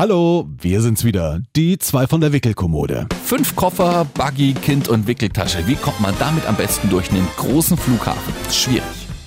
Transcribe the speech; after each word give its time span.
Hallo, 0.00 0.48
wir 0.58 0.80
sind's 0.80 1.04
wieder. 1.04 1.40
Die 1.56 1.76
zwei 1.76 2.06
von 2.06 2.22
der 2.22 2.32
Wickelkommode. 2.32 3.06
Fünf 3.22 3.54
Koffer, 3.54 4.06
Buggy, 4.14 4.54
Kind 4.54 4.88
und 4.88 5.06
Wickeltasche. 5.06 5.66
Wie 5.66 5.74
kommt 5.74 6.00
man 6.00 6.14
damit 6.18 6.46
am 6.46 6.56
besten 6.56 6.88
durch 6.88 7.10
einen 7.10 7.28
großen 7.36 7.76
Flughafen? 7.76 8.32
Schwierig. 8.50 8.82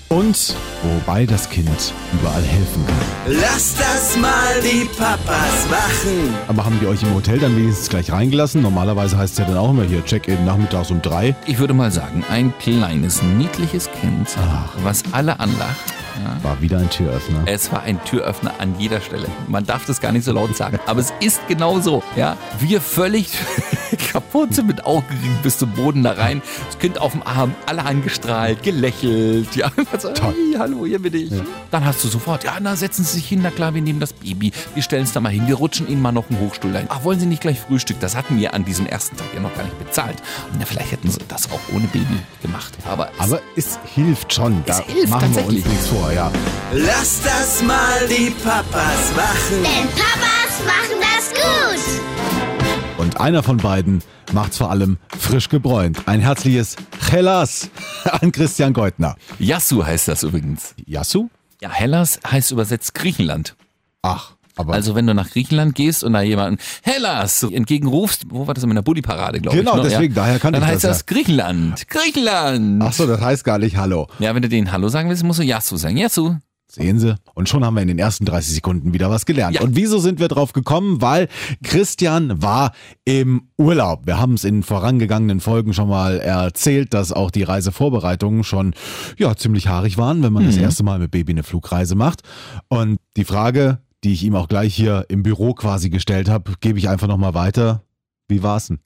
Und 0.08 0.56
wobei 0.82 1.26
das 1.26 1.48
Kind 1.48 1.94
überall 2.12 2.42
helfen 2.42 2.84
kann. 2.86 3.34
Lass 3.40 3.76
das 3.76 4.16
mal 4.16 4.60
die 4.64 4.84
Papas 4.98 5.70
machen. 5.70 6.34
Aber 6.48 6.64
haben 6.64 6.80
die 6.80 6.88
euch 6.88 7.04
im 7.04 7.14
Hotel 7.14 7.38
dann 7.38 7.56
wenigstens 7.56 7.88
gleich 7.88 8.10
reingelassen? 8.10 8.60
Normalerweise 8.60 9.16
heißt 9.16 9.34
es 9.34 9.38
ja 9.38 9.44
dann 9.44 9.56
auch 9.56 9.70
immer 9.70 9.84
hier 9.84 10.04
Check-in 10.04 10.44
nachmittags 10.44 10.90
um 10.90 11.00
drei. 11.00 11.36
Ich 11.46 11.60
würde 11.60 11.72
mal 11.72 11.92
sagen, 11.92 12.24
ein 12.28 12.52
kleines, 12.58 13.22
niedliches 13.22 13.88
Kind, 13.92 14.36
was 14.82 15.04
alle 15.12 15.38
anlacht. 15.38 15.94
Ja. 16.22 16.42
War 16.42 16.60
wieder 16.60 16.78
ein 16.78 16.90
Türöffner. 16.90 17.42
Es 17.46 17.72
war 17.72 17.82
ein 17.82 18.02
Türöffner 18.04 18.54
an 18.58 18.74
jeder 18.78 19.00
Stelle. 19.00 19.26
Man 19.48 19.66
darf 19.66 19.86
das 19.86 20.00
gar 20.00 20.12
nicht 20.12 20.24
so 20.24 20.32
laut 20.32 20.56
sagen, 20.56 20.78
aber 20.86 21.00
es 21.00 21.12
ist 21.20 21.40
genau 21.48 21.80
so. 21.80 22.02
Ja, 22.16 22.36
wir 22.60 22.80
völlig 22.80 23.28
kaputt 24.12 24.54
sind 24.54 24.66
mit 24.68 24.84
Augenringen 24.84 25.38
bis 25.42 25.58
zum 25.58 25.70
Boden 25.70 26.02
da 26.02 26.12
rein. 26.12 26.42
Das 26.66 26.78
Kind 26.78 27.00
auf 27.00 27.12
dem 27.12 27.22
Arm, 27.22 27.54
alle 27.66 27.84
angestrahlt, 27.84 28.62
gelächelt. 28.62 29.56
Ja, 29.56 29.70
so, 29.98 30.10
hey, 30.10 30.54
hallo, 30.58 30.86
hier 30.86 31.00
bin 31.00 31.14
ich. 31.14 31.30
Ja. 31.30 31.40
Dann 31.70 31.84
hast 31.84 32.04
du 32.04 32.08
sofort, 32.08 32.44
ja, 32.44 32.52
na, 32.60 32.76
setzen 32.76 33.04
Sie 33.04 33.14
sich 33.14 33.28
hin, 33.28 33.40
na 33.42 33.50
klar, 33.50 33.74
wir 33.74 33.82
nehmen 33.82 34.00
das 34.00 34.12
Baby, 34.12 34.52
wir 34.74 34.82
stellen 34.82 35.04
es 35.04 35.12
da 35.12 35.20
mal 35.20 35.32
hin, 35.32 35.46
wir 35.46 35.56
rutschen 35.56 35.88
Ihnen 35.88 36.02
mal 36.02 36.12
noch 36.12 36.30
einen 36.30 36.40
Hochstuhl 36.40 36.74
ein. 36.76 36.86
Ach, 36.88 37.04
wollen 37.04 37.18
Sie 37.18 37.26
nicht 37.26 37.42
gleich 37.42 37.60
Frühstück? 37.60 37.98
Das 38.00 38.16
hatten 38.16 38.38
wir 38.38 38.54
an 38.54 38.64
diesem 38.64 38.86
ersten 38.86 39.16
Tag 39.16 39.26
ja 39.34 39.40
noch 39.40 39.54
gar 39.54 39.64
nicht 39.64 39.78
bezahlt. 39.78 40.16
Und 40.52 40.60
ja, 40.60 40.66
vielleicht 40.66 40.92
hätten 40.92 41.10
sie 41.10 41.18
das 41.28 41.50
auch 41.50 41.60
ohne 41.74 41.86
Baby 41.88 42.16
gemacht. 42.42 42.72
Aber, 42.88 43.10
aber 43.18 43.40
es 43.56 43.78
hilft 43.94 44.32
schon. 44.32 44.62
Da 44.66 44.78
es 44.78 44.92
hilft 44.92 45.10
machen 45.10 45.34
wir 45.34 45.44
uns 45.46 45.64
nichts 45.64 45.86
vor, 45.88 46.03
ja. 46.12 46.30
Lass 46.72 47.20
das 47.22 47.62
mal 47.62 48.06
die 48.08 48.30
Papas 48.30 49.12
machen. 49.14 49.62
Denn 49.62 49.88
Papas 49.90 50.64
machen 50.66 51.00
das 51.00 51.30
gut. 51.32 52.98
Und 52.98 53.20
einer 53.20 53.42
von 53.42 53.58
beiden 53.58 54.02
macht's 54.32 54.58
vor 54.58 54.70
allem 54.70 54.98
frisch 55.18 55.48
gebräunt. 55.48 56.06
Ein 56.06 56.20
herzliches 56.20 56.76
Hellas 57.10 57.70
an 58.04 58.32
Christian 58.32 58.72
Goldner. 58.72 59.16
Yasu 59.38 59.84
heißt 59.84 60.08
das 60.08 60.22
übrigens. 60.22 60.74
Yasu? 60.86 61.28
Ja, 61.60 61.70
Hellas 61.70 62.18
heißt 62.26 62.50
übersetzt 62.50 62.94
Griechenland. 62.94 63.56
Ach, 64.02 64.32
aber. 64.56 64.74
Also 64.74 64.94
wenn 64.94 65.06
du 65.06 65.14
nach 65.14 65.30
Griechenland 65.30 65.74
gehst 65.74 66.04
und 66.04 66.12
da 66.12 66.22
jemanden 66.22 66.60
Hellas 66.82 67.42
entgegenrufst, 67.42 68.24
wo 68.28 68.46
war 68.46 68.54
das 68.54 68.64
in 68.64 68.74
der 68.74 68.82
Buddy-Parade, 68.82 69.40
glaube 69.40 69.56
genau, 69.56 69.72
ich. 69.72 69.76
Genau, 69.76 69.88
deswegen, 69.88 70.14
ja? 70.14 70.22
daher 70.22 70.38
kann 70.38 70.52
Dann 70.52 70.62
ich 70.62 70.68
heißt 70.68 70.84
das. 70.84 70.98
das 70.98 71.06
Griechenland. 71.06 71.88
Griechenland. 71.88 72.82
Ach 72.82 72.92
so, 72.92 73.06
das 73.06 73.20
heißt 73.20 73.44
gar 73.44 73.58
nicht 73.58 73.76
Hallo. 73.76 74.08
Ja, 74.18 74.34
wenn 74.34 74.42
du 74.42 74.48
den 74.48 74.72
Hallo 74.72 74.88
sagen 74.88 75.08
willst, 75.08 75.24
musst 75.24 75.40
du 75.40 75.44
Yasu 75.44 75.76
sagen. 75.76 75.96
Yasu. 75.96 76.36
Sehen 76.74 76.98
Sie? 76.98 77.14
Und 77.34 77.48
schon 77.48 77.64
haben 77.64 77.74
wir 77.74 77.82
in 77.82 77.88
den 77.88 78.00
ersten 78.00 78.24
30 78.24 78.54
Sekunden 78.54 78.92
wieder 78.92 79.08
was 79.08 79.26
gelernt. 79.26 79.54
Ja. 79.54 79.62
Und 79.62 79.76
wieso 79.76 80.00
sind 80.00 80.18
wir 80.18 80.26
drauf 80.26 80.52
gekommen? 80.52 81.00
Weil 81.00 81.28
Christian 81.62 82.42
war 82.42 82.72
im 83.04 83.48
Urlaub. 83.56 84.06
Wir 84.06 84.18
haben 84.18 84.34
es 84.34 84.42
in 84.42 84.64
vorangegangenen 84.64 85.38
Folgen 85.38 85.72
schon 85.72 85.88
mal 85.88 86.18
erzählt, 86.18 86.92
dass 86.92 87.12
auch 87.12 87.30
die 87.30 87.44
Reisevorbereitungen 87.44 88.42
schon 88.42 88.74
ja 89.18 89.36
ziemlich 89.36 89.68
haarig 89.68 89.98
waren, 89.98 90.24
wenn 90.24 90.32
man 90.32 90.46
das 90.46 90.56
erste 90.56 90.82
Mal 90.82 90.98
mit 90.98 91.12
Baby 91.12 91.32
eine 91.32 91.44
Flugreise 91.44 91.94
macht. 91.94 92.22
Und 92.66 92.98
die 93.16 93.24
Frage, 93.24 93.78
die 94.04 94.12
ich 94.12 94.22
ihm 94.22 94.36
auch 94.36 94.48
gleich 94.48 94.74
hier 94.74 95.06
im 95.08 95.22
Büro 95.22 95.54
quasi 95.54 95.90
gestellt 95.90 96.28
habe, 96.28 96.52
gebe 96.60 96.78
ich 96.78 96.88
einfach 96.88 97.08
nochmal 97.08 97.34
weiter. 97.34 97.82
Wie 98.28 98.42
war's 98.42 98.68
denn? 98.68 98.80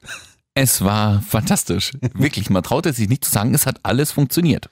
Es 0.53 0.83
war 0.83 1.21
fantastisch. 1.21 1.91
Wirklich, 2.13 2.49
man 2.49 2.63
traut 2.63 2.85
es 2.85 2.95
sich 2.95 3.09
nicht 3.09 3.25
zu 3.25 3.31
sagen, 3.31 3.53
es 3.53 3.65
hat 3.65 3.79
alles 3.83 4.11
funktioniert. 4.11 4.69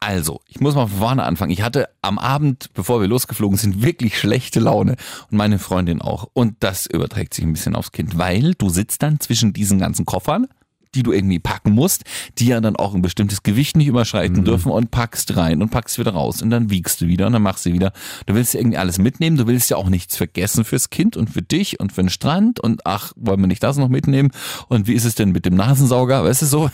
Also, 0.00 0.40
ich 0.46 0.60
muss 0.60 0.76
mal 0.76 0.86
von 0.86 0.98
vorne 0.98 1.24
anfangen. 1.24 1.50
Ich 1.50 1.62
hatte 1.62 1.88
am 2.02 2.18
Abend, 2.18 2.70
bevor 2.72 3.00
wir 3.00 3.08
losgeflogen 3.08 3.58
sind, 3.58 3.82
wirklich 3.82 4.16
schlechte 4.16 4.60
Laune. 4.60 4.96
Und 5.30 5.36
meine 5.36 5.58
Freundin 5.58 6.00
auch. 6.00 6.28
Und 6.32 6.56
das 6.60 6.86
überträgt 6.86 7.34
sich 7.34 7.44
ein 7.44 7.52
bisschen 7.52 7.74
aufs 7.74 7.90
Kind, 7.90 8.16
weil 8.16 8.54
du 8.54 8.68
sitzt 8.68 9.02
dann 9.02 9.18
zwischen 9.18 9.52
diesen 9.52 9.80
ganzen 9.80 10.04
Koffern, 10.04 10.46
die 10.94 11.02
du 11.02 11.12
irgendwie 11.12 11.38
packen 11.38 11.72
musst, 11.72 12.04
die 12.38 12.46
ja 12.46 12.60
dann 12.60 12.76
auch 12.76 12.94
ein 12.94 13.02
bestimmtes 13.02 13.42
Gewicht 13.42 13.76
nicht 13.76 13.86
überschreiten 13.88 14.44
dürfen 14.44 14.72
und 14.72 14.90
packst 14.90 15.36
rein 15.36 15.62
und 15.62 15.70
packst 15.70 15.98
wieder 15.98 16.12
raus 16.12 16.42
und 16.42 16.50
dann 16.50 16.70
wiegst 16.70 17.00
du 17.00 17.06
wieder 17.06 17.26
und 17.26 17.32
dann 17.32 17.42
machst 17.42 17.66
du 17.66 17.72
wieder. 17.72 17.92
Du 18.26 18.34
willst 18.34 18.54
ja 18.54 18.60
irgendwie 18.60 18.78
alles 18.78 18.98
mitnehmen, 18.98 19.36
du 19.36 19.46
willst 19.46 19.70
ja 19.70 19.76
auch 19.76 19.88
nichts 19.88 20.16
vergessen 20.16 20.64
fürs 20.64 20.90
Kind 20.90 21.16
und 21.16 21.30
für 21.30 21.42
dich 21.42 21.80
und 21.80 21.92
für 21.92 22.02
den 22.02 22.10
Strand 22.10 22.60
und 22.60 22.82
ach, 22.84 23.12
wollen 23.16 23.40
wir 23.40 23.46
nicht 23.46 23.62
das 23.62 23.76
noch 23.76 23.88
mitnehmen? 23.88 24.30
Und 24.68 24.86
wie 24.86 24.94
ist 24.94 25.04
es 25.04 25.14
denn 25.14 25.32
mit 25.32 25.44
dem 25.46 25.54
Nasensauger? 25.54 26.24
Weißt 26.24 26.42
du 26.42 26.46
so? 26.46 26.70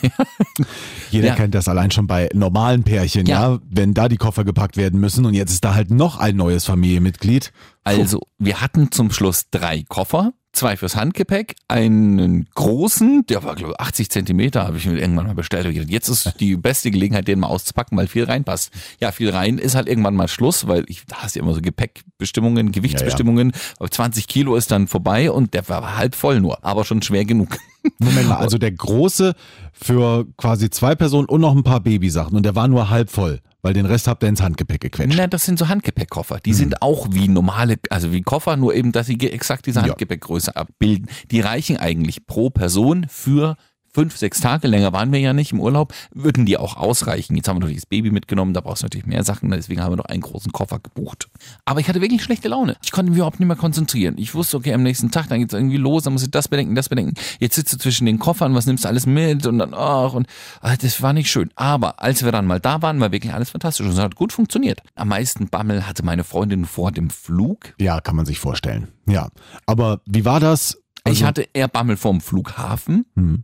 Jeder 1.11 1.29
Ja. 1.29 1.35
kennt 1.35 1.55
das 1.55 1.69
allein 1.69 1.91
schon 1.91 2.07
bei 2.07 2.29
normalen 2.35 2.85
Pärchen, 2.85 3.27
ja. 3.27 3.53
Ja. 3.55 3.59
wenn 3.71 3.95
da 3.95 4.09
die 4.09 4.17
Koffer 4.17 4.45
gepackt 4.45 4.77
werden 4.77 5.01
müssen 5.01 5.25
und 5.27 5.35
jetzt 5.35 5.53
ist 5.53 5.65
da 5.65 5.75
halt 5.75 5.91
noch 5.91 6.19
ein 6.19 6.37
neues 6.37 6.65
Familienmitglied. 6.65 7.53
Also, 7.83 8.21
wir 8.39 8.61
hatten 8.61 8.91
zum 8.91 9.11
Schluss 9.11 9.51
drei 9.51 9.83
Koffer. 9.89 10.33
Zwei 10.55 10.77
fürs 10.77 10.95
Handgepäck, 10.95 11.57
einen 11.67 12.49
großen, 12.55 13.27
der 13.27 13.43
war 13.43 13.57
glaube 13.57 13.73
ich 13.73 13.81
80 13.81 14.09
Zentimeter, 14.09 14.67
habe 14.67 14.77
ich 14.77 14.87
mir 14.87 14.97
irgendwann 14.97 15.27
mal 15.27 15.35
bestellt. 15.35 15.67
Gedacht, 15.67 15.91
Jetzt 15.91 16.09
ist 16.09 16.35
die 16.39 16.57
beste 16.57 16.93
Gelegenheit, 16.93 17.27
den 17.27 17.41
mal 17.41 17.49
auszupacken, 17.49 17.99
weil 17.99 18.07
viel 18.07 18.25
reinpasst. 18.25 18.71
Ja, 19.01 19.11
viel 19.11 19.31
rein 19.31 19.59
ist 19.59 19.75
halt 19.75 19.89
irgendwann 19.89 20.15
mal 20.15 20.29
Schluss, 20.29 20.69
weil 20.69 20.85
ich, 20.87 21.05
da 21.07 21.17
hast 21.17 21.35
du 21.35 21.41
ja 21.41 21.45
immer 21.45 21.55
so 21.55 21.61
Gepäckbestimmungen, 21.61 22.71
Gewichtsbestimmungen. 22.71 23.53
Aber 23.79 23.91
20 23.91 24.29
Kilo 24.29 24.55
ist 24.55 24.71
dann 24.71 24.87
vorbei 24.87 25.31
und 25.31 25.55
der 25.55 25.69
war 25.69 25.97
halb 25.97 26.15
voll 26.15 26.41
nur, 26.41 26.65
aber 26.65 26.85
schon 26.85 27.03
schwer 27.03 27.25
genug. 27.25 27.59
Moment 27.99 28.29
mal, 28.29 28.37
also 28.39 28.57
der 28.57 28.71
große 28.71 29.35
für 29.73 30.27
quasi 30.37 30.71
zwei 30.71 30.95
Personen 30.95 31.29
und 31.29 31.41
noch 31.41 31.55
ein 31.55 31.65
paar 31.65 31.81
Babysachen 31.81 32.37
und 32.37 32.45
der 32.45 32.55
war 32.55 32.69
nur 32.69 32.91
halb 32.91 33.11
voll, 33.11 33.41
weil 33.65 33.73
den 33.73 33.87
Rest 33.87 34.09
habt 34.09 34.23
ihr 34.23 34.29
ins 34.29 34.43
Handgepäck 34.43 34.83
gequetscht. 34.83 35.17
Na, 35.17 35.27
das 35.27 35.47
sind 35.47 35.59
so 35.59 35.69
Handgepäckkoffer. 35.69 36.39
Die 36.39 36.53
sind 36.53 36.83
auch 36.83 37.09
wie 37.11 37.29
normale, 37.29 37.77
also 37.89 38.13
wie 38.13 38.21
Koffer, 38.21 38.59
nur 38.59 38.75
eben, 38.75 38.93
dass 38.93 39.07
sie 39.07 39.19
exakt 39.19 39.65
diese 39.65 39.81
Ja. 39.81 39.87
Handgepäckgröße 39.87 40.55
abbilden. 40.55 41.09
Die 41.31 41.41
reichen 41.41 41.79
eigentlich 41.79 42.27
pro 42.27 42.51
Person 42.51 43.07
für 43.09 43.57
fünf, 43.95 44.17
sechs 44.17 44.41
Tage, 44.41 44.67
länger 44.67 44.93
waren 44.93 45.13
wir 45.13 45.21
ja 45.21 45.33
nicht 45.33 45.53
im 45.53 45.61
Urlaub, 45.61 45.95
würden 46.13 46.45
die 46.45 46.59
auch 46.59 46.77
ausreichen. 46.77 47.37
Jetzt 47.37 47.49
haben 47.49 47.57
wir 47.57 47.61
natürlich 47.61 47.83
das 47.83 47.87
Baby 47.87 48.11
mitgenommen, 48.11 48.53
da 48.53 48.61
brauchst 48.61 48.83
du 48.83 48.87
natürlich 48.87 49.07
mehr 49.07 49.25
Sachen, 49.25 49.51
deswegen 49.51 49.83
haben 49.83 49.93
wir 49.93 49.97
noch 49.97 50.07
einen 50.07 50.21
großen 50.21 50.53
Koffer 50.53 50.81
gebucht. 50.81 51.29
Aber 51.65 51.81
ich 51.81 51.89
hatte 51.89 52.01
wirklich 52.01 52.23
schlechte 52.23 52.49
Laune. 52.49 52.77
Ich 52.83 52.91
konnte 52.91 53.11
mich 53.11 53.19
überhaupt 53.19 53.41
nicht 53.41 53.47
mehr 53.47 53.57
konzentrieren. 53.57 54.17
Ich 54.19 54.35
wusste, 54.35 54.57
okay, 54.57 54.75
am 54.75 54.83
nächsten 54.83 55.11
Tag, 55.11 55.29
dann 55.29 55.39
geht's 55.39 55.55
irgendwie 55.55 55.77
los, 55.77 56.03
dann 56.03 56.13
muss 56.13 56.23
ich 56.23 56.31
das 56.31 56.49
bedenken, 56.49 56.75
das 56.75 56.89
bedenken. 56.89 57.15
Jetzt 57.39 57.55
sitzt 57.55 57.73
du 57.73 57.79
zwischen 57.79 58.07
den 58.07 58.19
Koffern, 58.19 58.55
was 58.55 58.67
nimmst 58.67 58.85
du 58.85 58.89
alles 58.89 59.07
mit 59.07 59.47
und 59.47 59.59
dann, 59.59 59.73
ach, 59.75 60.13
und 60.13 60.27
ah, 60.61 60.77
das 60.77 61.01
war 61.01 61.13
nicht 61.13 61.31
schön. 61.31 61.51
Aber 61.55 62.03
als 62.03 62.25
wir 62.25 62.33
dann 62.33 62.47
mal 62.47 62.61
da 62.61 62.83
waren, 62.83 63.01
war 63.01 63.13
wirklich 63.13 63.33
alles 63.33 63.51
fantastisch 63.51 63.87
und 63.87 63.93
es 63.93 63.99
hat 63.99 64.17
gut 64.17 64.33
funktioniert. 64.33 64.81
Am 64.97 65.09
meisten 65.09 65.49
Bammel 65.49 65.87
hatte 65.87 66.05
meine 66.05 66.25
Freundin 66.25 66.65
vor 66.65 66.91
dem 66.91 67.11
Flug. 67.11 67.75
Ja, 67.79 68.01
kann 68.01 68.17
man 68.17 68.27
sich 68.27 68.41
vorstellen. 68.41 68.89
Ja, 69.07 69.29
aber 69.67 70.01
wie 70.07 70.25
war 70.25 70.41
das? 70.41 70.79
Ich 71.07 71.11
Also- 71.19 71.27
hatte 71.27 71.49
eher 71.53 71.69
Bammel 71.69 71.97
vorm 71.97 72.21
Flughafen. 72.21 73.05
Mhm. 73.15 73.43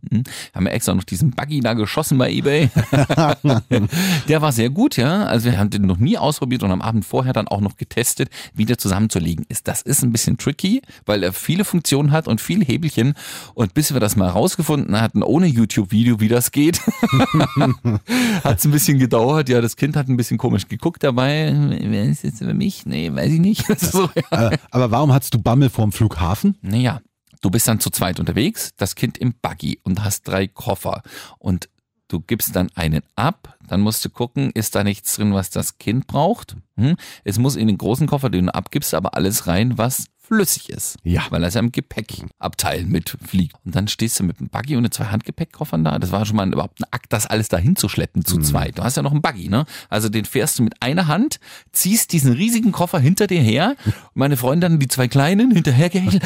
Haben 0.54 0.64
wir 0.64 0.72
extra 0.72 0.94
noch 0.94 1.04
diesen 1.04 1.30
Buggy 1.32 1.60
da 1.60 1.74
geschossen 1.74 2.16
bei 2.16 2.30
Ebay. 2.30 2.70
der 4.28 4.42
war 4.42 4.52
sehr 4.52 4.70
gut, 4.70 4.96
ja. 4.96 5.24
Also 5.24 5.50
wir 5.50 5.58
haben 5.58 5.68
den 5.70 5.82
noch 5.82 5.98
nie 5.98 6.16
ausprobiert 6.16 6.62
und 6.62 6.70
am 6.70 6.80
Abend 6.82 7.04
vorher 7.04 7.32
dann 7.32 7.48
auch 7.48 7.60
noch 7.60 7.76
getestet, 7.76 8.30
wie 8.54 8.64
der 8.64 8.78
zusammenzulegen 8.78 9.44
ist. 9.48 9.68
Das 9.68 9.82
ist 9.82 10.02
ein 10.02 10.12
bisschen 10.12 10.38
tricky, 10.38 10.82
weil 11.06 11.22
er 11.22 11.32
viele 11.32 11.64
Funktionen 11.64 12.12
hat 12.12 12.28
und 12.28 12.40
viele 12.40 12.64
Hebelchen. 12.64 13.14
Und 13.54 13.74
bis 13.74 13.92
wir 13.92 14.00
das 14.00 14.16
mal 14.16 14.28
rausgefunden 14.28 14.98
hatten, 15.00 15.22
ohne 15.22 15.46
YouTube-Video, 15.46 16.20
wie 16.20 16.28
das 16.28 16.52
geht, 16.52 16.80
hat 18.44 18.58
es 18.58 18.64
ein 18.64 18.70
bisschen 18.70 18.98
gedauert. 18.98 19.48
Ja, 19.48 19.60
das 19.60 19.76
Kind 19.76 19.96
hat 19.96 20.08
ein 20.08 20.16
bisschen 20.16 20.38
komisch 20.38 20.66
geguckt 20.68 21.02
dabei. 21.02 21.54
Wer 21.82 22.04
ist 22.04 22.24
jetzt 22.24 22.40
über 22.40 22.54
mich? 22.54 22.86
Nee, 22.86 23.12
weiß 23.14 23.32
ich 23.32 23.40
nicht. 23.40 23.66
so, 23.80 24.08
ja. 24.30 24.50
Äh, 24.50 24.58
aber 24.70 24.90
warum 24.90 25.12
hattest 25.12 25.34
du 25.34 25.38
Bammel 25.42 25.68
vorm 25.70 25.92
Flughafen? 25.92 26.56
Naja, 26.62 27.00
du 27.40 27.50
bist 27.50 27.68
dann 27.68 27.80
zu 27.80 27.90
zweit 27.90 28.20
unterwegs, 28.20 28.72
das 28.76 28.94
Kind 28.94 29.18
im 29.18 29.34
Buggy 29.40 29.80
und 29.82 30.04
hast 30.04 30.28
drei 30.28 30.46
Koffer 30.46 31.02
und 31.38 31.68
du 32.08 32.20
gibst 32.20 32.56
dann 32.56 32.70
einen 32.74 33.02
ab, 33.14 33.56
dann 33.66 33.80
musst 33.80 34.04
du 34.04 34.10
gucken, 34.10 34.50
ist 34.52 34.74
da 34.74 34.84
nichts 34.84 35.14
drin, 35.14 35.32
was 35.32 35.50
das 35.50 35.78
Kind 35.78 36.06
braucht. 36.06 36.56
Hm? 36.76 36.96
Es 37.24 37.38
muss 37.38 37.56
in 37.56 37.68
den 37.68 37.78
großen 37.78 38.06
Koffer, 38.06 38.30
den 38.30 38.46
du 38.46 38.54
abgibst, 38.54 38.94
aber 38.94 39.14
alles 39.14 39.46
rein, 39.46 39.78
was 39.78 40.06
flüssig 40.30 40.70
ist. 40.70 40.96
Ja. 41.02 41.22
Weil 41.30 41.42
er 41.42 41.48
ist 41.48 41.54
ja 41.54 41.60
im 41.60 41.72
Gepäckabteil 41.72 42.84
mitfliegt. 42.84 43.56
Und 43.64 43.74
dann 43.74 43.88
stehst 43.88 44.20
du 44.20 44.24
mit 44.24 44.38
dem 44.38 44.48
Buggy 44.48 44.76
und 44.76 44.84
den 44.84 44.92
zwei 44.92 45.06
Handgepäckkoffern 45.06 45.82
da. 45.82 45.98
Das 45.98 46.12
war 46.12 46.24
schon 46.24 46.36
mal 46.36 46.50
überhaupt 46.52 46.80
ein 46.80 46.86
Akt, 46.92 47.12
das 47.12 47.26
alles 47.26 47.48
dahin 47.48 47.74
zu 47.74 47.88
schleppen 47.88 48.24
zu 48.24 48.38
zweit. 48.38 48.78
Du 48.78 48.84
hast 48.84 48.96
ja 48.96 49.02
noch 49.02 49.10
einen 49.10 49.22
Buggy, 49.22 49.48
ne? 49.48 49.66
Also 49.88 50.08
den 50.08 50.24
fährst 50.24 50.58
du 50.58 50.62
mit 50.62 50.80
einer 50.80 51.08
Hand, 51.08 51.40
ziehst 51.72 52.12
diesen 52.12 52.32
riesigen 52.32 52.70
Koffer 52.70 53.00
hinter 53.00 53.26
dir 53.26 53.40
her. 53.40 53.74
Und 53.84 53.94
meine 54.14 54.36
Freundin 54.36 54.78
die 54.78 54.88
zwei 54.88 55.08
kleinen 55.08 55.50
hinterhergehechelt. 55.50 56.22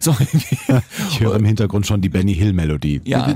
So, 0.00 0.16
Ich 1.10 1.20
höre 1.20 1.36
im 1.36 1.44
Hintergrund 1.44 1.86
schon 1.86 2.00
die 2.00 2.08
Benny 2.08 2.34
Hill 2.34 2.52
Melodie. 2.52 3.02
Ja. 3.04 3.26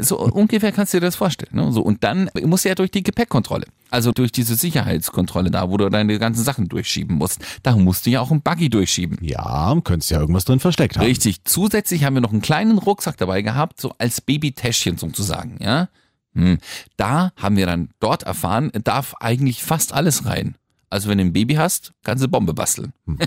so 0.00 0.18
ungefähr 0.18 0.72
kannst 0.72 0.94
du 0.94 0.98
dir 0.98 1.06
das 1.06 1.16
vorstellen. 1.16 1.54
Ne? 1.54 1.72
So, 1.72 1.82
und 1.82 2.02
dann 2.04 2.30
musst 2.42 2.64
du 2.64 2.68
ja 2.68 2.74
durch 2.74 2.90
die 2.90 3.02
Gepäckkontrolle. 3.02 3.66
Also 3.94 4.10
durch 4.10 4.32
diese 4.32 4.56
Sicherheitskontrolle 4.56 5.52
da, 5.52 5.70
wo 5.70 5.76
du 5.76 5.88
deine 5.88 6.18
ganzen 6.18 6.42
Sachen 6.42 6.68
durchschieben 6.68 7.16
musst. 7.16 7.38
Da 7.62 7.76
musst 7.76 8.06
du 8.06 8.10
ja 8.10 8.20
auch 8.20 8.32
einen 8.32 8.42
Buggy 8.42 8.68
durchschieben. 8.68 9.18
Ja, 9.20 9.72
könntest 9.84 10.10
ja 10.10 10.18
irgendwas 10.18 10.44
drin 10.44 10.58
versteckt 10.58 10.96
haben. 10.96 11.04
Richtig. 11.04 11.44
Zusätzlich 11.44 12.02
haben 12.02 12.14
wir 12.14 12.20
noch 12.20 12.32
einen 12.32 12.42
kleinen 12.42 12.78
Rucksack 12.78 13.16
dabei 13.18 13.42
gehabt, 13.42 13.80
so 13.80 13.94
als 13.98 14.20
Babytäschchen 14.20 14.98
sozusagen, 14.98 15.58
ja. 15.62 15.88
Hm. 16.34 16.58
Da 16.96 17.30
haben 17.36 17.56
wir 17.56 17.66
dann 17.66 17.90
dort 18.00 18.24
erfahren, 18.24 18.72
darf 18.82 19.14
eigentlich 19.20 19.62
fast 19.62 19.92
alles 19.92 20.26
rein. 20.26 20.56
Also 20.90 21.08
wenn 21.08 21.18
du 21.18 21.24
ein 21.24 21.32
Baby 21.32 21.54
hast, 21.54 21.92
kannst 22.02 22.24
du 22.24 22.28
Bombe 22.28 22.52
basteln. 22.52 22.92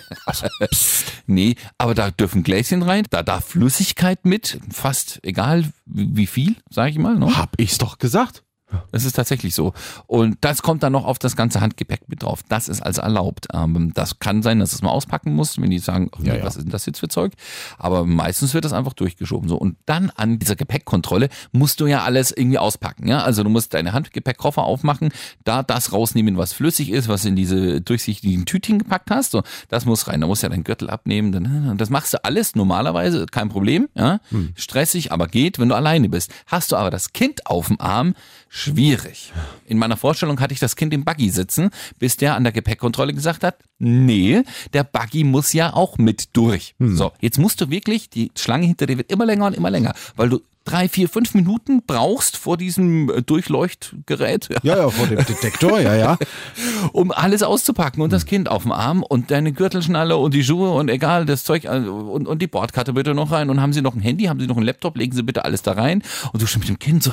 Nee, 1.30 1.56
aber 1.78 1.94
da 1.94 2.10
dürfen 2.10 2.42
Gläschen 2.44 2.84
rein, 2.84 3.06
da 3.10 3.22
darf 3.22 3.48
Flüssigkeit 3.48 4.26
mit, 4.26 4.60
fast 4.72 5.20
egal 5.24 5.66
wie, 5.86 6.26
viel, 6.26 6.56
sage 6.70 6.92
ich 6.92 6.98
mal. 6.98 7.18
Ne? 7.18 7.38
Hab 7.38 7.56
ich's 7.58 7.78
doch 7.78 7.98
gesagt. 7.98 8.44
Das 8.92 9.06
ist 9.06 9.16
tatsächlich 9.16 9.56
so. 9.56 9.74
Und 10.08 10.38
das 10.42 10.62
kommt 10.62 10.84
dann 10.84 10.92
noch 10.92 11.06
auf 11.06 11.20
das 11.20 11.36
ganze 11.38 11.62
Handgepäck 11.62 12.02
mit 12.08 12.24
drauf. 12.24 12.42
Das 12.50 12.68
ist 12.68 12.82
also 12.82 13.02
erlaubt. 13.02 13.48
Ähm, 13.54 13.94
das 13.94 14.20
kann 14.20 14.42
sein, 14.44 14.60
dass 14.60 14.74
es 14.74 14.82
mal 14.82 14.90
auspacken 14.90 15.34
muss, 15.34 15.60
wenn 15.62 15.70
die 15.70 15.80
sagen, 15.80 16.10
ach, 16.14 16.20
Ja, 16.24 16.36
ja. 16.36 16.44
was 16.44 16.58
ist 16.58 16.64
denn 16.64 16.72
das 16.72 16.86
jetzt 16.86 17.00
für 17.00 17.08
Zeug? 17.08 17.32
Aber 17.78 18.06
meistens 18.06 18.54
wird 18.54 18.66
das 18.66 18.74
einfach 18.74 18.94
durchgeschoben. 18.94 19.48
So. 19.48 19.56
Und 19.58 19.78
dann 19.86 20.10
an 20.16 20.38
dieser 20.40 20.56
Gepäckkontrolle 20.56 21.30
musst 21.54 21.80
du 21.80 21.88
ja 21.88 22.04
alles 22.04 22.32
irgendwie 22.32 22.58
auspacken. 22.58 23.08
Ja? 23.08 23.20
Also 23.24 23.44
du 23.44 23.50
musst 23.50 23.74
deine 23.74 23.94
Handgepäckkoffer 23.94 24.64
aufmachen, 24.64 25.10
da 25.46 25.64
das 25.64 25.94
rausnehmen, 25.94 26.36
was 26.38 26.52
flüssig 26.52 26.90
ist, 26.92 27.08
was 27.08 27.24
in 27.24 27.36
diese 27.38 27.80
durchsichtigen 27.82 28.46
Tütchen 28.46 28.80
gepackt 28.80 29.12
hast. 29.12 29.32
So, 29.32 29.44
das 29.70 29.86
muss 29.86 30.08
rein. 30.08 30.20
Da 30.22 30.28
musst 30.28 30.44
du 30.44 30.48
ja 30.48 30.50
deinen 30.50 30.66
Gürtel 30.66 30.90
abnehmen. 30.90 31.32
Dann, 31.32 31.78
das 31.78 31.90
machst 31.90 32.14
du 32.14 32.24
alles 32.26 32.56
normalerweise, 32.56 33.26
kein 33.28 33.48
Problem. 33.48 33.88
Ja? 33.96 34.20
Hm. 34.30 34.52
Stressig, 34.56 35.12
aber 35.14 35.28
geht, 35.28 35.58
wenn 35.60 35.70
du 35.70 35.76
alleine 35.76 36.10
bist. 36.10 36.34
Hast 36.48 36.74
du 36.74 36.76
aber 36.76 36.90
das 36.90 37.14
Kind 37.14 37.46
auf 37.48 37.68
dem 37.68 37.80
Arm, 37.80 38.14
schwierig. 38.58 39.32
In 39.66 39.78
meiner 39.78 39.98
Vorstellung 39.98 40.40
hatte 40.40 40.54
ich 40.54 40.60
das 40.60 40.76
Kind 40.76 40.94
im 40.94 41.06
Buggy 41.06 41.30
sitzen, 41.30 41.70
bis 42.00 42.18
der 42.18 42.36
an 42.36 42.44
der 42.44 42.54
Gepäckkontrolle 42.54 43.14
gesagt 43.14 43.44
hat, 43.44 43.58
nee, 43.78 44.42
der 44.74 44.84
Buggy 44.84 45.24
muss 45.24 45.54
ja 45.54 45.74
auch 45.74 45.98
mit 45.98 46.36
durch. 46.36 46.76
So, 46.80 47.12
jetzt 47.22 47.38
musst 47.38 47.62
du 47.62 47.70
wirklich, 47.70 48.10
die 48.10 48.32
Schlange 48.36 48.66
hinter 48.66 48.88
dir 48.88 48.98
wird 48.98 49.12
immer 49.12 49.26
länger 49.26 49.46
und 49.46 49.56
immer 49.56 49.70
länger, 49.70 49.94
weil 50.16 50.30
du 50.30 50.42
drei, 50.68 50.90
vier, 50.90 51.08
fünf 51.08 51.34
Minuten 51.34 51.82
brauchst 51.88 52.36
vor 52.36 52.58
diesem 52.58 53.10
äh, 53.10 53.22
Durchleuchtgerät, 53.22 54.50
Ja, 54.64 54.78
ja, 54.78 54.90
vor 54.90 55.08
dem 55.08 55.24
Detektor, 55.24 55.80
ja, 55.80 55.96
ja. 55.96 56.18
um 56.92 57.12
alles 57.12 57.42
auszupacken 57.42 58.04
und 58.04 58.12
das 58.12 58.26
Kind 58.26 58.50
auf 58.50 58.64
dem 58.64 58.74
Arm 58.74 59.02
und 59.02 59.32
deine 59.32 59.54
Gürtelschnalle 59.54 60.18
und 60.18 60.34
die 60.34 60.44
Schuhe 60.44 60.72
und 60.72 60.90
egal, 60.90 61.26
das 61.26 61.46
Zeug 61.46 61.66
äh, 61.66 61.70
und, 61.70 62.28
und 62.28 62.42
die 62.42 62.48
Bordkarte 62.48 62.94
bitte 62.94 63.14
noch 63.16 63.32
rein 63.32 63.50
und 63.50 63.62
haben 63.62 63.72
Sie 63.72 63.82
noch 63.82 63.96
ein 63.96 64.02
Handy, 64.02 64.26
haben 64.26 64.40
Sie 64.40 64.48
noch 64.48 64.58
einen 64.58 64.66
Laptop, 64.66 64.98
legen 64.98 65.16
Sie 65.16 65.24
bitte 65.24 65.46
alles 65.46 65.62
da 65.62 65.72
rein 65.72 66.04
und 66.34 66.42
du 66.42 66.48
schon 66.48 66.60
mit 66.60 66.70
dem 66.70 66.80
Kind 66.80 67.02
so 67.04 67.12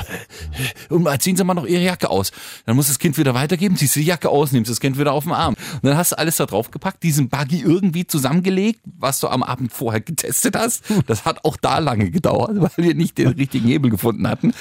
und 0.89 1.03
mal 1.05 1.19
ziehen 1.21 1.37
Sie 1.37 1.45
mal 1.45 1.55
noch 1.55 1.67
Ihre 1.67 1.83
Jacke 1.83 2.11
aus. 2.11 2.33
Dann 2.67 2.75
muss 2.75 2.89
das 2.89 2.99
Kind 2.99 3.17
wieder 3.19 3.35
weitergeben, 3.35 3.77
ziehst 3.77 3.95
du 3.95 4.01
die 4.01 4.07
Jacke 4.07 4.31
aus, 4.31 4.51
nimmst 4.51 4.71
das 4.71 4.81
Kind 4.81 4.99
wieder 4.99 5.13
auf 5.13 5.25
den 5.25 5.33
Arm 5.33 5.55
und 5.75 5.85
dann 5.85 5.97
hast 5.97 6.13
du 6.13 6.19
alles 6.19 6.37
da 6.37 6.47
drauf 6.47 6.73
gepackt, 6.73 7.05
diesen 7.05 7.29
Buggy 7.29 7.61
irgendwie 7.61 8.05
zusammengelegt, 8.07 8.81
was 8.99 9.21
du 9.21 9.29
am 9.29 9.45
Abend 9.45 9.73
vorher 9.73 10.01
getestet 10.01 10.57
hast. 10.57 10.83
Das 11.07 11.25
hat 11.25 11.45
auch 11.45 11.57
da 11.57 11.79
lange 11.79 12.11
gedauert, 12.11 12.53
weil 12.57 12.85
wir 12.85 12.95
nicht 12.95 13.17
den 13.19 13.44
richtigen 13.45 13.69
Hebel 13.69 13.91
gefunden 13.91 14.27
hatten. 14.29 14.53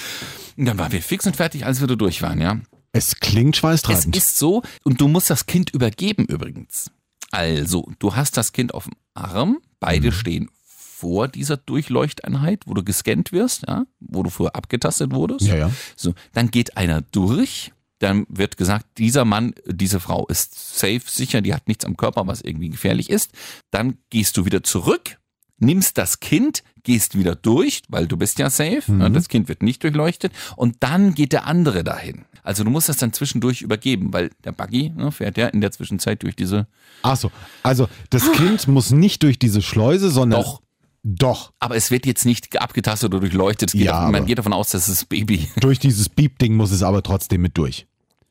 Und 0.57 0.65
dann 0.65 0.77
waren 0.77 0.91
wir 0.91 1.01
fix 1.01 1.25
und 1.25 1.35
fertig, 1.35 1.65
als 1.65 1.79
wir 1.79 1.87
da 1.87 1.95
durch 1.95 2.21
waren, 2.21 2.39
ja. 2.39 2.59
Es 2.91 3.19
klingt 3.19 3.55
Es 3.55 3.59
schweißtreibend. 3.59 4.15
ist 4.15 4.37
so, 4.37 4.61
und 4.83 5.01
du 5.01 5.07
musst 5.07 5.29
das 5.31 5.45
Kind 5.47 5.71
übergeben 5.71 6.25
übrigens. 6.25 6.91
Also, 7.31 7.91
du 7.97 8.15
hast 8.15 8.37
das 8.37 8.51
Kind 8.53 8.73
auf 8.75 8.83
dem 8.83 8.93
Arm, 9.15 9.57
beide 9.79 10.07
Mhm. 10.09 10.11
stehen 10.11 10.49
vor 10.63 11.27
dieser 11.27 11.57
Durchleuchteinheit, 11.57 12.61
wo 12.67 12.73
du 12.75 12.83
gescannt 12.83 13.31
wirst, 13.31 13.63
ja, 13.67 13.85
wo 13.99 14.21
du 14.23 14.29
vorher 14.29 14.55
abgetastet 14.55 15.11
wurdest. 15.11 15.47
Ja, 15.47 15.55
ja. 15.57 15.71
So, 15.95 16.13
dann 16.33 16.51
geht 16.51 16.77
einer 16.77 17.01
durch, 17.01 17.73
dann 17.99 18.25
wird 18.29 18.57
gesagt, 18.57 18.85
dieser 18.99 19.25
Mann, 19.25 19.53
diese 19.65 19.99
Frau 19.99 20.27
ist 20.27 20.77
safe, 20.77 21.01
sicher, 21.07 21.41
die 21.41 21.53
hat 21.53 21.67
nichts 21.67 21.83
am 21.85 21.97
Körper, 21.97 22.27
was 22.27 22.41
irgendwie 22.41 22.69
gefährlich 22.69 23.09
ist. 23.09 23.31
Dann 23.71 23.97
gehst 24.11 24.37
du 24.37 24.45
wieder 24.45 24.61
zurück, 24.63 25.17
nimmst 25.59 25.97
das 25.97 26.19
Kind, 26.19 26.63
gehst 26.83 27.17
wieder 27.17 27.35
durch, 27.35 27.81
weil 27.87 28.07
du 28.07 28.17
bist 28.17 28.39
ja 28.39 28.49
safe, 28.49 28.91
ne, 28.91 29.09
das 29.11 29.29
Kind 29.29 29.47
wird 29.47 29.63
nicht 29.63 29.83
durchleuchtet 29.83 30.33
und 30.55 30.77
dann 30.81 31.13
geht 31.13 31.33
der 31.33 31.47
andere 31.47 31.83
dahin. 31.83 32.25
Also 32.43 32.65
du 32.65 32.69
musst 32.69 32.89
das 32.89 32.97
dann 32.97 33.13
zwischendurch 33.13 33.61
übergeben, 33.61 34.11
weil 34.11 34.31
der 34.43 34.51
Buggy 34.51 34.89
ne, 34.89 35.11
fährt 35.11 35.37
ja 35.37 35.47
in 35.47 35.61
der 35.61 35.71
Zwischenzeit 35.71 36.23
durch 36.23 36.35
diese 36.35 36.67
Ach 37.01 37.15
so, 37.15 37.31
also 37.63 37.87
das 38.09 38.31
Kind 38.33 38.67
muss 38.67 38.91
nicht 38.91 39.23
durch 39.23 39.39
diese 39.39 39.61
Schleuse, 39.61 40.09
sondern 40.09 40.41
Doch. 40.41 40.61
doch 41.03 41.53
aber 41.59 41.77
es 41.77 41.89
wird 41.89 42.05
jetzt 42.05 42.25
nicht 42.25 42.59
abgetastet 42.61 43.11
oder 43.11 43.21
durchleuchtet. 43.21 43.73
Ja, 43.73 43.93
davon, 43.93 44.11
man 44.11 44.25
geht 44.25 44.39
davon 44.39 44.53
aus, 44.53 44.71
dass 44.71 44.89
es 44.89 45.05
Baby 45.05 45.47
durch 45.61 45.79
dieses 45.79 46.09
Beep-Ding 46.09 46.55
muss 46.55 46.71
es 46.71 46.83
aber 46.83 47.01
trotzdem 47.01 47.41
mit 47.41 47.57
durch. 47.57 47.87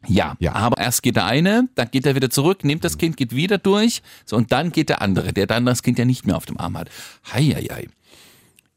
Ja, 0.07 0.37
Ja. 0.41 0.53
aber 0.55 0.79
erst 0.79 1.03
geht 1.03 1.17
der 1.17 1.27
eine, 1.27 1.69
dann 1.75 1.91
geht 1.91 2.07
er 2.07 2.15
wieder 2.15 2.31
zurück, 2.31 2.65
nimmt 2.65 2.85
das 2.85 2.99
Kind, 2.99 3.17
geht 3.17 3.35
wieder 3.35 3.59
durch, 3.59 4.03
so 4.25 4.37
und 4.37 4.51
dann 4.53 4.73
geht 4.73 4.89
der 4.89 5.01
andere, 5.03 5.33
der 5.33 5.47
dann 5.47 5.65
das 5.67 5.83
Kind 5.83 5.99
ja 5.99 6.05
nicht 6.05 6.27
mehr 6.27 6.37
auf 6.37 6.47
dem 6.47 6.59
Arm 6.59 6.77
hat. 6.77 6.89
Hei, 7.33 7.45
hei, 7.45 7.67
hei. 7.71 7.89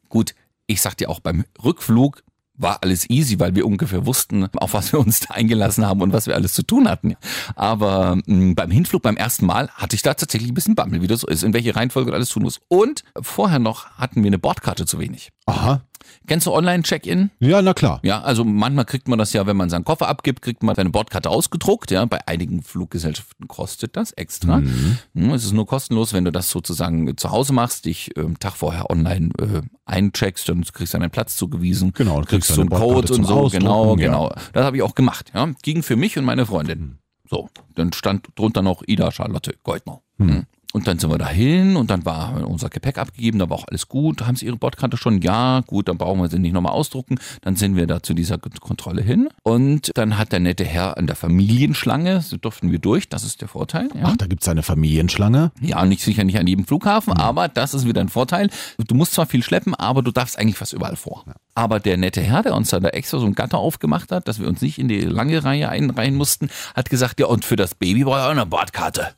Gut, 0.10 0.36
ich 0.68 0.82
sag 0.82 0.96
dir 0.98 1.10
auch 1.10 1.20
beim 1.20 1.46
Rückflug 1.64 2.24
war 2.58 2.80
alles 2.84 3.10
easy, 3.10 3.38
weil 3.38 3.54
wir 3.54 3.66
ungefähr 3.66 4.06
wussten, 4.06 4.48
auf 4.56 4.74
was 4.74 4.94
wir 4.94 5.00
uns 5.02 5.20
da 5.20 5.34
eingelassen 5.34 5.86
haben 5.86 6.02
und 6.02 6.14
was 6.14 6.26
wir 6.26 6.36
alles 6.36 6.54
zu 6.54 6.64
tun 6.64 6.88
hatten. 6.90 7.16
Aber 7.56 8.18
mh, 8.26 8.54
beim 8.56 8.72
Hinflug, 8.72 9.02
beim 9.02 9.18
ersten 9.18 9.46
Mal, 9.46 9.68
hatte 9.72 9.96
ich 9.96 10.02
da 10.04 10.14
tatsächlich 10.14 10.52
ein 10.52 10.54
bisschen 10.54 10.74
Bammel, 10.74 11.02
wie 11.02 11.08
das 11.08 11.20
so 11.20 11.28
ist, 11.28 11.44
in 11.44 11.54
welche 11.54 11.76
Reihenfolge 11.76 12.14
alles 12.14 12.30
tun 12.30 12.44
muss. 12.44 12.62
Und 12.70 13.04
vorher 13.22 13.60
noch 13.60 13.90
hatten 13.98 14.24
wir 14.24 14.30
eine 14.30 14.40
Bordkarte 14.40 14.86
zu 14.86 15.00
wenig. 15.00 15.32
Aha. 15.46 15.82
Kennst 16.28 16.48
du 16.48 16.54
Online-Check-In? 16.54 17.32
Ja, 17.40 17.62
na 17.62 17.74
klar. 17.74 18.00
Ja, 18.04 18.22
also 18.22 18.44
manchmal 18.44 18.86
kriegt 18.86 19.08
man 19.08 19.20
das 19.20 19.34
ja, 19.34 19.46
wenn 19.46 19.58
man 19.58 19.70
seinen 19.70 19.84
Koffer 19.86 20.08
abgibt, 20.08 20.42
kriegt 20.42 20.64
man 20.64 20.76
seine 20.76 20.90
Bordkarte 20.90 21.30
ausgedruckt. 21.30 21.92
Ja, 21.92 22.06
bei 22.06 22.28
einigen 22.28 22.62
Fluggesellschaften 22.64 23.48
kostet 23.48 23.96
das 23.96 24.12
extra. 24.12 24.58
Mhm. 24.58 24.98
Hm, 25.14 25.30
Es 25.32 25.44
ist 25.46 25.54
nur 25.54 25.68
kostenlos, 25.68 26.14
wenn 26.14 26.26
du 26.26 26.32
das 26.32 26.50
sozusagen 26.50 27.16
zu 27.18 27.32
Hause 27.32 27.54
machst, 27.54 27.86
dich 27.86 28.12
ähm, 28.18 28.40
Tag 28.40 28.54
vorher 28.56 28.90
online 28.90 29.30
äh, 29.40 29.62
eincheckst, 29.86 30.50
dann 30.50 30.64
kriegst 30.64 30.94
du 30.94 30.98
deinen 30.98 31.12
Platz 31.12 31.36
zugewiesen. 31.36 31.94
Genau, 31.94 32.16
dann 32.16 32.26
kriegst 32.26 32.48
kriegst 32.48 32.58
du 32.58 32.64
du 32.66 32.76
einen 32.76 32.82
Code 32.82 33.14
und 33.14 33.24
so. 33.26 33.50
Genau, 33.50 33.96
ja. 33.98 34.06
genau. 34.06 34.34
Das 34.54 34.66
habe 34.66 34.78
ich 34.78 34.84
auch 34.84 34.96
gemacht. 34.96 35.32
Ja, 35.34 35.50
ging 35.62 35.84
für 35.84 35.96
mich 35.96 36.18
und 36.18 36.26
meine 36.26 36.46
Freundin. 36.46 37.00
So, 37.30 37.50
dann 37.74 37.92
stand 37.94 38.28
drunter 38.36 38.62
noch 38.62 38.84
Ida 38.86 39.12
Charlotte 39.12 39.56
Goldner. 39.64 40.02
Hm. 40.18 40.46
Und 40.76 40.88
dann 40.88 41.00
sind 41.00 41.10
wir 41.10 41.18
dahin 41.18 41.78
und 41.78 41.90
dann 41.90 42.04
war 42.04 42.46
unser 42.46 42.68
Gepäck 42.68 42.98
abgegeben, 42.98 43.40
da 43.40 43.50
war 43.50 43.60
auch 43.60 43.68
alles 43.70 43.88
gut. 43.88 44.28
Haben 44.28 44.36
Sie 44.36 44.46
Ihre 44.46 44.58
Bordkarte 44.58 44.98
schon? 44.98 45.22
Ja, 45.22 45.62
gut, 45.66 45.88
dann 45.88 45.98
brauchen 45.98 46.20
wir 46.20 46.28
sie 46.28 46.38
nicht 46.38 46.52
nochmal 46.52 46.74
ausdrucken. 46.74 47.18
Dann 47.44 47.56
sind 47.56 47.78
wir 47.78 47.88
da 47.88 48.04
zu 48.04 48.14
dieser 48.14 48.38
Kontrolle 48.38 49.02
hin. 49.02 49.30
Und 49.44 49.92
dann 49.96 50.18
hat 50.18 50.34
der 50.34 50.42
nette 50.42 50.66
Herr 50.66 50.98
an 50.98 51.08
der 51.08 51.16
Familienschlange, 51.16 52.20
so 52.20 52.36
durften 52.36 52.74
wir 52.74 52.80
durch, 52.80 53.08
das 53.08 53.24
ist 53.24 53.40
der 53.40 53.48
Vorteil. 53.48 53.88
Ja. 53.96 54.02
Ach, 54.04 54.18
da 54.18 54.28
gibt's 54.28 54.50
eine 54.50 54.64
Familienschlange. 54.64 55.54
Ja, 55.62 55.86
nicht 55.86 56.02
sicher 56.02 56.26
nicht 56.26 56.38
an 56.40 56.46
jedem 56.46 56.66
Flughafen, 56.66 57.14
aber 57.14 57.48
das 57.48 57.74
ist 57.74 57.88
wieder 57.88 58.02
ein 58.02 58.10
Vorteil. 58.10 58.50
Du 58.78 58.96
musst 58.96 59.14
zwar 59.14 59.28
viel 59.28 59.44
schleppen, 59.44 59.76
aber 59.76 60.02
du 60.02 60.12
darfst 60.12 60.38
eigentlich 60.38 60.58
fast 60.58 60.74
überall 60.74 60.98
vor. 60.98 61.24
Aber 61.54 61.80
der 61.80 61.96
nette 61.96 62.20
Herr, 62.20 62.44
der 62.44 62.54
uns 62.54 62.72
da 62.72 62.80
extra 62.80 63.20
so 63.20 63.26
ein 63.26 63.36
Gatter 63.36 63.60
aufgemacht 63.60 64.12
hat, 64.12 64.28
dass 64.28 64.42
wir 64.42 64.48
uns 64.50 64.62
nicht 64.62 64.78
in 64.78 64.90
die 64.90 65.00
lange 65.00 65.42
Reihe 65.42 65.70
einreihen 65.70 66.16
mussten, 66.16 66.50
hat 66.76 66.90
gesagt, 66.90 67.22
ja, 67.22 67.28
und 67.28 67.46
für 67.46 67.56
das 67.56 67.76
Baby 67.76 68.04
braucht 68.04 68.20
ihr 68.20 68.26
auch 68.26 68.32
eine 68.32 68.46
Bordkarte. 68.46 69.16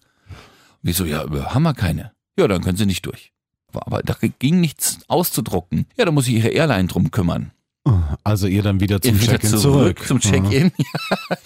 Wieso, 0.81 1.05
ja, 1.05 1.25
haben 1.53 1.63
wir 1.63 1.73
keine. 1.73 2.11
Ja, 2.37 2.47
dann 2.47 2.61
können 2.61 2.77
sie 2.77 2.85
nicht 2.85 3.05
durch. 3.05 3.31
Aber 3.73 4.01
da 4.01 4.15
ging 4.39 4.59
nichts 4.59 4.99
auszudrucken. 5.07 5.85
Ja, 5.97 6.05
da 6.05 6.11
muss 6.11 6.25
sich 6.25 6.35
ihre 6.35 6.49
Airline 6.49 6.87
drum 6.87 7.11
kümmern. 7.11 7.51
Also 8.23 8.47
ihr 8.47 8.63
dann 8.63 8.79
wieder 8.79 9.01
zum 9.01 9.17
Check-in 9.19 9.49
zurück. 9.49 10.05
Zum 10.05 10.19
Check-in. 10.19 10.71
Ja. 10.77 11.37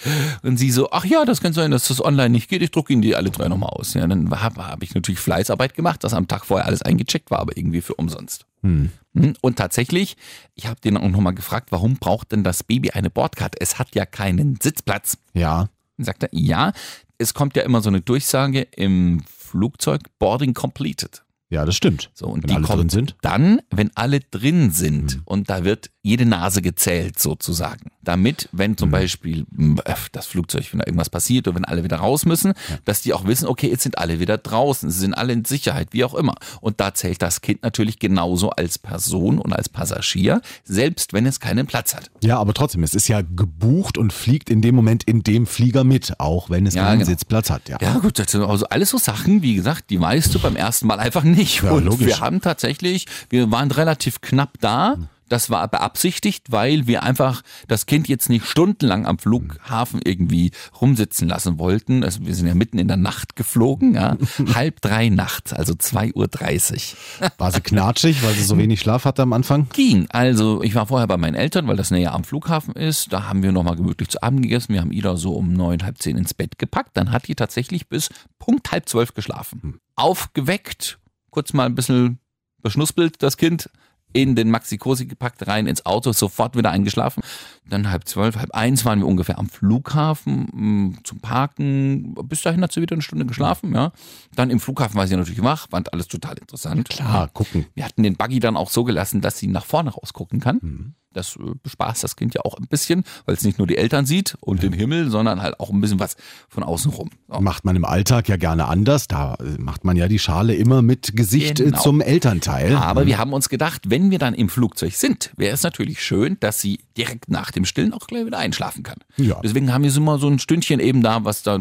Und 0.41 0.58
sie 0.58 0.72
so, 0.72 0.89
ach 0.91 1.06
ja, 1.06 1.24
das 1.25 1.41
kann 1.41 1.53
sein, 1.53 1.70
dass 1.72 1.88
das 1.88 2.03
online 2.03 2.32
nicht 2.32 2.50
geht. 2.50 2.63
Ich 2.63 2.72
drucke 2.72 2.94
Ihnen 2.94 3.01
die 3.03 3.15
alle 3.15 3.29
drei 3.29 3.48
nochmal 3.48 3.70
aus. 3.70 3.94
Ja, 3.94 4.08
dann 4.08 4.29
habe 4.41 4.67
hab 4.67 4.82
ich 4.82 4.96
natürlich 4.96 5.20
Fleißarbeit 5.20 5.75
gemacht, 5.75 6.03
dass 6.03 6.13
am 6.13 6.27
Tag 6.27 6.46
vorher 6.46 6.65
alles 6.65 6.82
eingecheckt 6.82 7.29
war, 7.29 7.39
aber 7.39 7.56
irgendwie 7.58 7.82
für 7.82 7.94
umsonst. 7.96 8.46
Hm. 8.63 8.89
Hm, 9.13 9.34
Und 9.41 9.58
tatsächlich, 9.58 10.17
ich 10.56 10.65
habe 10.65 10.79
den 10.82 10.98
auch 10.98 11.10
nochmal 11.10 11.34
gefragt, 11.36 11.72
warum 11.72 11.98
braucht 11.98 12.32
denn 12.32 12.44
das 12.44 12.63
Baby 12.63 12.91
eine 12.91 13.10
Bordkarte? 13.10 13.60
Es 13.62 13.77
hat 13.77 13.94
ja 13.94 14.06
keinen 14.06 14.58
Sitzplatz. 14.62 15.17
Ja. 15.34 15.70
Dann 16.01 16.05
sagt 16.05 16.24
er, 16.24 16.29
ja, 16.31 16.74
es 17.20 17.36
kommt 17.36 17.55
ja 17.55 17.62
immer 17.62 17.81
so 17.81 17.89
eine 17.89 18.01
Durchsage 18.01 18.62
im 18.75 19.22
Flugzeug, 19.29 20.01
Boarding 20.17 20.55
completed. 20.55 21.24
Ja, 21.51 21.63
das 21.63 21.75
stimmt. 21.75 22.10
So, 22.15 22.25
und 22.25 22.41
Wenn 22.43 22.48
die 22.48 22.55
alle 22.55 22.65
kommt 22.65 22.79
drin 22.81 22.89
sind. 22.89 23.15
dann, 23.22 23.62
wenn 23.70 23.91
alle 23.93 24.22
drin 24.22 24.72
sind 24.72 25.22
und 25.25 25.51
da 25.51 25.63
wird 25.63 25.91
jede 26.01 26.25
Nase 26.25 26.63
gezählt 26.63 27.20
sozusagen. 27.20 27.91
Damit, 28.03 28.50
wenn 28.51 28.77
zum 28.77 28.89
Beispiel 28.91 29.46
mh, 29.51 29.81
äh, 29.86 29.93
das 30.12 30.25
Flugzeug, 30.25 30.67
wenn 30.72 30.79
da 30.79 30.86
irgendwas 30.88 31.10
passiert 31.10 31.48
oder 31.48 31.55
wenn 31.55 31.65
alle 31.65 31.84
wieder 31.84 31.98
raus 31.98 32.25
müssen, 32.25 32.53
dass 32.86 33.01
die 33.01 33.13
auch 33.13 33.25
wissen, 33.25 33.48
okay, 33.48 33.70
jetzt 33.70 33.84
sind 33.84 33.98
alle 33.98 34.20
wieder 34.20 34.38
draußen, 34.38 34.89
sie 34.89 35.00
sind 35.00 35.13
alle 35.13 35.34
in 35.34 35.46
Sicherheit, 35.46 35.89
wie 35.91 36.03
auch 36.03 36.13
immer. 36.15 36.36
Und 36.62 36.79
da 36.79 36.93
zählt 36.93 37.22
das 37.22 37.41
Kind 37.41 37.63
natürlich 37.63 38.00
genauso 38.00 38.50
als 38.50 38.77
Person 38.79 39.38
und 39.39 39.53
als 39.53 39.70
Passagier, 39.70 40.41
selbst 40.63 41.13
wenn 41.13 41.25
es 41.25 41.39
keinen 41.39 41.67
Platz 41.67 41.96
hat. 41.96 42.10
Ja, 42.24 42.39
aber 42.39 42.53
trotzdem, 42.53 42.84
es 42.84 42.93
ist 42.96 43.08
ja 43.08 43.22
gebucht 43.22 43.98
und 43.98 44.13
fliegt 44.13 44.50
in 44.50 44.62
dem 44.62 44.75
Moment 44.75 45.03
in 45.03 45.24
dem 45.24 45.46
Flieger 45.46 45.84
mit, 45.84 46.20
auch 46.20 46.50
wenn 46.50 46.65
es 46.65 46.74
Ja, 46.74 46.86
keinen 46.86 47.00
genau. 47.00 47.12
Sitzplatz 47.12 47.50
hat. 47.50 47.70
Ja. 47.70 47.77
Ja, 47.81 47.98
gut, 48.00 48.17
das 48.17 48.31
sind 48.31 48.41
also 48.43 48.65
alles 48.67 48.89
so 48.89 48.98
Sachen, 48.98 49.41
wie 49.41 49.55
gesagt, 49.55 49.89
die 49.89 50.00
weißt 50.00 50.34
du 50.34 50.39
beim 50.39 50.55
ersten 50.55 50.88
Mal 50.88 51.00
einfach 51.00 51.24
nicht. 51.24 51.62
Ja, 51.63 51.72
und 51.72 51.86
logisch. 51.86 52.08
wir 52.08 52.20
haben 52.20 52.41
tatsächlich, 52.41 53.05
wir 53.29 53.51
waren 53.51 53.72
relativ 53.72 54.22
knapp 54.22 54.58
da. 54.60 54.98
Das 55.32 55.50
war 55.50 55.66
beabsichtigt, 55.70 56.52
weil 56.52 56.88
wir 56.88 57.04
einfach 57.04 57.42
das 57.70 57.86
Kind 57.86 58.10
jetzt 58.10 58.28
nicht 58.28 58.46
stundenlang 58.46 59.06
am 59.06 59.18
Flughafen 59.18 60.02
irgendwie 60.04 60.52
rumsitzen 60.82 61.30
lassen 61.30 61.58
wollten. 61.58 62.04
Also 62.04 62.26
wir 62.26 62.36
sind 62.36 62.48
ja 62.48 62.54
mitten 62.54 62.78
in 62.78 62.90
der 62.90 62.98
Nacht 62.98 63.38
geflogen, 63.38 63.96
ja. 63.96 64.18
halb 64.54 64.82
drei 64.82 65.08
nachts, 65.08 65.54
also 65.54 65.72
2.30 65.72 66.96
Uhr. 67.22 67.32
War 67.38 67.52
sie 67.54 67.62
knatschig, 67.62 68.22
weil 68.24 68.34
sie 68.34 68.44
so 68.44 68.58
wenig 68.58 68.82
Schlaf 68.82 69.06
hatte 69.06 69.22
am 69.22 69.32
Anfang? 69.32 69.70
Ging. 69.72 70.08
Also 70.10 70.62
ich 70.64 70.76
war 70.76 70.88
vorher 70.88 71.08
bei 71.08 71.16
meinen 71.16 71.36
Eltern, 71.36 71.66
weil 71.68 71.78
das 71.78 71.92
näher 71.92 72.14
am 72.14 72.26
Flughafen 72.26 72.74
ist. 72.74 73.14
Da 73.14 73.30
haben 73.30 73.42
wir 73.42 73.54
nochmal 73.54 73.78
gemütlich 73.78 74.10
zu 74.10 74.22
Abend 74.22 74.42
gegessen. 74.42 74.74
Wir 74.74 74.82
haben 74.82 74.92
Ida 74.92 75.16
so 75.16 75.36
um 75.36 75.54
neun, 75.54 75.82
halb 75.84 75.98
zehn 76.00 76.18
ins 76.18 76.34
Bett 76.34 76.60
gepackt. 76.60 76.98
Dann 76.98 77.14
hat 77.14 77.30
die 77.30 77.36
tatsächlich 77.36 77.88
bis 77.88 78.10
Punkt 78.38 78.74
halb 78.74 78.90
zwölf 78.90 79.14
geschlafen. 79.14 79.80
Aufgeweckt 79.96 81.00
kurz 81.30 81.54
mal 81.54 81.68
ein 81.68 81.76
bisschen 81.76 82.20
beschnuspelt, 82.62 83.24
das 83.24 83.38
Kind, 83.38 83.70
in 84.13 84.36
den 84.36 84.50
Maxi 84.50 84.77
Cosi 84.77 85.06
gepackt, 85.06 85.48
rein 85.48 85.68
ins 85.68 85.86
Auto, 85.86 86.12
sofort 86.12 86.56
wieder 86.56 86.72
eingeschlafen. 86.72 87.24
Dann 87.70 87.89
halb 87.89 88.08
zwölf, 88.08 88.36
halb 88.36 88.53
eins 88.53 88.84
waren 88.86 89.00
wir 89.00 89.08
ungefähr 89.08 89.38
am 89.39 89.50
Flughafen 89.50 90.50
mh, 90.53 90.98
zum 91.03 91.20
Parken. 91.20 92.15
Bis 92.25 92.41
dahin 92.41 92.62
hat 92.62 92.72
sie 92.72 92.82
wieder 92.82 92.96
eine 92.96 93.01
Stunde 93.01 93.25
geschlafen, 93.25 93.74
ja. 93.74 93.91
Dann 94.36 94.50
im 94.50 94.60
Flughafen 94.60 94.96
war 94.98 95.08
sie 95.08 95.15
natürlich 95.15 95.44
wach, 95.44 95.70
fand 95.70 95.94
alles 95.94 96.08
total 96.08 96.38
interessant. 96.38 96.89
Klar, 96.89 97.30
gucken. 97.30 97.65
Wir 97.74 97.86
hatten 97.86 98.03
den 98.03 98.15
Buggy 98.15 98.39
dann 98.39 98.58
auch 98.58 98.70
so 98.70 98.84
gelassen, 98.84 99.22
dass 99.22 99.38
sie 99.38 99.48
nach 99.48 99.65
vorne 99.65 99.91
rausgucken 99.91 100.39
kann. 100.39 100.96
Das 101.13 101.36
äh, 101.36 101.39
bespaßt 101.62 102.03
das 102.03 102.15
Kind 102.15 102.34
ja 102.34 102.41
auch 102.46 102.58
ein 102.58 102.68
bisschen, 102.68 103.03
weil 103.25 103.36
es 103.36 103.44
nicht 103.44 103.58
nur 103.58 103.68
die 103.68 103.77
Eltern 103.77 104.06
sieht 104.06 104.36
und 104.39 104.63
den 104.63 104.74
Himmel, 104.74 105.10
sondern 105.10 105.41
halt 105.41 105.60
auch 105.60 105.70
ein 105.70 105.82
bisschen 105.82 106.00
was 106.00 106.15
von 106.50 106.63
außen 106.63 106.91
rum. 106.91 107.10
So. 107.27 107.39
Macht 107.41 107.65
man 107.65 107.75
im 107.75 107.86
Alltag 107.86 108.30
ja 108.30 108.38
gerne 108.38 108.65
anders. 108.68 109.08
Da 109.08 109.36
äh, 109.36 109.58
macht 109.60 109.84
man 109.84 109.98
ja 109.98 110.08
die 110.08 110.20
Schale 110.20 110.56
immer 110.56 110.82
mit 110.82 111.15
Gesicht 111.15 111.60
äh, 111.60 111.65
Genau. 111.65 111.80
zum 111.82 112.01
Elternteil. 112.01 112.75
Aber 112.75 113.06
wir 113.06 113.18
haben 113.18 113.34
uns 113.34 113.50
gedacht, 113.50 113.89
wenn 113.89 114.12
wir 114.12 114.20
dann 114.20 114.34
im 114.34 114.50
Flugzeug 114.50 114.94
sind, 114.94 115.32
wäre 115.38 115.53
es 115.53 115.63
natürlich 115.63 116.03
schön, 116.03 116.38
dass 116.39 116.62
sie 116.62 116.80
direkt 116.98 117.30
nach 117.30 117.51
dem 117.51 117.65
Stillen 117.65 117.94
auch 117.94 118.08
gleich 118.08 118.25
wieder 118.25 118.38
einschlafen 118.38 118.84
kann. 118.84 118.98
Ja. 119.18 119.39
Deswegen 119.44 119.74
haben 119.74 119.84
wir 119.84 119.91
sie 119.91 120.00
mal 120.00 120.20
so 120.20 120.27
ein 120.27 120.39
Stündchen 120.39 120.80
eben 120.80 121.01
da, 121.03 121.24
was 121.25 121.44
da 121.44 121.60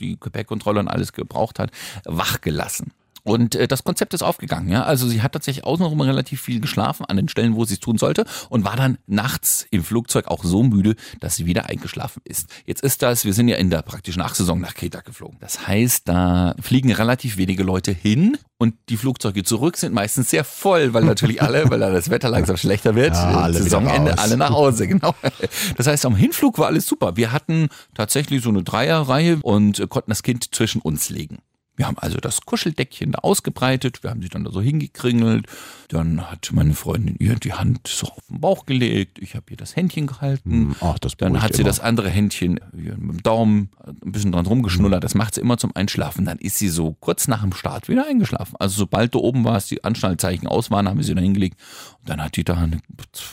die 0.00 0.18
Gepäckkontrolle 0.20 0.80
und 0.80 0.88
alles 0.88 1.12
gebraucht 1.12 1.58
hat, 1.58 1.70
wach 2.04 2.40
gelassen. 2.40 2.92
Und 3.22 3.54
äh, 3.54 3.68
das 3.68 3.84
Konzept 3.84 4.14
ist 4.14 4.22
aufgegangen, 4.22 4.70
ja. 4.70 4.84
Also 4.84 5.08
sie 5.08 5.22
hat 5.22 5.32
tatsächlich 5.32 5.64
außenrum 5.64 6.00
relativ 6.00 6.40
viel 6.40 6.60
geschlafen 6.60 7.04
an 7.06 7.16
den 7.16 7.28
Stellen, 7.28 7.54
wo 7.54 7.64
sie 7.64 7.74
es 7.74 7.80
tun 7.80 7.98
sollte 7.98 8.24
und 8.48 8.64
war 8.64 8.76
dann 8.76 8.98
nachts 9.06 9.66
im 9.70 9.82
Flugzeug 9.84 10.28
auch 10.28 10.44
so 10.44 10.62
müde, 10.62 10.96
dass 11.20 11.36
sie 11.36 11.46
wieder 11.46 11.66
eingeschlafen 11.68 12.22
ist. 12.24 12.48
Jetzt 12.66 12.82
ist 12.82 13.02
das, 13.02 13.24
wir 13.24 13.34
sind 13.34 13.48
ja 13.48 13.56
in 13.56 13.70
der 13.70 13.82
praktischen 13.82 14.20
Nachsaison 14.20 14.60
nach 14.60 14.74
Kreta 14.74 15.00
geflogen. 15.00 15.38
Das 15.40 15.66
heißt, 15.66 16.08
da 16.08 16.54
fliegen 16.60 16.92
relativ 16.92 17.36
wenige 17.36 17.62
Leute 17.62 17.92
hin 17.92 18.38
und 18.58 18.74
die 18.90 18.98
Flugzeuge 18.98 19.42
zurück 19.42 19.78
sind 19.78 19.94
meistens 19.94 20.28
sehr 20.28 20.44
voll, 20.44 20.92
weil 20.92 21.04
natürlich 21.04 21.40
alle, 21.42 21.64
weil 21.70 21.80
da 21.80 21.90
das 21.90 22.10
Wetter 22.10 22.28
langsam 22.28 22.58
schlechter 22.58 22.94
wird, 22.94 23.14
Ja, 23.14 23.40
alle 23.40 23.58
Saisonende, 23.62 24.18
alle 24.18 24.36
nach 24.36 24.50
Hause, 24.50 24.86
genau. 24.86 25.14
Das 25.76 25.86
heißt, 25.86 26.04
am 26.04 26.14
Hinflug 26.14 26.58
war 26.58 26.66
alles 26.66 26.86
super. 26.86 27.16
Wir 27.16 27.32
hatten 27.32 27.68
tatsächlich 27.94 28.42
so 28.42 28.50
eine 28.50 28.62
Dreierreihe 28.62 29.38
und 29.42 29.80
äh, 29.80 29.86
konnten 29.86 30.10
das 30.10 30.22
Kind 30.22 30.54
zwischen 30.54 30.82
uns 30.82 31.08
legen. 31.08 31.38
Wir 31.80 31.86
haben 31.86 31.96
also 31.96 32.18
das 32.18 32.42
Kuscheldeckchen 32.42 33.12
da 33.12 33.20
ausgebreitet, 33.20 34.02
wir 34.02 34.10
haben 34.10 34.20
sie 34.20 34.28
dann 34.28 34.44
da 34.44 34.50
so 34.52 34.60
hingekringelt, 34.60 35.46
dann 35.88 36.30
hat 36.30 36.50
meine 36.52 36.74
Freundin 36.74 37.16
ihr 37.18 37.36
die 37.36 37.54
Hand 37.54 37.88
so 37.88 38.06
auf 38.08 38.26
den 38.28 38.38
Bauch 38.38 38.66
gelegt, 38.66 39.18
ich 39.18 39.34
habe 39.34 39.46
ihr 39.48 39.56
das 39.56 39.76
Händchen 39.76 40.06
gehalten, 40.06 40.50
Hm, 40.50 40.76
ach, 40.82 40.98
das 40.98 41.16
dann 41.16 41.40
hat 41.40 41.54
sie 41.54 41.62
immer. 41.62 41.70
das 41.70 41.80
andere 41.80 42.10
Händchen 42.10 42.60
mit 42.74 42.92
dem 42.92 43.22
Daumen 43.22 43.70
ein 43.86 44.12
bisschen 44.12 44.30
dran 44.32 44.44
rumgeschnullert, 44.44 45.02
das 45.02 45.14
macht 45.14 45.36
sie 45.36 45.40
immer 45.40 45.56
zum 45.56 45.74
Einschlafen, 45.74 46.26
dann 46.26 46.36
ist 46.36 46.58
sie 46.58 46.68
so 46.68 46.98
kurz 47.00 47.28
nach 47.28 47.40
dem 47.40 47.54
Start 47.54 47.88
wieder 47.88 48.06
eingeschlafen. 48.06 48.56
Also 48.58 48.76
sobald 48.76 49.14
da 49.14 49.18
oben 49.20 49.44
war, 49.44 49.58
die 49.62 49.82
Anschnallzeichen 49.82 50.48
aus 50.48 50.70
waren, 50.70 50.86
haben 50.86 50.98
wir 50.98 51.04
sie 51.04 51.14
da 51.14 51.22
hingelegt 51.22 51.58
und 52.00 52.10
dann 52.10 52.22
hat 52.22 52.36
die 52.36 52.44
da 52.44 52.58
eine, 52.58 52.82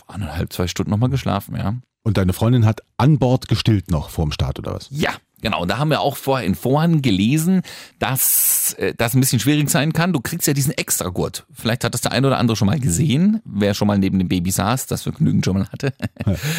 eineinhalb, 0.07 0.53
zwei 0.53 0.67
Stunden 0.67 0.91
nochmal 0.91 1.09
geschlafen, 1.09 1.57
ja. 1.57 1.75
Und 2.03 2.15
deine 2.17 2.31
Freundin 2.31 2.65
hat 2.65 2.79
an 2.95 3.19
Bord 3.19 3.49
gestillt 3.49 3.91
noch 3.91 4.09
vorm 4.09 4.31
Start 4.31 4.57
oder 4.59 4.73
was? 4.75 4.87
Ja, 4.89 5.11
genau. 5.41 5.61
Und 5.61 5.69
da 5.69 5.77
haben 5.77 5.89
wir 5.89 6.01
auch 6.01 6.17
vorher 6.17 6.45
in 6.45 6.55
Foren 6.55 7.01
gelesen, 7.01 7.61
dass 7.99 8.73
äh, 8.77 8.93
das 8.97 9.13
ein 9.13 9.19
bisschen 9.19 9.39
schwierig 9.39 9.69
sein 9.69 9.93
kann. 9.93 10.13
Du 10.13 10.19
kriegst 10.19 10.47
ja 10.47 10.53
diesen 10.53 10.73
Extragurt. 10.73 11.45
Vielleicht 11.53 11.83
hat 11.83 11.93
das 11.93 12.01
der 12.01 12.11
eine 12.11 12.27
oder 12.27 12.37
andere 12.37 12.55
schon 12.55 12.67
mal 12.67 12.79
gesehen, 12.79 13.41
wer 13.45 13.73
schon 13.73 13.87
mal 13.87 13.97
neben 13.97 14.19
dem 14.19 14.27
Baby 14.27 14.51
saß, 14.51 14.87
das 14.87 15.03
Vergnügen 15.03 15.43
schon 15.43 15.57
mal 15.59 15.67
hatte. 15.67 15.93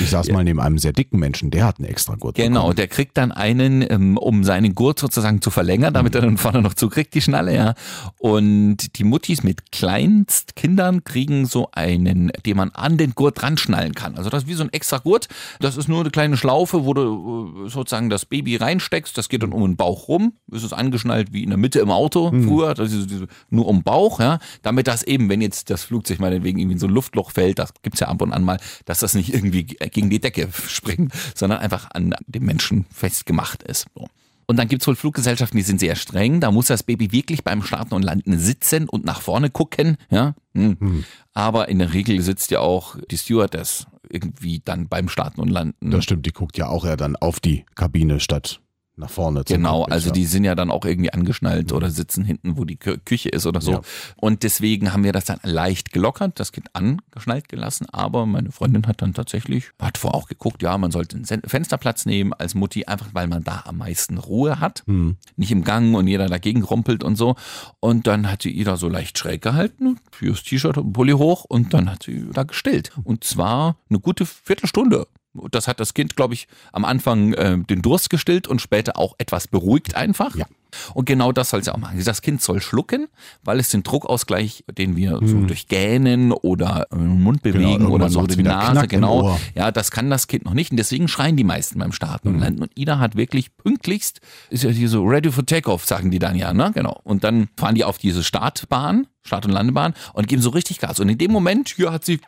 Ich 0.00 0.10
saß 0.10 0.30
mal 0.30 0.44
neben 0.44 0.60
einem 0.60 0.78
sehr 0.78 0.92
dicken 0.92 1.18
Menschen, 1.18 1.50
der 1.50 1.66
hat 1.66 1.78
einen 1.78 1.88
extra 1.88 2.14
Gurt. 2.14 2.36
Genau, 2.36 2.60
bekommen. 2.60 2.76
der 2.76 2.88
kriegt 2.88 3.16
dann 3.16 3.32
einen, 3.32 3.84
ähm, 3.88 4.16
um 4.16 4.44
seinen 4.44 4.74
Gurt 4.74 4.98
sozusagen 4.98 5.42
zu 5.42 5.50
verlängern, 5.50 5.94
damit 5.94 6.14
er 6.14 6.22
dann 6.22 6.36
vorne 6.38 6.62
noch 6.62 6.74
zukriegt, 6.74 7.14
die 7.14 7.20
Schnalle, 7.20 7.54
ja. 7.54 7.74
Und 8.18 8.98
die 8.98 9.04
Muttis 9.04 9.42
mit 9.42 9.72
Kleinstkindern 9.72 11.04
kriegen 11.04 11.46
so 11.46 11.68
einen, 11.72 12.32
den 12.46 12.56
man 12.56 12.70
an 12.70 12.96
den 12.96 13.14
Gurt 13.14 13.40
dran 13.40 13.56
schnallen 13.58 13.94
kann. 13.94 14.16
Also 14.16 14.30
das 14.30 14.44
ist 14.44 14.48
wie 14.48 14.54
so 14.54 14.62
ein 14.62 14.72
extra 14.72 14.98
Gurt. 14.98 15.28
Das 15.60 15.76
ist 15.76 15.88
nur 15.88 16.00
eine 16.00 16.10
kleine 16.10 16.36
Schlaufe, 16.36 16.84
wo 16.84 16.94
du 16.94 17.66
äh, 17.66 17.68
sozusagen 17.68 18.10
das 18.10 18.24
Baby 18.24 18.56
reinsteckst. 18.68 19.16
Das 19.16 19.28
geht 19.28 19.42
dann 19.42 19.52
um 19.52 19.62
den 19.62 19.76
Bauch 19.76 20.08
rum. 20.08 20.34
Es 20.52 20.62
ist 20.62 20.72
angeschnallt 20.72 21.32
wie 21.32 21.42
in 21.42 21.48
der 21.50 21.58
Mitte 21.58 21.80
im 21.80 21.90
Auto 21.90 22.30
früher. 22.30 22.78
Ist 22.78 23.10
diese- 23.10 23.26
nur 23.50 23.66
um 23.66 23.78
den 23.78 23.82
Bauch, 23.82 24.20
ja. 24.20 24.38
Damit 24.62 24.86
das 24.86 25.02
eben, 25.02 25.28
wenn 25.28 25.40
jetzt 25.40 25.70
das 25.70 25.84
Flugzeug 25.84 26.18
meinetwegen 26.20 26.58
irgendwie 26.58 26.74
in 26.74 26.78
so 26.78 26.86
ein 26.86 26.92
Luftloch 26.92 27.30
fällt, 27.32 27.58
das 27.58 27.72
gibt's 27.82 28.00
ja 28.00 28.08
ab 28.08 28.22
und 28.22 28.32
an 28.32 28.44
mal, 28.44 28.58
dass 28.84 29.00
das 29.00 29.14
nicht 29.14 29.32
irgendwie 29.34 29.64
gegen 29.64 30.10
die 30.10 30.20
Decke 30.20 30.48
springt, 30.68 31.12
sondern 31.34 31.58
einfach 31.60 31.88
an 31.92 32.14
dem 32.26 32.44
Menschen 32.44 32.84
festgemacht 32.92 33.62
ist. 33.62 33.86
So. 33.94 34.06
Und 34.46 34.56
dann 34.58 34.68
gibt's 34.68 34.86
wohl 34.86 34.96
Fluggesellschaften, 34.96 35.58
die 35.58 35.62
sind 35.62 35.78
sehr 35.78 35.94
streng. 35.94 36.40
Da 36.40 36.50
muss 36.50 36.66
das 36.66 36.82
Baby 36.82 37.12
wirklich 37.12 37.44
beim 37.44 37.62
Starten 37.62 37.92
und 37.94 38.02
Landen 38.02 38.38
sitzen 38.38 38.88
und 38.88 39.04
nach 39.04 39.20
vorne 39.20 39.50
gucken. 39.50 39.96
Ja? 40.10 40.34
Hm. 40.54 41.04
Aber 41.34 41.68
in 41.68 41.78
der 41.78 41.92
Regel 41.92 42.20
sitzt 42.22 42.50
ja 42.50 42.60
auch 42.60 42.96
die 43.10 43.18
Stewardess 43.18 43.86
irgendwie 44.10 44.60
dann 44.64 44.88
beim 44.88 45.08
Starten 45.08 45.40
und 45.40 45.48
Landen. 45.48 45.90
Das 45.90 46.04
stimmt, 46.04 46.26
die 46.26 46.32
guckt 46.32 46.58
ja 46.58 46.68
auch 46.68 46.84
eher 46.84 46.96
dann 46.96 47.16
auf 47.16 47.40
die 47.40 47.64
Kabine 47.74 48.20
statt 48.20 48.60
nach 48.98 49.10
vorne. 49.10 49.44
zum 49.44 49.56
Genau, 49.56 49.80
Cockpit, 49.80 49.92
also 49.92 50.08
ja. 50.08 50.12
die 50.12 50.24
sind 50.26 50.44
ja 50.44 50.54
dann 50.54 50.70
auch 50.70 50.84
irgendwie 50.84 51.12
angeschnallt 51.12 51.72
oder 51.72 51.90
sitzen 51.90 52.24
hinten, 52.24 52.56
wo 52.56 52.64
die 52.64 52.76
Kü 52.76 52.98
Küche 53.04 53.28
ist 53.28 53.46
oder 53.46 53.60
so. 53.60 53.72
Ja. 53.72 53.80
Und 54.16 54.42
deswegen 54.42 54.92
haben 54.92 55.04
wir 55.04 55.12
das 55.12 55.24
dann 55.26 55.38
leicht 55.42 55.92
gelockert, 55.92 56.38
das 56.40 56.52
Kind 56.52 56.68
angeschnallt 56.74 57.48
gelassen. 57.48 57.86
Aber 57.90 58.26
meine 58.26 58.52
Freundin 58.52 58.86
hat 58.86 59.02
dann 59.02 59.14
tatsächlich, 59.14 59.70
hat 59.80 59.98
vorher 59.98 60.18
auch 60.18 60.28
geguckt, 60.28 60.62
ja, 60.62 60.76
man 60.78 60.90
sollte 60.90 61.16
einen 61.16 61.42
Fensterplatz 61.46 62.06
nehmen 62.06 62.32
als 62.32 62.54
Mutti, 62.54 62.84
einfach 62.84 63.08
weil 63.12 63.26
man 63.26 63.44
da 63.44 63.64
am 63.66 63.78
meisten 63.78 64.18
Ruhe 64.18 64.60
hat. 64.60 64.82
Hm. 64.86 65.16
Nicht 65.36 65.52
im 65.52 65.64
Gang 65.64 65.94
und 65.94 66.06
jeder 66.06 66.26
dagegen 66.26 66.62
rumpelt 66.62 67.04
und 67.04 67.16
so. 67.16 67.36
Und 67.80 68.06
dann 68.06 68.30
hat 68.30 68.42
sie 68.42 68.50
ihr 68.50 68.64
da 68.64 68.76
so 68.76 68.88
leicht 68.88 69.18
schräg 69.18 69.42
gehalten, 69.42 69.98
fürs 70.10 70.42
T-Shirt 70.42 70.78
und 70.78 70.92
Pulli 70.92 71.12
hoch 71.12 71.44
und 71.44 71.72
dann 71.74 71.90
hat 71.90 72.02
sie 72.02 72.28
da 72.32 72.42
gestillt. 72.42 72.90
Und 73.04 73.24
zwar 73.24 73.76
eine 73.88 74.00
gute 74.00 74.26
Viertelstunde. 74.26 75.06
Das 75.50 75.68
hat 75.68 75.80
das 75.80 75.94
Kind, 75.94 76.16
glaube 76.16 76.34
ich, 76.34 76.48
am 76.72 76.84
Anfang 76.84 77.32
äh, 77.34 77.58
den 77.58 77.82
Durst 77.82 78.10
gestillt 78.10 78.46
und 78.48 78.60
später 78.60 78.98
auch 78.98 79.14
etwas 79.18 79.48
beruhigt 79.48 79.94
einfach. 79.94 80.34
Ja. 80.36 80.46
Und 80.92 81.06
genau 81.06 81.32
das 81.32 81.48
soll 81.48 81.64
sie 81.64 81.72
auch 81.72 81.78
machen. 81.78 82.02
Das 82.04 82.20
Kind 82.20 82.42
soll 82.42 82.60
schlucken, 82.60 83.08
weil 83.42 83.58
es 83.58 83.70
den 83.70 83.82
Druckausgleich, 83.82 84.64
den 84.70 84.96
wir 84.96 85.18
so 85.22 85.40
durch 85.40 85.66
Gähnen 85.66 86.30
oder 86.30 86.86
äh, 86.92 86.96
Mund 86.96 87.42
bewegen 87.42 87.64
Hm. 87.70 87.78
Genau, 87.78 87.90
oder 87.90 88.10
so 88.10 88.26
die 88.26 88.42
Nase, 88.42 88.86
genau. 88.86 89.38
Ja, 89.54 89.70
das 89.70 89.90
kann 89.90 90.10
das 90.10 90.26
Kind 90.26 90.44
noch 90.44 90.52
nicht. 90.52 90.70
Und 90.70 90.76
deswegen 90.76 91.08
schreien 91.08 91.36
die 91.36 91.44
meisten 91.44 91.78
beim 91.78 91.92
Starten 91.92 92.28
Hm. 92.28 92.34
und 92.34 92.40
Landen. 92.40 92.62
Und 92.62 92.70
Ida 92.74 92.98
hat 92.98 93.16
wirklich 93.16 93.56
pünktlichst, 93.56 94.20
ist 94.50 94.62
ja 94.62 94.70
hier 94.70 94.90
so 94.90 95.04
ready 95.04 95.32
for 95.32 95.46
takeoff, 95.46 95.86
sagen 95.86 96.10
die 96.10 96.18
dann 96.18 96.36
ja, 96.36 96.52
ne? 96.52 96.70
Genau. 96.74 97.00
Und 97.02 97.24
dann 97.24 97.48
fahren 97.56 97.74
die 97.74 97.84
auf 97.84 97.96
diese 97.96 98.22
Startbahn, 98.22 99.06
Start- 99.22 99.46
und 99.46 99.52
Landebahn 99.52 99.94
und 100.12 100.28
geben 100.28 100.42
so 100.42 100.50
richtig 100.50 100.80
Gas. 100.80 101.00
Und 101.00 101.08
in 101.08 101.16
dem 101.16 101.32
Moment, 101.32 101.70
hier 101.70 101.92
hat 101.92 102.04
sie 102.04 102.20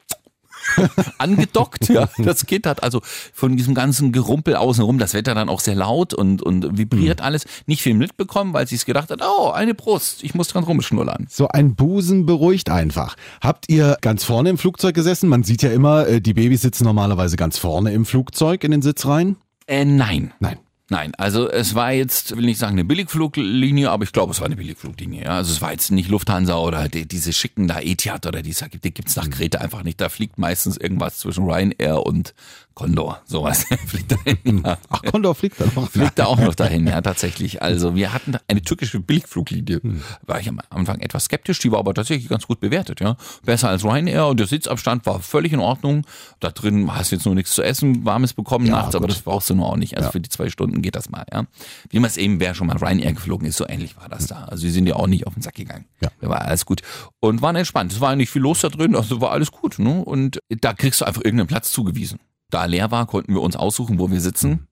angedockt. 1.18 1.88
Ja, 1.88 2.08
das 2.18 2.46
Kind 2.46 2.66
hat 2.66 2.82
also 2.82 3.00
von 3.32 3.56
diesem 3.56 3.74
ganzen 3.74 4.12
Gerumpel 4.12 4.56
außenrum, 4.56 4.98
das 4.98 5.14
Wetter 5.14 5.34
dann 5.34 5.48
auch 5.48 5.60
sehr 5.60 5.74
laut 5.74 6.14
und, 6.14 6.42
und 6.42 6.78
vibriert 6.78 7.20
alles, 7.20 7.44
nicht 7.66 7.82
viel 7.82 7.94
mitbekommen, 7.94 8.52
weil 8.52 8.66
sie 8.66 8.76
es 8.76 8.84
gedacht 8.84 9.10
hat, 9.10 9.20
oh, 9.22 9.50
eine 9.50 9.74
Brust, 9.74 10.22
ich 10.22 10.34
muss 10.34 10.48
dran 10.48 10.64
rumschnullern. 10.64 11.26
So 11.28 11.48
ein 11.48 11.74
Busen 11.74 12.26
beruhigt 12.26 12.70
einfach. 12.70 13.16
Habt 13.40 13.68
ihr 13.68 13.96
ganz 14.00 14.24
vorne 14.24 14.50
im 14.50 14.58
Flugzeug 14.58 14.94
gesessen? 14.94 15.28
Man 15.28 15.42
sieht 15.42 15.62
ja 15.62 15.70
immer, 15.70 16.06
äh, 16.06 16.20
die 16.20 16.34
Babys 16.34 16.62
sitzen 16.62 16.84
normalerweise 16.84 17.36
ganz 17.36 17.58
vorne 17.58 17.92
im 17.92 18.04
Flugzeug 18.04 18.64
in 18.64 18.70
den 18.70 18.82
Sitzreihen. 18.82 19.36
Äh, 19.66 19.84
nein. 19.84 20.32
Nein. 20.40 20.58
Nein, 20.90 21.14
also 21.14 21.48
es 21.48 21.74
war 21.76 21.92
jetzt, 21.92 22.36
will 22.36 22.44
nicht 22.46 22.58
sagen 22.58 22.72
eine 22.72 22.84
Billigfluglinie, 22.84 23.90
aber 23.90 24.02
ich 24.04 24.12
glaube, 24.12 24.32
es 24.32 24.40
war 24.40 24.46
eine 24.46 24.56
Billigfluglinie. 24.56 25.22
Ja? 25.24 25.36
Also 25.36 25.52
es 25.52 25.62
war 25.62 25.70
jetzt 25.72 25.90
nicht 25.92 26.08
Lufthansa 26.10 26.56
oder 26.56 26.88
die, 26.88 27.06
diese 27.06 27.32
schicken 27.32 27.68
da 27.68 27.80
Etihad 27.80 28.26
oder 28.26 28.42
die, 28.42 28.54
die 28.82 28.90
gibt's 28.92 29.14
nach 29.16 29.30
Kreta 29.30 29.58
einfach 29.60 29.84
nicht. 29.84 30.00
Da 30.00 30.08
fliegt 30.08 30.36
meistens 30.38 30.76
irgendwas 30.76 31.18
zwischen 31.18 31.44
Ryanair 31.44 32.04
und 32.04 32.34
Condor. 32.74 33.20
Sowas 33.26 33.66
fliegt 33.86 34.12
dahin. 34.12 34.62
Ja. 34.64 34.78
Ach, 34.88 35.02
Condor 35.02 35.34
fliegt 35.34 35.60
da 35.60 35.66
noch. 35.74 35.90
Fliegt 35.90 36.18
da 36.18 36.24
auch 36.26 36.38
noch 36.38 36.54
dahin, 36.54 36.86
ja, 36.86 37.00
tatsächlich. 37.02 37.62
Also 37.62 37.94
wir 37.94 38.12
hatten 38.12 38.36
eine 38.48 38.62
türkische 38.62 39.00
Billigfluglinie. 39.00 39.80
Hm. 39.82 40.02
War 40.26 40.40
ich 40.40 40.48
am 40.48 40.60
Anfang 40.70 41.00
etwas 41.00 41.24
skeptisch, 41.24 41.58
die 41.58 41.70
war 41.70 41.78
aber 41.80 41.94
tatsächlich 41.94 42.28
ganz 42.28 42.46
gut 42.46 42.58
bewertet, 42.60 43.00
ja. 43.00 43.16
Besser 43.44 43.68
als 43.68 43.84
Ryanair 43.84 44.26
und 44.26 44.40
der 44.40 44.46
Sitzabstand 44.46 45.04
war 45.06 45.20
völlig 45.20 45.52
in 45.52 45.60
Ordnung. 45.60 46.06
Da 46.40 46.50
drin 46.50 46.92
hast 46.94 47.12
du 47.12 47.16
jetzt 47.16 47.26
nur 47.26 47.34
nichts 47.34 47.52
zu 47.54 47.62
essen, 47.62 48.04
warmes 48.04 48.32
bekommen 48.32 48.66
Ja, 48.66 48.72
nachts, 48.72 48.94
aber 48.94 49.06
gut. 49.06 49.16
das 49.16 49.22
brauchst 49.22 49.50
du 49.50 49.54
nur 49.54 49.66
auch 49.66 49.76
nicht. 49.76 49.96
Also 49.96 50.06
Ja. 50.06 50.12
für 50.12 50.20
die 50.20 50.30
zwei 50.30 50.48
Stunden 50.48 50.79
geht 50.82 50.96
das 50.96 51.10
mal, 51.10 51.24
ja. 51.32 51.44
Wie 51.88 51.98
man 51.98 52.08
es 52.08 52.16
eben, 52.16 52.40
wer 52.40 52.54
schon 52.54 52.66
mal 52.66 52.76
Ryanair 52.76 53.12
geflogen 53.12 53.46
ist, 53.46 53.56
so 53.56 53.68
ähnlich 53.68 53.96
war 53.96 54.08
das 54.08 54.26
da. 54.26 54.44
Also 54.44 54.64
wir 54.64 54.72
sind 54.72 54.86
ja 54.86 54.96
auch 54.96 55.06
nicht 55.06 55.26
auf 55.26 55.34
den 55.34 55.42
Sack 55.42 55.54
gegangen. 55.54 55.86
Ja. 56.00 56.10
Da 56.20 56.28
war 56.28 56.42
alles 56.42 56.64
gut. 56.64 56.82
Und 57.20 57.42
waren 57.42 57.56
entspannt. 57.56 57.92
Es 57.92 58.00
war 58.00 58.16
nicht 58.16 58.30
viel 58.30 58.42
los 58.42 58.60
da 58.60 58.68
drin, 58.68 58.94
also 58.94 59.20
war 59.20 59.32
alles 59.32 59.52
gut, 59.52 59.78
ne? 59.78 60.04
Und 60.04 60.38
da 60.48 60.72
kriegst 60.72 61.00
du 61.00 61.04
einfach 61.04 61.22
irgendeinen 61.22 61.48
Platz 61.48 61.72
zugewiesen. 61.72 62.18
Da 62.50 62.64
leer 62.64 62.90
war, 62.90 63.06
konnten 63.06 63.34
wir 63.34 63.42
uns 63.42 63.56
aussuchen, 63.56 63.98
wo 63.98 64.10
wir 64.10 64.20
sitzen. 64.20 64.66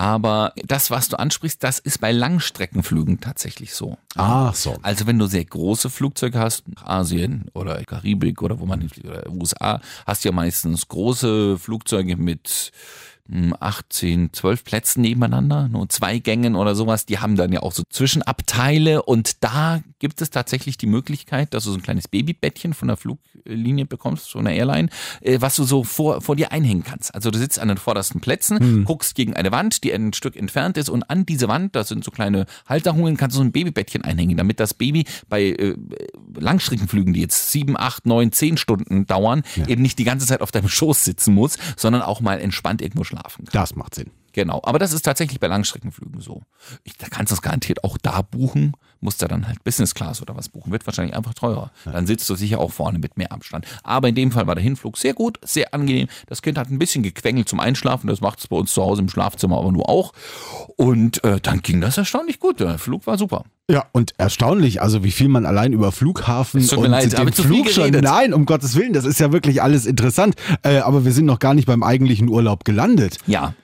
Aber 0.00 0.52
das, 0.64 0.92
was 0.92 1.08
du 1.08 1.18
ansprichst, 1.18 1.62
das 1.64 1.80
ist 1.80 2.00
bei 2.00 2.12
Langstreckenflügen 2.12 3.20
tatsächlich 3.20 3.74
so. 3.74 3.98
Ach 4.14 4.54
so. 4.54 4.76
Also 4.82 5.08
wenn 5.08 5.18
du 5.18 5.26
sehr 5.26 5.44
große 5.44 5.90
Flugzeuge 5.90 6.38
hast, 6.38 6.62
Asien 6.84 7.46
oder 7.52 7.82
Karibik 7.84 8.40
oder 8.40 8.60
wo 8.60 8.66
man 8.66 8.88
oder 9.02 9.28
USA, 9.28 9.80
hast 10.06 10.24
du 10.24 10.28
ja 10.28 10.32
meistens 10.32 10.86
große 10.86 11.58
Flugzeuge 11.58 12.16
mit 12.16 12.70
hm, 13.17 13.17
18, 13.30 14.32
12 14.32 14.64
Plätzen 14.64 15.02
nebeneinander, 15.02 15.68
nur 15.68 15.88
zwei 15.88 16.18
Gängen 16.18 16.56
oder 16.56 16.74
sowas, 16.74 17.04
die 17.04 17.18
haben 17.18 17.36
dann 17.36 17.52
ja 17.52 17.60
auch 17.60 17.72
so 17.72 17.82
Zwischenabteile 17.90 19.02
und 19.02 19.44
da 19.44 19.80
gibt 19.98 20.22
es 20.22 20.30
tatsächlich 20.30 20.78
die 20.78 20.86
Möglichkeit, 20.86 21.52
dass 21.52 21.64
du 21.64 21.70
so 21.70 21.76
ein 21.76 21.82
kleines 21.82 22.08
Babybettchen 22.08 22.72
von 22.72 22.88
der 22.88 22.96
Fluglinie 22.96 23.84
bekommst, 23.84 24.30
von 24.30 24.46
der 24.46 24.54
Airline, 24.54 24.88
äh, 25.20 25.40
was 25.40 25.56
du 25.56 25.64
so 25.64 25.84
vor, 25.84 26.22
vor 26.22 26.36
dir 26.36 26.52
einhängen 26.52 26.84
kannst. 26.84 27.14
Also 27.14 27.30
du 27.30 27.38
sitzt 27.38 27.58
an 27.58 27.68
den 27.68 27.76
vordersten 27.76 28.20
Plätzen, 28.20 28.84
guckst 28.84 29.14
gegen 29.14 29.34
eine 29.34 29.52
Wand, 29.52 29.84
die 29.84 29.92
ein 29.92 30.14
Stück 30.14 30.34
entfernt 30.34 30.78
ist 30.78 30.88
und 30.88 31.10
an 31.10 31.26
diese 31.26 31.48
Wand, 31.48 31.76
da 31.76 31.84
sind 31.84 32.04
so 32.04 32.10
kleine 32.10 32.46
Halterungen, 32.66 33.16
kannst 33.16 33.36
du 33.36 33.38
so 33.38 33.44
ein 33.44 33.52
Babybettchen 33.52 34.02
einhängen, 34.02 34.36
damit 34.38 34.58
das 34.60 34.72
Baby 34.72 35.04
bei 35.28 35.42
äh, 35.42 35.76
Langstreckenflügen, 36.34 37.12
die 37.12 37.20
jetzt 37.20 37.52
sieben, 37.52 37.76
acht, 37.76 38.06
neun, 38.06 38.32
zehn 38.32 38.56
Stunden 38.56 39.06
dauern, 39.06 39.42
eben 39.66 39.82
nicht 39.82 39.98
die 39.98 40.04
ganze 40.04 40.26
Zeit 40.26 40.40
auf 40.40 40.50
deinem 40.50 40.68
Schoß 40.68 41.04
sitzen 41.04 41.34
muss, 41.34 41.58
sondern 41.76 42.00
auch 42.02 42.20
mal 42.20 42.40
entspannt 42.40 42.80
irgendwo 42.80 43.04
schlafen 43.04 43.17
kann. 43.22 43.46
Das 43.52 43.74
macht 43.74 43.94
Sinn. 43.94 44.10
Genau, 44.32 44.60
aber 44.62 44.78
das 44.78 44.92
ist 44.92 45.02
tatsächlich 45.02 45.40
bei 45.40 45.46
Langstreckenflügen 45.46 46.20
so. 46.20 46.42
Ich, 46.84 46.96
da 46.96 47.08
kannst 47.08 47.32
du 47.32 47.34
es 47.34 47.42
garantiert 47.42 47.84
auch 47.84 47.96
da 47.98 48.22
buchen, 48.22 48.74
musst 49.00 49.22
du 49.22 49.26
dann 49.26 49.46
halt 49.46 49.64
Business 49.64 49.94
Class 49.94 50.20
oder 50.20 50.36
was 50.36 50.48
buchen, 50.48 50.72
wird 50.72 50.86
wahrscheinlich 50.86 51.16
einfach 51.16 51.34
teurer. 51.34 51.70
Dann 51.84 52.06
sitzt 52.06 52.28
du 52.28 52.34
sicher 52.34 52.58
auch 52.58 52.72
vorne 52.72 52.98
mit 52.98 53.16
mehr 53.16 53.32
Abstand. 53.32 53.66
Aber 53.82 54.08
in 54.08 54.14
dem 54.14 54.32
Fall 54.32 54.46
war 54.46 54.54
der 54.54 54.64
Hinflug 54.64 54.98
sehr 54.98 55.14
gut, 55.14 55.38
sehr 55.42 55.72
angenehm. 55.72 56.08
Das 56.26 56.42
Kind 56.42 56.58
hat 56.58 56.70
ein 56.70 56.78
bisschen 56.78 57.02
gequengelt 57.02 57.48
zum 57.48 57.60
Einschlafen, 57.60 58.08
das 58.08 58.20
macht 58.20 58.40
es 58.40 58.48
bei 58.48 58.56
uns 58.56 58.72
zu 58.72 58.82
Hause 58.82 59.02
im 59.02 59.08
Schlafzimmer 59.08 59.58
aber 59.58 59.72
nur 59.72 59.88
auch. 59.88 60.12
Und 60.76 61.22
äh, 61.24 61.40
dann 61.40 61.62
ging 61.62 61.80
das 61.80 61.96
erstaunlich 61.96 62.38
gut. 62.40 62.60
Der 62.60 62.78
Flug 62.78 63.06
war 63.06 63.18
super. 63.18 63.44
Ja, 63.70 63.84
und 63.92 64.14
erstaunlich, 64.16 64.80
also 64.80 65.04
wie 65.04 65.10
viel 65.10 65.28
man 65.28 65.44
allein 65.44 65.72
über 65.74 65.92
Flughafen 65.92 66.66
und 66.68 66.86
leid, 66.86 67.16
den 67.18 67.32
Flug 67.32 67.68
schon. 67.68 67.90
Nein, 67.90 68.32
um 68.32 68.46
Gottes 68.46 68.76
Willen, 68.76 68.94
das 68.94 69.04
ist 69.04 69.20
ja 69.20 69.30
wirklich 69.30 69.62
alles 69.62 69.84
interessant. 69.84 70.36
Äh, 70.62 70.78
aber 70.78 71.04
wir 71.04 71.12
sind 71.12 71.26
noch 71.26 71.38
gar 71.38 71.52
nicht 71.52 71.66
beim 71.66 71.82
eigentlichen 71.82 72.28
Urlaub 72.28 72.64
gelandet. 72.64 73.18
Ja, 73.26 73.54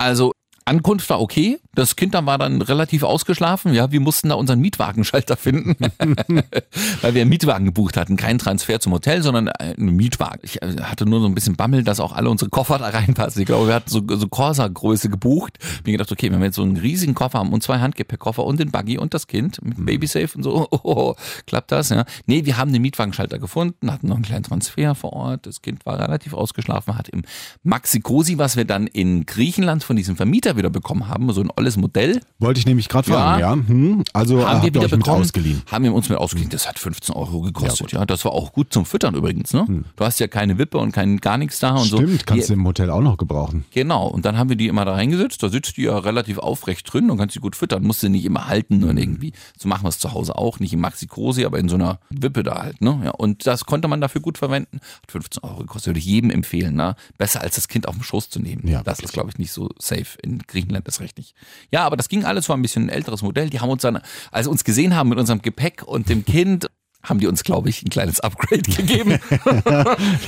also 0.00 0.32
Ankunft 0.70 1.10
war 1.10 1.20
okay. 1.20 1.58
Das 1.74 1.96
Kind 1.96 2.14
dann 2.14 2.26
war 2.26 2.38
dann 2.38 2.62
relativ 2.62 3.02
ausgeschlafen. 3.02 3.74
Ja, 3.74 3.90
wir 3.90 3.98
mussten 3.98 4.28
da 4.28 4.36
unseren 4.36 4.60
Mietwagenschalter 4.60 5.36
finden, 5.36 5.74
weil 7.00 7.14
wir 7.14 7.22
einen 7.22 7.28
Mietwagen 7.28 7.64
gebucht 7.64 7.96
hatten. 7.96 8.16
Kein 8.16 8.38
Transfer 8.38 8.78
zum 8.78 8.92
Hotel, 8.92 9.22
sondern 9.22 9.48
einen 9.48 9.96
Mietwagen. 9.96 10.38
Ich 10.42 10.62
äh, 10.62 10.76
hatte 10.82 11.06
nur 11.06 11.20
so 11.20 11.26
ein 11.26 11.34
bisschen 11.34 11.56
Bammel, 11.56 11.82
dass 11.82 11.98
auch 11.98 12.12
alle 12.12 12.30
unsere 12.30 12.50
Koffer 12.50 12.78
da 12.78 12.88
reinpassen. 12.88 13.42
Ich 13.42 13.46
glaube, 13.46 13.66
wir 13.66 13.74
hatten 13.74 13.90
so, 13.90 14.00
so 14.06 14.28
Corsa-Größe 14.28 15.08
gebucht. 15.08 15.58
Mir 15.84 15.92
gedacht, 15.92 16.12
okay, 16.12 16.30
wenn 16.30 16.38
wir 16.38 16.46
jetzt 16.46 16.56
so 16.56 16.62
einen 16.62 16.76
riesigen 16.76 17.14
Koffer 17.14 17.40
haben 17.40 17.52
und 17.52 17.64
zwei 17.64 17.80
Handgepäckkoffer 17.80 18.44
und 18.44 18.60
den 18.60 18.70
Buggy 18.70 18.98
und 18.98 19.12
das 19.12 19.26
Kind 19.26 19.60
mit 19.64 19.84
Babysafe 19.84 20.36
und 20.36 20.44
so, 20.44 20.68
oh, 20.70 20.78
oh, 20.82 20.92
oh, 20.94 21.14
klappt 21.46 21.72
das? 21.72 21.88
Ja. 21.88 22.04
Nee, 22.26 22.44
wir 22.44 22.58
haben 22.58 22.72
den 22.72 22.82
Mietwagenschalter 22.82 23.40
gefunden, 23.40 23.90
hatten 23.90 24.06
noch 24.06 24.16
einen 24.16 24.24
kleinen 24.24 24.44
Transfer 24.44 24.94
vor 24.94 25.14
Ort. 25.14 25.46
Das 25.46 25.62
Kind 25.62 25.84
war 25.84 25.98
relativ 25.98 26.32
ausgeschlafen, 26.32 26.96
hat 26.96 27.08
im 27.08 27.22
Maxi 27.64 28.00
Cosi, 28.00 28.38
was 28.38 28.56
wir 28.56 28.64
dann 28.64 28.86
in 28.86 29.26
Griechenland 29.26 29.82
von 29.82 29.96
diesem 29.96 30.14
Vermieter 30.14 30.59
wieder 30.60 30.70
bekommen 30.70 31.08
haben, 31.08 31.32
so 31.32 31.40
ein 31.40 31.50
olles 31.56 31.76
Modell, 31.76 32.20
Wollte 32.38 32.60
ich 32.60 32.66
nämlich 32.66 32.88
gerade 32.88 33.10
fragen, 33.10 33.40
ja. 33.40 33.54
Ja. 33.54 33.54
Hm, 33.54 34.04
also 34.12 34.46
haben 34.46 34.62
wir 34.62 34.74
wieder 34.74 34.88
bekommen. 34.88 35.22
ausgeliehen. 35.22 35.62
Haben 35.70 35.84
wir 35.84 35.94
uns 35.94 36.08
mit 36.08 36.18
ausgeliehen. 36.18 36.50
Das 36.50 36.68
hat 36.68 36.78
15 36.78 37.14
Euro 37.14 37.40
gekostet. 37.40 37.92
Ja, 37.92 38.06
das 38.06 38.24
war 38.24 38.32
auch 38.32 38.52
gut 38.52 38.72
zum 38.72 38.86
Füttern 38.86 39.14
übrigens. 39.14 39.52
Ne? 39.52 39.84
Du 39.96 40.04
hast 40.04 40.20
ja 40.20 40.28
keine 40.28 40.58
Wippe 40.58 40.78
und 40.78 40.92
kein 40.92 41.18
gar 41.18 41.38
nichts 41.38 41.58
da 41.58 41.72
und 41.72 41.84
so. 41.84 41.96
Stimmt, 41.96 42.26
kannst 42.26 42.48
du 42.48 42.54
im 42.54 42.66
Hotel 42.66 42.90
auch 42.90 43.00
noch 43.00 43.16
gebrauchen. 43.16 43.64
Genau, 43.72 44.06
und 44.06 44.24
dann 44.24 44.38
haben 44.38 44.48
wir 44.48 44.56
die 44.56 44.68
immer 44.68 44.84
da 44.84 44.92
reingesetzt. 44.94 45.42
Da 45.42 45.48
sitzt 45.48 45.76
die 45.76 45.82
ja 45.82 45.98
relativ 45.98 46.38
aufrecht 46.38 46.92
drin 46.92 47.10
und 47.10 47.18
kannst 47.18 47.34
sie 47.34 47.40
gut 47.40 47.56
füttern. 47.56 47.82
Musst 47.82 48.00
sie 48.00 48.08
nicht 48.08 48.24
immer 48.24 48.46
halten 48.46 48.84
und 48.84 48.96
irgendwie. 48.96 49.32
So 49.58 49.68
machen 49.68 49.84
wir 49.84 49.88
es 49.88 49.98
zu 49.98 50.12
Hause 50.12 50.36
auch. 50.36 50.60
Nicht 50.60 50.72
im 50.72 50.80
Maxi-Cosi, 50.80 51.44
aber 51.44 51.58
in 51.58 51.68
so 51.68 51.76
einer 51.76 51.98
Wippe 52.10 52.42
da 52.42 52.62
halt. 52.62 52.80
Ne? 52.80 53.00
Ja, 53.04 53.10
und 53.10 53.46
das 53.46 53.64
konnte 53.64 53.88
man 53.88 54.00
dafür 54.00 54.20
gut 54.20 54.38
verwenden. 54.38 54.80
Hat 55.02 55.12
15 55.12 55.42
Euro 55.42 55.58
gekostet. 55.60 55.88
Würde 55.88 55.98
ich 55.98 56.06
jedem 56.06 56.30
empfehlen. 56.30 56.74
Ne? 56.74 56.94
Besser 57.18 57.40
als 57.40 57.56
das 57.56 57.68
Kind 57.68 57.88
auf 57.88 57.94
dem 57.94 58.02
Schoß 58.02 58.30
zu 58.30 58.40
nehmen. 58.40 58.66
Ja, 58.66 58.82
das 58.82 58.98
wirklich. 58.98 59.04
ist, 59.04 59.12
glaube 59.12 59.30
ich, 59.30 59.38
nicht 59.38 59.52
so 59.52 59.68
safe. 59.78 60.18
In 60.22 60.38
Griechenland 60.50 60.86
ist 60.88 61.00
recht 61.00 61.18
nicht. 61.18 61.34
Ja, 61.70 61.84
aber 61.84 61.96
das 61.96 62.08
ging 62.08 62.24
alles. 62.24 62.48
War 62.48 62.56
ein 62.56 62.62
bisschen 62.62 62.86
ein 62.86 62.88
älteres 62.88 63.22
Modell. 63.22 63.50
Die 63.50 63.60
haben 63.60 63.70
uns 63.70 63.82
dann, 63.82 64.00
als 64.30 64.46
sie 64.46 64.50
uns 64.50 64.64
gesehen 64.64 64.94
haben 64.94 65.08
mit 65.08 65.18
unserem 65.18 65.42
Gepäck 65.42 65.82
und 65.84 66.08
dem 66.08 66.24
Kind, 66.24 66.68
haben 67.02 67.18
die 67.18 67.26
uns, 67.26 67.44
glaube 67.44 67.68
ich, 67.68 67.82
ein 67.82 67.88
kleines 67.88 68.20
Upgrade 68.20 68.62
gegeben. 68.70 69.18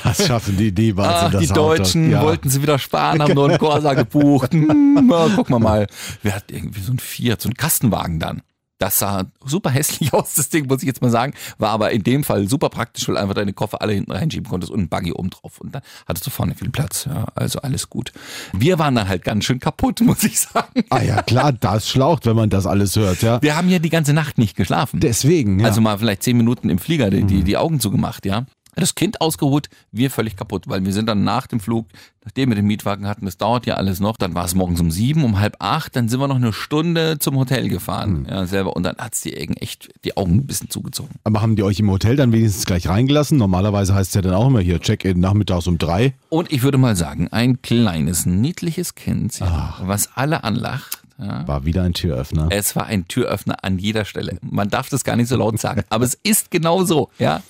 Das 0.03 0.27
schaffen 0.27 0.57
die 0.57 0.73
die 0.73 0.95
Ach, 0.97 1.31
das 1.31 1.43
die. 1.43 1.49
Deutschen 1.49 2.11
ja. 2.11 2.23
wollten 2.23 2.49
sie 2.49 2.63
wieder 2.63 2.79
sparen, 2.79 3.23
haben 3.23 3.35
nur 3.35 3.49
einen 3.49 3.59
Corsa 3.59 3.95
gebucht. 3.95 4.53
Hm, 4.63 5.07
na, 5.09 5.29
guck 5.35 5.51
mal 5.51 5.59
mal. 5.59 5.87
Wir 6.23 6.35
hatten 6.35 6.55
irgendwie 6.55 6.81
so 6.81 6.93
ein 6.93 6.99
Fiat, 6.99 7.41
so 7.41 7.49
ein 7.49 7.55
Kastenwagen 7.55 8.19
dann. 8.19 8.43
Das 8.83 8.99
sah 8.99 9.27
super 9.45 9.71
hässlich 9.71 10.13
aus, 10.13 10.35
das 10.35 10.49
Ding, 10.49 10.67
muss 10.67 10.83
ich 10.83 10.89
jetzt 10.89 11.03
mal 11.03 11.11
sagen. 11.11 11.35
War 11.59 11.71
aber 11.71 11.93
in 11.93 12.03
dem 12.03 12.25
Fall 12.25 12.49
super 12.49 12.69
praktisch, 12.69 13.07
weil 13.07 13.17
einfach 13.17 13.35
deine 13.35 13.53
Koffer 13.53 13.81
alle 13.81 13.93
hinten 13.93 14.11
reinschieben 14.11 14.51
konntest 14.51 14.73
und 14.73 14.81
ein 14.81 14.89
Buggy 14.89 15.13
oben 15.13 15.31
drauf. 15.31 15.61
Und 15.61 15.73
dann 15.73 15.83
hattest 16.09 16.27
du 16.27 16.31
vorne 16.31 16.57
viel 16.57 16.69
Platz. 16.69 17.05
Ja, 17.05 17.27
also 17.37 17.61
alles 17.61 17.89
gut. 17.89 18.13
Wir 18.53 18.81
waren 18.81 18.97
dann 18.97 19.07
halt 19.07 19.23
ganz 19.23 19.45
schön 19.45 19.61
kaputt, 19.61 20.01
muss 20.05 20.25
ich 20.25 20.41
sagen. 20.41 20.83
Ah 20.91 21.01
ja, 21.01 21.23
klar, 21.23 21.53
das 21.53 21.89
schlaucht, 21.89 22.27
wenn 22.27 22.35
man 22.35 22.51
das 22.51 22.67
alles 22.67 22.97
hört, 22.97 23.23
ja. 23.23 23.41
Wir 23.41 23.55
haben 23.55 23.69
ja 23.69 23.79
die 23.79 23.89
ganze 23.89 24.15
Nacht 24.15 24.37
nicht 24.37 24.57
geschlafen. 24.57 24.99
Deswegen, 24.99 25.61
ja. 25.61 25.67
Also 25.67 25.81
mal 25.81 25.97
vielleicht 25.97 26.25
zehn 26.25 26.37
Minuten 26.37 26.69
im 26.69 26.81
Flieger 26.81 27.09
die, 27.11 27.23
die, 27.23 27.45
die 27.45 27.57
Augen 27.57 27.79
zugemacht, 27.79 28.27
ja. 28.27 28.47
Das 28.75 28.95
Kind 28.95 29.21
ausgeruht, 29.21 29.69
wir 29.91 30.11
völlig 30.11 30.37
kaputt, 30.37 30.65
weil 30.67 30.85
wir 30.85 30.93
sind 30.95 31.07
dann 31.07 31.25
nach 31.25 31.47
dem 31.47 31.61
Flug, 31.61 31.87
nachdem 32.25 32.49
wir 32.49 32.57
den 32.57 32.67
Mietwagen 32.67 33.07
hatten, 33.07 33.27
das 33.27 33.37
dauert 33.37 33.67
ja 33.67 33.75
alles 33.75 34.01
noch, 34.01 34.17
dann 34.17 34.35
war 34.35 34.47
es 34.47 34.55
morgens 34.55 34.81
um 34.81 34.91
sieben, 34.91 35.25
um 35.25 35.39
halb 35.39 35.57
acht, 35.59 35.95
dann 35.95 36.09
sind 36.09 36.21
wir 36.21 36.27
noch 36.29 36.37
eine 36.37 36.55
Stunde 36.55 37.19
zum 37.19 37.37
Hotel 37.37 37.69
gefahren, 37.69 38.27
ja, 38.29 38.47
selber, 38.47 38.75
und 38.75 38.85
dann 38.85 38.97
hat's 38.97 39.21
die 39.21 39.37
Augen 39.39 39.55
echt, 39.55 39.91
die 40.05 40.17
Augen 40.17 40.37
ein 40.37 40.47
bisschen 40.47 40.71
zugezogen. 40.71 41.11
Aber 41.25 41.43
haben 41.43 41.55
die 41.55 41.63
euch 41.63 41.81
im 41.81 41.91
Hotel 41.91 42.17
dann 42.17 42.33
wenigstens 42.33 42.65
gleich 42.65 42.89
reingelassen? 42.89 43.37
Normalerweise 43.37 43.95
heißt 43.95 44.11
es 44.11 44.15
ja 44.15 44.23
dann 44.23 44.35
auch 44.35 44.47
immer 44.47 44.61
hier 44.61 44.81
Check-in 44.81 45.21
nachmittags 45.21 45.67
um 45.67 45.77
drei. 45.77 46.15
Und 46.31 46.51
ich 46.51 46.63
würde 46.63 46.79
mal 46.79 46.97
sagen, 46.97 47.29
ein 47.29 47.61
kleines, 47.61 48.25
niedliches 48.25 48.95
Kind, 48.95 49.39
ja, 49.39 49.77
was 49.83 50.17
alle 50.17 50.45
anlacht, 50.45 50.99
ja. 51.19 51.47
War 51.47 51.65
wieder 51.65 51.83
ein 51.83 51.93
Türöffner. 51.93 52.49
Es 52.51 52.75
war 52.75 52.87
ein 52.87 53.07
Türöffner 53.07 53.63
an 53.63 53.79
jeder 53.79 54.05
Stelle. 54.05 54.39
Man 54.41 54.71
darf 54.71 54.89
das 54.89 55.05
gar 55.05 55.15
nicht 55.15 55.29
so 55.29 55.37
laut 55.37 55.61
sagen, 55.61 55.85
aber 55.89 56.05
es 56.05 56.19
ist 56.23 56.51
genau 56.51 56.85
so, 56.85 57.11
ja. 57.19 57.43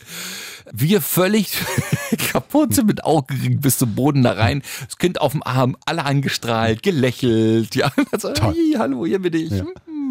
Wir 0.75 1.03
völlig 1.03 1.53
kaputt 2.33 2.75
sind 2.75 2.87
mit 2.87 3.05
Augenringen 3.05 3.61
bis 3.61 3.77
zum 3.77 3.95
Boden 3.95 4.23
da 4.23 4.33
rein. 4.33 4.63
Das 4.87 4.97
Kind 4.97 5.21
auf 5.21 5.33
dem 5.33 5.43
Arm, 5.43 5.77
alle 5.85 6.05
angestrahlt, 6.07 6.83
gelächelt. 6.83 7.75
Ja, 7.75 7.93
also. 8.11 8.33
"Hi, 8.41 8.75
hallo, 8.79 9.05
hier 9.05 9.19
bin 9.21 9.35
ich. 9.35 9.53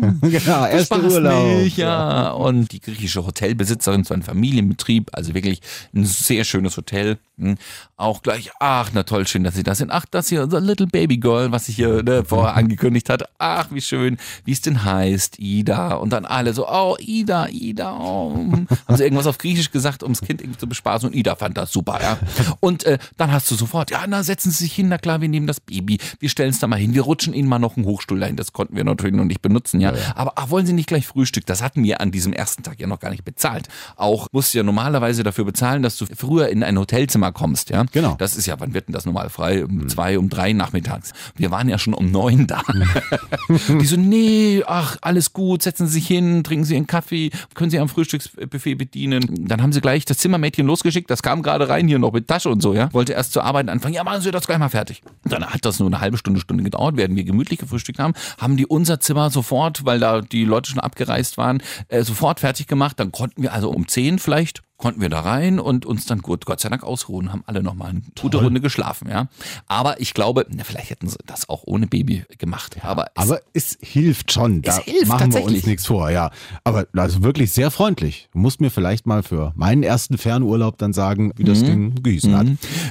Hm, 0.02 0.20
genau, 0.22 0.66
erster 0.66 0.98
Spaß 0.98 1.14
Urlaub. 1.14 1.60
Mich, 1.60 1.78
ja. 1.78 2.32
Und 2.32 2.72
die 2.72 2.82
griechische 2.82 3.26
Hotelbesitzerin, 3.26 4.04
so 4.04 4.14
ein 4.14 4.24
Familienbetrieb, 4.24 5.12
also 5.14 5.36
wirklich 5.36 5.62
ein 5.94 6.06
sehr 6.06 6.44
schönes 6.44 6.76
Hotel. 6.76 7.20
Hm. 7.38 7.56
Auch 7.98 8.24
gleich, 8.24 8.52
ach, 8.60 8.90
na 8.94 9.04
toll, 9.04 9.28
schön, 9.28 9.44
dass 9.44 9.56
Sie 9.56 9.64
da 9.64 9.76
sind. 9.76 9.92
Ach, 9.92 10.06
das 10.10 10.30
hier, 10.30 10.44
unser 10.44 10.60
Little 10.60 10.88
Baby 10.88 11.18
Girl, 11.18 11.52
was 11.52 11.68
sich 11.68 11.76
hier 11.76 12.02
ne, 12.02 12.24
vorher 12.26 12.56
angekündigt 12.58 13.10
hat. 13.10 13.24
Ach, 13.38 13.68
wie 13.72 13.82
schön, 13.82 14.18
wie 14.44 14.52
es 14.52 14.62
denn 14.62 14.84
heißt, 14.84 15.40
Ida. 15.40 15.94
Und 15.94 16.12
dann 16.14 16.26
alle 16.26 16.54
so, 16.54 16.68
oh, 16.68 16.96
Ida, 17.00 17.48
Ida. 17.50 17.96
Oh. 18.00 18.34
Hm. 18.34 18.68
Haben 18.88 18.98
sie 18.98 19.04
irgendwas 19.04 19.28
auf 19.28 19.38
Griechisch 19.38 19.72
gesagt, 19.72 20.02
um 20.02 20.14
das 20.14 20.22
Kind 20.22 20.42
irgendwie 20.42 20.60
zu 20.60 20.68
bespaßen. 20.68 21.10
Und 21.10 21.16
Ida 21.16 21.36
fand 21.36 21.58
das 21.58 21.72
super, 21.72 22.00
ja. 22.02 22.18
Und 22.60 22.86
äh, 22.86 22.98
dann 23.18 23.32
hast 23.32 23.50
du 23.52 23.56
sofort, 23.56 23.92
ja, 23.92 24.04
na, 24.08 24.24
setzen 24.24 24.52
Sie 24.52 24.64
sich 24.64 24.74
hin, 24.74 24.90
na 24.90 24.98
klar, 24.98 25.22
wir 25.22 25.30
nehmen 25.30 25.48
das 25.48 25.60
Baby, 25.60 26.00
wir 26.20 26.30
stellen 26.30 26.50
es 26.50 26.60
da 26.60 26.66
mal 26.66 26.80
hin, 26.80 26.96
wir 26.96 27.04
rutschen 27.04 27.34
Ihnen 27.34 27.48
mal 27.48 27.60
noch 27.60 27.78
einen 27.78 27.86
Hochstuhl 27.86 28.20
dahin. 28.20 28.36
Das 28.36 28.52
konnten 28.52 28.76
wir 28.76 28.84
natürlich 28.84 29.16
noch 29.16 29.26
nicht 29.26 29.42
benutzen, 29.42 29.80
ja. 29.80 29.91
Aber 30.16 30.34
ach, 30.36 30.50
wollen 30.50 30.66
Sie 30.66 30.74
nicht 30.74 30.88
gleich 30.88 31.08
Frühstück? 31.08 31.46
Das 31.46 31.62
hatten 31.62 31.84
wir 31.84 32.02
an 32.02 32.12
diesem 32.12 32.34
ersten 32.34 32.64
Tag 32.64 32.80
ja 32.80 32.88
noch 32.88 33.00
gar 33.00 33.10
nicht 33.10 33.24
bezahlt. 33.24 33.68
Auch 33.96 34.28
musst 34.32 34.54
du 34.54 34.60
ja 34.60 34.64
normalerweise 34.64 35.24
dafür 35.24 35.46
bezahlen, 35.46 35.84
dass 35.84 35.98
du 35.98 36.06
früher 36.06 36.50
in 36.50 36.64
ein 36.64 36.78
Hotelzimmer 36.78 37.32
kommst, 37.32 37.70
ja. 37.70 37.86
Genau. 37.92 38.16
Das 38.18 38.36
ist 38.36 38.46
ja, 38.46 38.60
wann 38.60 38.74
wird 38.74 38.88
denn 38.88 38.94
das 38.94 39.06
normal 39.06 39.30
frei? 39.30 39.66
Um 39.66 39.88
zwei, 39.90 40.18
um 40.18 40.30
drei 40.30 40.54
nachmittags. 40.54 41.14
Wir 41.36 41.52
waren 41.52 41.70
ja 41.70 41.78
schon 41.78 41.94
um 41.94 42.12
neun 42.12 42.48
da. 42.48 42.62
Die 43.50 43.86
so, 43.86 43.98
nee, 43.98 44.64
ach, 44.66 44.98
alles 45.02 45.34
gut, 45.34 45.64
setzen 45.64 45.88
Sie 45.88 45.94
sich 45.94 46.08
hin, 46.08 46.44
trinken 46.44 46.66
Sie 46.66 46.76
einen 46.76 46.88
Kaffee, 46.88 47.32
können 47.54 47.70
Sie 47.70 47.80
am 47.80 47.90
Frühstücksbuffet 47.90 48.76
bedienen. 48.76 49.48
Dann 49.48 49.62
haben 49.62 49.74
sie 49.74 49.82
gleich 49.82 50.06
das 50.06 50.18
Zimmermädchen 50.18 50.66
losgeschickt, 50.66 51.10
das 51.10 51.22
kam 51.22 51.42
gerade 51.42 51.70
rein 51.70 51.88
hier 51.88 52.00
noch 52.00 52.14
mit 52.14 52.28
Tasche 52.28 52.50
und 52.50 52.62
so, 52.62 52.74
ja. 52.74 52.94
Wollte 52.94 53.14
erst 53.14 53.34
zu 53.34 53.42
arbeiten 53.42 53.70
anfangen, 53.70 53.94
ja, 53.94 54.04
machen 54.04 54.22
Sie 54.22 54.32
das 54.32 54.48
gleich 54.48 54.60
mal 54.60 54.70
fertig. 54.70 55.02
Dann 55.24 55.46
hat 55.46 55.66
das 55.66 55.80
nur 55.80 55.88
eine 55.88 56.00
halbe 56.02 56.18
Stunde, 56.18 56.40
Stunde 56.40 56.64
gedauert, 56.64 56.98
werden 56.98 57.16
wir 57.16 57.24
gemütlich 57.24 57.60
gefrühstückt 57.60 58.00
haben, 58.00 58.14
haben 58.40 58.58
die 58.58 58.66
unser 58.66 59.00
Zimmer 59.00 59.30
sofort, 59.30 59.81
weil 59.86 60.00
da 60.00 60.22
die 60.22 60.46
Leute 60.46 60.70
schon 60.70 60.80
abgereist 60.80 61.38
waren, 61.38 61.62
äh, 61.88 62.04
sofort 62.04 62.39
fertig 62.39 62.67
gemacht. 62.67 63.00
Dann 63.00 63.12
konnten 63.12 63.41
wir 63.41 63.54
also 63.54 63.70
um 63.70 63.88
zehn 63.88 64.20
vielleicht 64.20 64.62
konnten 64.82 65.00
wir 65.00 65.10
da 65.10 65.22
rein 65.22 65.60
und 65.60 65.86
uns 65.86 66.06
dann 66.06 66.22
gut, 66.22 66.46
Gott 66.46 66.60
sei 66.60 66.70
Dank 66.70 66.84
ausruhen, 66.84 67.32
haben 67.32 67.44
alle 67.46 67.63
nochmal 67.63 67.91
eine 67.91 68.02
gute 68.20 68.38
Runde 68.38 68.60
geschlafen, 68.62 69.08
ja. 69.10 69.28
Aber 69.67 70.02
ich 70.02 70.13
glaube, 70.13 70.46
na, 70.50 70.63
vielleicht 70.63 70.89
hätten 70.89 71.08
sie 71.08 71.17
das 71.26 71.48
auch 71.48 71.62
ohne 71.65 71.88
Baby 71.88 72.26
gemacht. 72.38 72.78
aber, 72.82 73.06
es- 73.15 73.24
Aber 73.24 73.39
es 73.54 73.78
hilft 73.82 74.32
schon. 74.32 74.62
Da 74.62 74.78
hilft 74.80 75.08
machen 75.08 75.34
wir 75.34 75.44
uns 75.44 75.65
nichts 75.65 75.86
vor, 75.86 76.10
ja. 76.10 76.32
Aber 76.63 76.88
also 76.96 77.24
wirklich 77.24 77.52
sehr 77.52 77.72
freundlich. 77.72 78.28
Du 78.34 78.39
musst 78.39 78.60
mir 78.60 78.72
vielleicht 78.72 79.06
mal 79.08 79.24
für 79.24 79.54
meinen 79.56 79.84
ersten 79.84 80.17
Fernurlaub 80.17 80.78
dann 80.78 80.94
sagen, 80.94 81.32
wie 81.38 81.44
Mhm. 81.44 81.48
das 81.48 81.60
Ding 81.63 81.96
gießen 82.04 82.36
hat. 82.36 82.48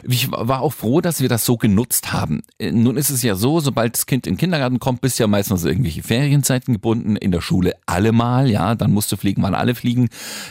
Ich 0.08 0.30
war 0.30 0.60
auch 0.60 0.72
froh, 0.72 1.00
dass 1.00 1.20
wir 1.20 1.28
das 1.28 1.44
so 1.44 1.56
genutzt 1.56 2.12
haben. 2.12 2.42
Äh, 2.58 2.70
Nun 2.72 2.96
ist 2.96 3.10
es 3.10 3.22
ja 3.22 3.34
so, 3.34 3.60
sobald 3.60 3.94
das 3.96 4.06
Kind 4.06 4.26
in 4.26 4.34
den 4.34 4.38
Kindergarten 4.38 4.78
kommt, 4.78 5.00
bist 5.00 5.18
du 5.18 5.24
ja 5.24 5.26
meistens 5.26 5.64
irgendwelche 5.64 6.02
Ferienzeiten 6.02 6.74
gebunden, 6.74 7.16
in 7.16 7.32
der 7.32 7.40
Schule 7.40 7.74
allemal, 7.86 8.48
ja, 8.50 8.74
dann 8.76 8.92
musst 8.92 9.10
du 9.12 9.16
fliegen, 9.16 9.42
wann 9.42 9.54
alle 9.54 9.74
fliegen. 9.74 10.08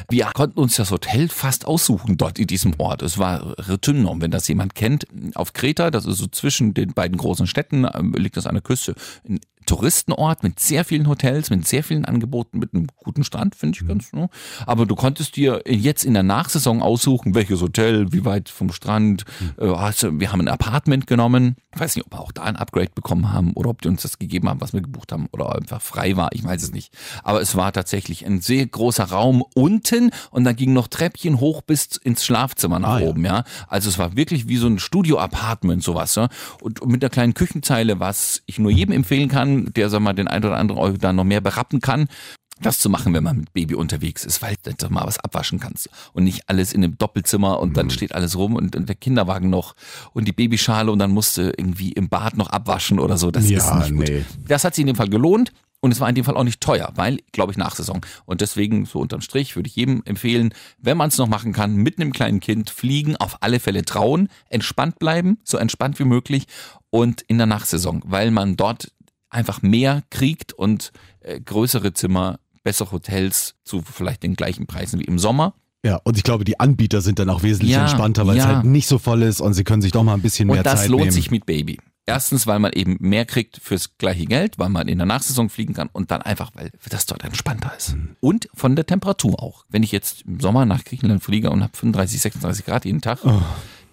Wir 0.09 0.25
konnten 0.33 0.59
uns 0.59 0.75
das 0.75 0.91
Hotel 0.91 1.28
fast 1.31 1.65
aussuchen 1.65 2.17
dort 2.17 2.39
in 2.39 2.47
diesem 2.47 2.73
Ort. 2.79 3.01
Es 3.01 3.17
war 3.17 3.55
Retunnom, 3.57 4.21
wenn 4.21 4.31
das 4.31 4.47
jemand 4.47 4.75
kennt, 4.75 5.05
auf 5.35 5.53
Kreta, 5.53 5.91
das 5.91 6.05
ist 6.05 6.17
so 6.17 6.27
zwischen 6.27 6.73
den 6.73 6.93
beiden 6.93 7.17
großen 7.17 7.47
Städten, 7.47 7.85
ähm, 7.93 8.13
liegt 8.13 8.37
das 8.37 8.47
an 8.47 8.55
der 8.55 8.61
Küste. 8.61 8.95
Ein 9.27 9.39
Touristenort 9.69 10.41
mit 10.43 10.59
sehr 10.59 10.83
vielen 10.83 11.07
Hotels, 11.07 11.49
mit 11.51 11.67
sehr 11.67 11.83
vielen 11.83 12.05
Angeboten, 12.05 12.57
mit 12.59 12.73
einem 12.73 12.87
guten 12.97 13.23
Strand, 13.23 13.55
finde 13.55 13.77
ich 13.79 13.87
ganz. 13.87 14.11
Ne? 14.13 14.29
Aber 14.65 14.85
du 14.85 14.95
konntest 14.95 15.35
dir 15.35 15.61
jetzt 15.67 16.03
in 16.03 16.13
der 16.15 16.23
Nachsaison 16.23 16.81
aussuchen, 16.81 17.35
welches 17.35 17.61
Hotel, 17.61 18.11
wie 18.11 18.25
weit 18.25 18.49
vom 18.49 18.71
Strand. 18.71 19.25
Äh, 19.59 19.67
hast 19.67 20.03
du, 20.03 20.19
wir 20.19 20.31
haben 20.31 20.41
ein 20.41 20.47
Apartment 20.47 21.05
genommen. 21.07 21.55
Ich 21.73 21.79
weiß 21.79 21.95
nicht, 21.95 22.05
ob 22.05 22.13
wir 22.13 22.19
auch 22.19 22.31
da 22.31 22.43
ein 22.43 22.55
Upgrade 22.55 22.89
bekommen 22.95 23.31
haben 23.31 23.53
oder 23.53 23.69
ob 23.69 23.81
die 23.83 23.89
uns 23.89 24.01
das 24.01 24.17
gegeben 24.17 24.49
haben, 24.49 24.59
was 24.59 24.73
wir 24.73 24.81
gebucht 24.81 25.11
haben 25.11 25.27
oder 25.31 25.55
einfach 25.55 25.81
frei 25.81 26.17
war. 26.17 26.29
Ich 26.33 26.43
weiß 26.43 26.63
es 26.63 26.71
nicht. 26.71 26.91
Aber 27.23 27.39
es 27.41 27.55
war 27.55 27.71
tatsächlich 27.71 28.25
ein 28.25 28.41
sehr 28.41 28.65
großer 28.65 29.03
Raum 29.05 29.43
unten 29.53 30.09
und 30.31 30.45
dann 30.45 30.55
ging 30.55 30.73
noch 30.73 30.87
Treppchen 30.87 31.39
hoch 31.39 31.61
bis 31.61 31.95
ins 31.97 32.25
Schlafzimmer 32.25 32.79
nach 32.79 32.89
Ah, 32.89 32.99
ja. 33.01 33.07
oben. 33.07 33.23
Ja, 33.23 33.43
also 33.67 33.87
es 33.87 33.99
war 33.99 34.15
wirklich 34.15 34.47
wie 34.47 34.57
so 34.57 34.65
ein 34.65 34.79
Studio-Apartment 34.79 35.83
sowas. 35.83 36.15
Ja? 36.15 36.27
Und 36.61 36.83
mit 36.87 37.03
der 37.03 37.09
kleinen 37.11 37.35
Küchenzeile, 37.35 37.99
was 37.99 38.41
ich 38.47 38.57
nur 38.57 38.71
jedem 38.71 38.93
empfehlen 38.93 39.29
kann, 39.29 39.58
der 39.65 39.89
sag 39.89 39.99
mal 40.01 40.13
den 40.13 40.27
ein 40.27 40.43
oder 40.43 40.57
anderen 40.57 40.79
Euro 40.81 40.97
da 40.97 41.13
noch 41.13 41.23
mehr 41.23 41.41
berappen 41.41 41.81
kann. 41.81 42.07
Das 42.61 42.79
zu 42.79 42.89
machen, 42.89 43.13
wenn 43.13 43.23
man 43.23 43.37
mit 43.37 43.53
Baby 43.53 43.75
unterwegs 43.75 44.25
ist, 44.25 44.41
weil 44.41 44.55
du 44.63 44.73
doch 44.73 44.89
mal 44.89 45.05
was 45.07 45.17
abwaschen 45.17 45.61
kannst 45.61 45.89
und 46.11 46.25
nicht 46.25 46.49
alles 46.49 46.73
in 46.73 46.83
einem 46.83 46.97
Doppelzimmer 46.97 47.57
und 47.61 47.69
Mhm. 47.69 47.73
dann 47.75 47.89
steht 47.89 48.13
alles 48.13 48.37
rum 48.37 48.55
und, 48.55 48.75
und 48.75 48.89
der 48.89 48.97
Kinderwagen 48.97 49.49
noch 49.49 49.75
und 50.11 50.27
die 50.27 50.33
Babyschale 50.33 50.91
und 50.91 50.99
dann 50.99 51.11
musst 51.11 51.37
du 51.37 51.43
irgendwie 51.57 51.93
im 51.93 52.09
Bad 52.09 52.35
noch 52.35 52.49
abwaschen 52.49 52.99
oder 52.99 53.17
so. 53.17 53.31
Das 53.31 53.49
Ja, 53.49 53.59
ist 53.59 53.73
nicht 53.91 53.95
gut. 53.97 54.09
nee. 54.09 54.25
Das 54.45 54.65
hat 54.65 54.75
sich 54.75 54.81
in 54.81 54.87
dem 54.87 54.97
Fall 54.97 55.07
gelohnt 55.07 55.53
und 55.79 55.91
es 55.93 56.01
war 56.01 56.09
in 56.09 56.15
dem 56.15 56.25
Fall 56.25 56.35
auch 56.35 56.43
nicht 56.43 56.59
teuer, 56.59 56.91
weil, 56.95 57.19
glaube 57.31 57.53
ich, 57.53 57.57
Nachsaison. 57.57 58.01
Und 58.25 58.41
deswegen, 58.41 58.85
so 58.85 58.99
unterm 58.99 59.21
Strich, 59.21 59.55
würde 59.55 59.67
ich 59.69 59.77
jedem 59.77 60.01
empfehlen, 60.03 60.53
wenn 60.79 60.97
man 60.97 61.07
es 61.07 61.17
noch 61.17 61.29
machen 61.29 61.53
kann, 61.53 61.77
mit 61.77 61.97
einem 61.97 62.11
kleinen 62.11 62.41
Kind 62.41 62.69
fliegen, 62.69 63.15
auf 63.15 63.37
alle 63.41 63.61
Fälle 63.61 63.83
trauen, 63.85 64.27
entspannt 64.49 64.99
bleiben, 64.99 65.37
so 65.45 65.57
entspannt 65.57 65.97
wie 65.99 66.03
möglich 66.03 66.43
und 66.89 67.21
in 67.21 67.37
der 67.37 67.47
Nachsaison, 67.47 68.01
weil 68.05 68.31
man 68.31 68.57
dort 68.57 68.91
einfach 69.29 69.61
mehr 69.61 70.03
kriegt 70.09 70.53
und 70.53 70.91
äh, 71.21 71.39
größere 71.39 71.93
Zimmer, 71.93 72.39
bessere 72.63 72.91
Hotels 72.91 73.55
zu 73.63 73.81
vielleicht 73.81 74.23
den 74.23 74.35
gleichen 74.35 74.67
Preisen 74.67 74.99
wie 74.99 75.05
im 75.05 75.19
Sommer. 75.19 75.53
Ja, 75.85 75.95
und 76.03 76.17
ich 76.17 76.23
glaube, 76.23 76.43
die 76.43 76.59
Anbieter 76.59 76.99
sind 77.01 77.19
dann 77.19 77.29
auch 77.29 77.41
wesentlich 77.41 77.71
Ja, 77.71 77.83
entspannter, 77.83 78.27
weil 78.27 78.37
es 78.37 78.43
ja. 78.43 78.55
halt 78.55 78.65
nicht 78.65 78.87
so 78.87 78.97
voll 78.99 79.21
ist 79.21 79.39
und 79.39 79.53
sie 79.53 79.63
können 79.63 79.81
sich 79.81 79.93
doch 79.93 80.03
mal 80.03 80.13
ein 80.13 80.21
bisschen 80.21 80.47
mehr 80.47 80.57
Und 80.57 80.65
das 80.65 80.81
Zeit 80.81 80.89
lohnt 80.89 81.03
nehmen. 81.03 81.11
sich 81.13 81.31
mit 81.31 81.45
Baby. 81.45 81.79
Erstens, 82.05 82.47
weil 82.47 82.57
man 82.59 82.73
eben 82.73 82.97
mehr 82.99 83.23
kriegt 83.25 83.59
fürs 83.61 83.97
gleiche 83.99 84.25
Geld, 84.25 84.57
weil 84.57 84.69
man 84.69 84.87
in 84.87 84.97
der 84.97 85.05
Nachsaison 85.05 85.47
fliegen 85.47 85.73
kann 85.75 85.89
und 85.93 86.09
dann 86.11 86.21
einfach, 86.23 86.51
weil 86.55 86.71
das 86.89 87.05
dort 87.05 87.23
entspannter 87.23 87.71
ist. 87.77 87.95
Mhm. 87.95 88.15
Und 88.19 88.49
von 88.55 88.75
der 88.75 88.87
Temperatur 88.87 89.41
auch. 89.41 89.63
Wenn 89.69 89.83
ich 89.83 89.91
jetzt 89.91 90.23
im 90.23 90.39
Sommer 90.39 90.65
nach 90.65 90.83
Griechenland 90.83 91.23
fliege 91.23 91.49
und 91.51 91.61
habe 91.61 91.77
35, 91.77 92.19
36 92.19 92.65
Grad 92.65 92.83
jeden 92.85 93.01
Tag, 93.01 93.19
Oh. 93.23 93.39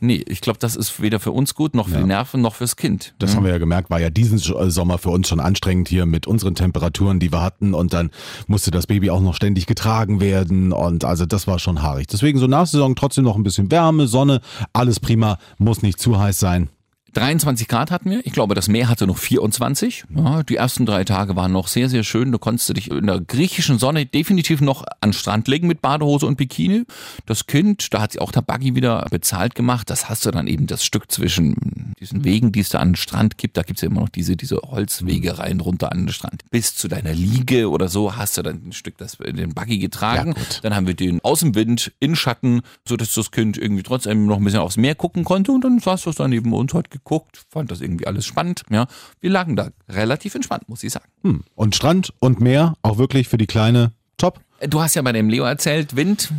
Nee, 0.00 0.22
ich 0.26 0.40
glaube, 0.40 0.58
das 0.58 0.76
ist 0.76 1.00
weder 1.00 1.20
für 1.20 1.32
uns 1.32 1.54
gut, 1.54 1.74
noch 1.74 1.88
für 1.88 1.98
die 1.98 2.04
Nerven, 2.04 2.40
noch 2.40 2.54
fürs 2.54 2.76
Kind. 2.76 3.14
Das 3.18 3.36
haben 3.36 3.44
wir 3.44 3.50
ja 3.50 3.58
gemerkt, 3.58 3.90
war 3.90 4.00
ja 4.00 4.10
diesen 4.10 4.38
äh, 4.38 4.70
Sommer 4.70 4.98
für 4.98 5.10
uns 5.10 5.28
schon 5.28 5.40
anstrengend 5.40 5.88
hier 5.88 6.06
mit 6.06 6.26
unseren 6.26 6.54
Temperaturen, 6.54 7.20
die 7.20 7.32
wir 7.32 7.42
hatten. 7.42 7.74
Und 7.74 7.92
dann 7.92 8.10
musste 8.46 8.70
das 8.70 8.86
Baby 8.86 9.10
auch 9.10 9.20
noch 9.20 9.34
ständig 9.34 9.66
getragen 9.66 10.20
werden. 10.20 10.72
Und 10.72 11.04
also 11.04 11.26
das 11.26 11.46
war 11.46 11.58
schon 11.58 11.82
haarig. 11.82 12.06
Deswegen 12.08 12.38
so 12.38 12.46
Nachsaison 12.46 12.96
trotzdem 12.96 13.24
noch 13.24 13.36
ein 13.36 13.42
bisschen 13.42 13.70
Wärme, 13.70 14.06
Sonne, 14.06 14.40
alles 14.72 15.00
prima, 15.00 15.38
muss 15.58 15.82
nicht 15.82 16.00
zu 16.00 16.18
heiß 16.18 16.38
sein. 16.38 16.68
23 17.16 17.66
Grad 17.66 17.90
hatten 17.90 18.10
wir. 18.10 18.20
Ich 18.26 18.32
glaube, 18.32 18.54
das 18.54 18.68
Meer 18.68 18.90
hatte 18.90 19.06
noch 19.06 19.16
24. 19.16 20.04
Ja, 20.14 20.42
die 20.42 20.56
ersten 20.56 20.84
drei 20.84 21.02
Tage 21.04 21.34
waren 21.34 21.50
noch 21.50 21.66
sehr, 21.66 21.88
sehr 21.88 22.04
schön. 22.04 22.30
Du 22.30 22.38
konntest 22.38 22.76
dich 22.76 22.90
in 22.90 23.06
der 23.06 23.20
griechischen 23.20 23.78
Sonne 23.78 24.04
definitiv 24.04 24.60
noch 24.60 24.84
an 25.00 25.10
den 25.10 25.12
Strand 25.14 25.48
legen 25.48 25.66
mit 25.66 25.80
Badehose 25.80 26.26
und 26.26 26.36
Bikini. 26.36 26.84
Das 27.24 27.46
Kind, 27.46 27.94
da 27.94 28.02
hat 28.02 28.12
sich 28.12 28.20
auch 28.20 28.32
der 28.32 28.42
Buggy 28.42 28.74
wieder 28.74 29.06
bezahlt 29.10 29.54
gemacht. 29.54 29.88
Das 29.88 30.10
hast 30.10 30.26
du 30.26 30.30
dann 30.30 30.46
eben 30.46 30.66
das 30.66 30.84
Stück 30.84 31.10
zwischen 31.10 31.94
diesen 31.98 32.22
Wegen, 32.24 32.52
die 32.52 32.60
es 32.60 32.68
da 32.68 32.80
an 32.80 32.90
den 32.90 32.96
Strand 32.96 33.38
gibt. 33.38 33.56
Da 33.56 33.62
gibt's 33.62 33.80
ja 33.80 33.88
immer 33.88 34.02
noch 34.02 34.10
diese, 34.10 34.36
diese 34.36 34.58
Holzwege 34.58 35.38
rein 35.38 35.60
runter 35.60 35.92
an 35.92 36.00
den 36.00 36.12
Strand. 36.12 36.42
Bis 36.50 36.76
zu 36.76 36.86
deiner 36.86 37.14
Liege 37.14 37.70
oder 37.70 37.88
so 37.88 38.16
hast 38.16 38.36
du 38.36 38.42
dann 38.42 38.60
ein 38.66 38.72
Stück 38.72 38.98
das, 38.98 39.16
den 39.16 39.54
Buggy 39.54 39.78
getragen. 39.78 40.34
Ja. 40.36 40.42
Dann 40.60 40.76
haben 40.76 40.86
wir 40.86 40.94
den 40.94 41.24
Außenwind 41.24 41.92
in 41.98 42.14
Schatten, 42.14 42.60
so 42.86 42.98
dass 42.98 43.14
das 43.14 43.30
Kind 43.30 43.56
irgendwie 43.56 43.84
trotzdem 43.84 44.26
noch 44.26 44.36
ein 44.36 44.44
bisschen 44.44 44.60
aufs 44.60 44.76
Meer 44.76 44.94
gucken 44.94 45.24
konnte 45.24 45.52
und 45.52 45.64
dann 45.64 45.78
saß 45.78 46.02
das 46.02 46.16
da 46.16 46.28
neben 46.28 46.52
uns, 46.52 46.74
hat 46.74 46.90
geguckt, 46.90 47.05
fand 47.48 47.70
das 47.70 47.80
irgendwie 47.80 48.06
alles 48.06 48.26
spannend. 48.26 48.62
Ja, 48.70 48.86
wir 49.20 49.30
lagen 49.30 49.56
da 49.56 49.70
relativ 49.88 50.34
entspannt, 50.34 50.68
muss 50.68 50.82
ich 50.82 50.92
sagen. 50.92 51.06
Hm. 51.22 51.44
Und 51.54 51.74
Strand 51.74 52.12
und 52.18 52.40
Meer, 52.40 52.74
auch 52.82 52.98
wirklich 52.98 53.28
für 53.28 53.38
die 53.38 53.46
Kleine, 53.46 53.92
top. 54.16 54.40
Du 54.70 54.80
hast 54.80 54.94
ja 54.94 55.02
bei 55.02 55.12
dem 55.12 55.28
Leo 55.28 55.44
erzählt, 55.44 55.96
Wind. 55.96 56.32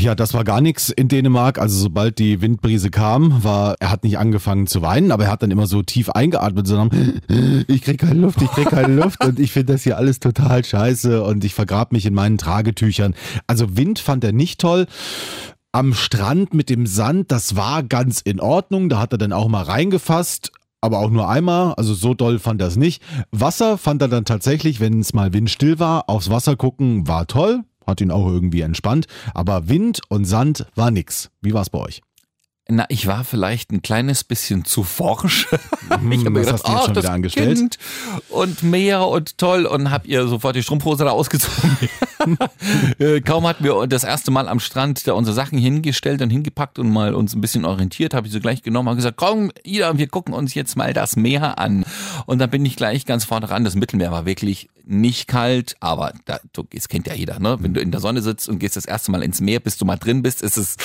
Ja, 0.00 0.16
das 0.16 0.34
war 0.34 0.42
gar 0.42 0.60
nichts 0.60 0.90
in 0.90 1.06
Dänemark. 1.06 1.60
Also 1.60 1.78
sobald 1.78 2.18
die 2.18 2.40
Windbrise 2.40 2.90
kam, 2.90 3.44
war, 3.44 3.76
er 3.78 3.92
hat 3.92 4.02
nicht 4.02 4.18
angefangen 4.18 4.66
zu 4.66 4.82
weinen, 4.82 5.12
aber 5.12 5.26
er 5.26 5.30
hat 5.30 5.44
dann 5.44 5.52
immer 5.52 5.68
so 5.68 5.80
tief 5.82 6.10
eingeatmet, 6.10 6.66
sondern 6.66 7.22
ich 7.68 7.82
krieg 7.82 8.00
keine 8.00 8.18
Luft, 8.18 8.42
ich 8.42 8.50
krieg 8.50 8.68
keine 8.68 8.96
Luft 8.96 9.24
und 9.24 9.38
ich 9.38 9.52
finde 9.52 9.74
das 9.74 9.84
hier 9.84 9.96
alles 9.96 10.18
total 10.18 10.64
scheiße 10.64 11.22
und 11.22 11.44
ich 11.44 11.54
vergrab 11.54 11.92
mich 11.92 12.04
in 12.04 12.14
meinen 12.14 12.36
Tragetüchern. 12.36 13.14
Also 13.46 13.76
Wind 13.76 14.00
fand 14.00 14.24
er 14.24 14.32
nicht 14.32 14.60
toll. 14.60 14.88
Am 15.74 15.94
Strand 15.94 16.52
mit 16.52 16.68
dem 16.68 16.86
Sand, 16.86 17.32
das 17.32 17.56
war 17.56 17.82
ganz 17.82 18.20
in 18.20 18.40
Ordnung. 18.40 18.90
Da 18.90 18.98
hat 18.98 19.12
er 19.12 19.18
dann 19.18 19.32
auch 19.32 19.48
mal 19.48 19.62
reingefasst. 19.62 20.52
Aber 20.82 20.98
auch 20.98 21.08
nur 21.08 21.30
einmal, 21.30 21.72
also 21.74 21.94
so 21.94 22.12
doll 22.12 22.38
fand 22.38 22.60
er 22.60 22.66
es 22.66 22.76
nicht. 22.76 23.02
Wasser 23.30 23.78
fand 23.78 24.02
er 24.02 24.08
dann 24.08 24.26
tatsächlich, 24.26 24.80
wenn 24.80 25.00
es 25.00 25.14
mal 25.14 25.32
windstill 25.32 25.78
war, 25.78 26.10
aufs 26.10 26.28
Wasser 26.28 26.56
gucken 26.56 27.08
war 27.08 27.26
toll, 27.26 27.60
hat 27.86 28.02
ihn 28.02 28.10
auch 28.10 28.26
irgendwie 28.26 28.60
entspannt. 28.60 29.06
Aber 29.32 29.70
Wind 29.70 30.02
und 30.08 30.26
Sand 30.26 30.66
war 30.74 30.90
nix. 30.90 31.30
Wie 31.40 31.54
war's 31.54 31.70
bei 31.70 31.78
euch? 31.78 32.02
Na, 32.68 32.84
ich 32.88 33.06
war 33.06 33.24
vielleicht 33.24 33.70
ein 33.70 33.80
kleines 33.80 34.24
bisschen 34.24 34.64
zu 34.64 34.82
forsch. 34.82 35.48
ich 36.10 36.24
habe 36.24 36.32
gedacht, 36.32 36.62
ach, 36.64 36.84
schon 36.84 36.94
das 36.94 37.04
wieder 37.04 37.14
angestellt? 37.14 37.58
Kind 37.58 37.78
und 38.28 38.62
Meer 38.62 39.06
und 39.06 39.38
toll 39.38 39.64
und 39.64 39.90
hab 39.90 40.06
ihr 40.06 40.26
sofort 40.28 40.54
die 40.54 40.62
Strumpfhose 40.62 41.04
da 41.04 41.12
ausgezogen. 41.12 41.76
Äh, 42.98 43.20
Kaum 43.20 43.46
hatten 43.46 43.64
wir 43.64 43.86
das 43.86 44.04
erste 44.04 44.30
Mal 44.30 44.48
am 44.48 44.60
Strand 44.60 45.06
da 45.06 45.14
unsere 45.14 45.34
Sachen 45.34 45.58
hingestellt 45.58 46.22
und 46.22 46.30
hingepackt 46.30 46.78
und 46.78 46.90
mal 46.90 47.14
uns 47.14 47.34
ein 47.34 47.40
bisschen 47.40 47.64
orientiert, 47.64 48.14
habe 48.14 48.26
ich 48.26 48.32
sie 48.32 48.40
gleich 48.40 48.62
genommen 48.62 48.88
und 48.88 48.96
gesagt, 48.96 49.16
komm, 49.16 49.50
Ida, 49.64 49.98
wir 49.98 50.08
gucken 50.08 50.34
uns 50.34 50.54
jetzt 50.54 50.76
mal 50.76 50.92
das 50.92 51.16
Meer 51.16 51.58
an. 51.58 51.84
Und 52.26 52.38
dann 52.38 52.50
bin 52.50 52.64
ich 52.64 52.76
gleich 52.76 53.06
ganz 53.06 53.24
vorne 53.24 53.50
ran. 53.50 53.64
Das 53.64 53.74
Mittelmeer 53.74 54.12
war 54.12 54.26
wirklich 54.26 54.68
nicht 54.84 55.28
kalt, 55.28 55.76
aber 55.80 56.12
da, 56.24 56.40
das 56.52 56.88
kennt 56.88 57.06
ja 57.06 57.14
jeder, 57.14 57.38
ne? 57.38 57.56
Wenn 57.60 57.74
du 57.74 57.80
in 57.80 57.90
der 57.90 58.00
Sonne 58.00 58.22
sitzt 58.22 58.48
und 58.48 58.58
gehst 58.58 58.76
das 58.76 58.84
erste 58.84 59.10
Mal 59.10 59.22
ins 59.22 59.40
Meer, 59.40 59.60
bis 59.60 59.76
du 59.78 59.84
mal 59.84 59.96
drin 59.96 60.22
bist, 60.22 60.42
ist 60.42 60.56
es 60.56 60.76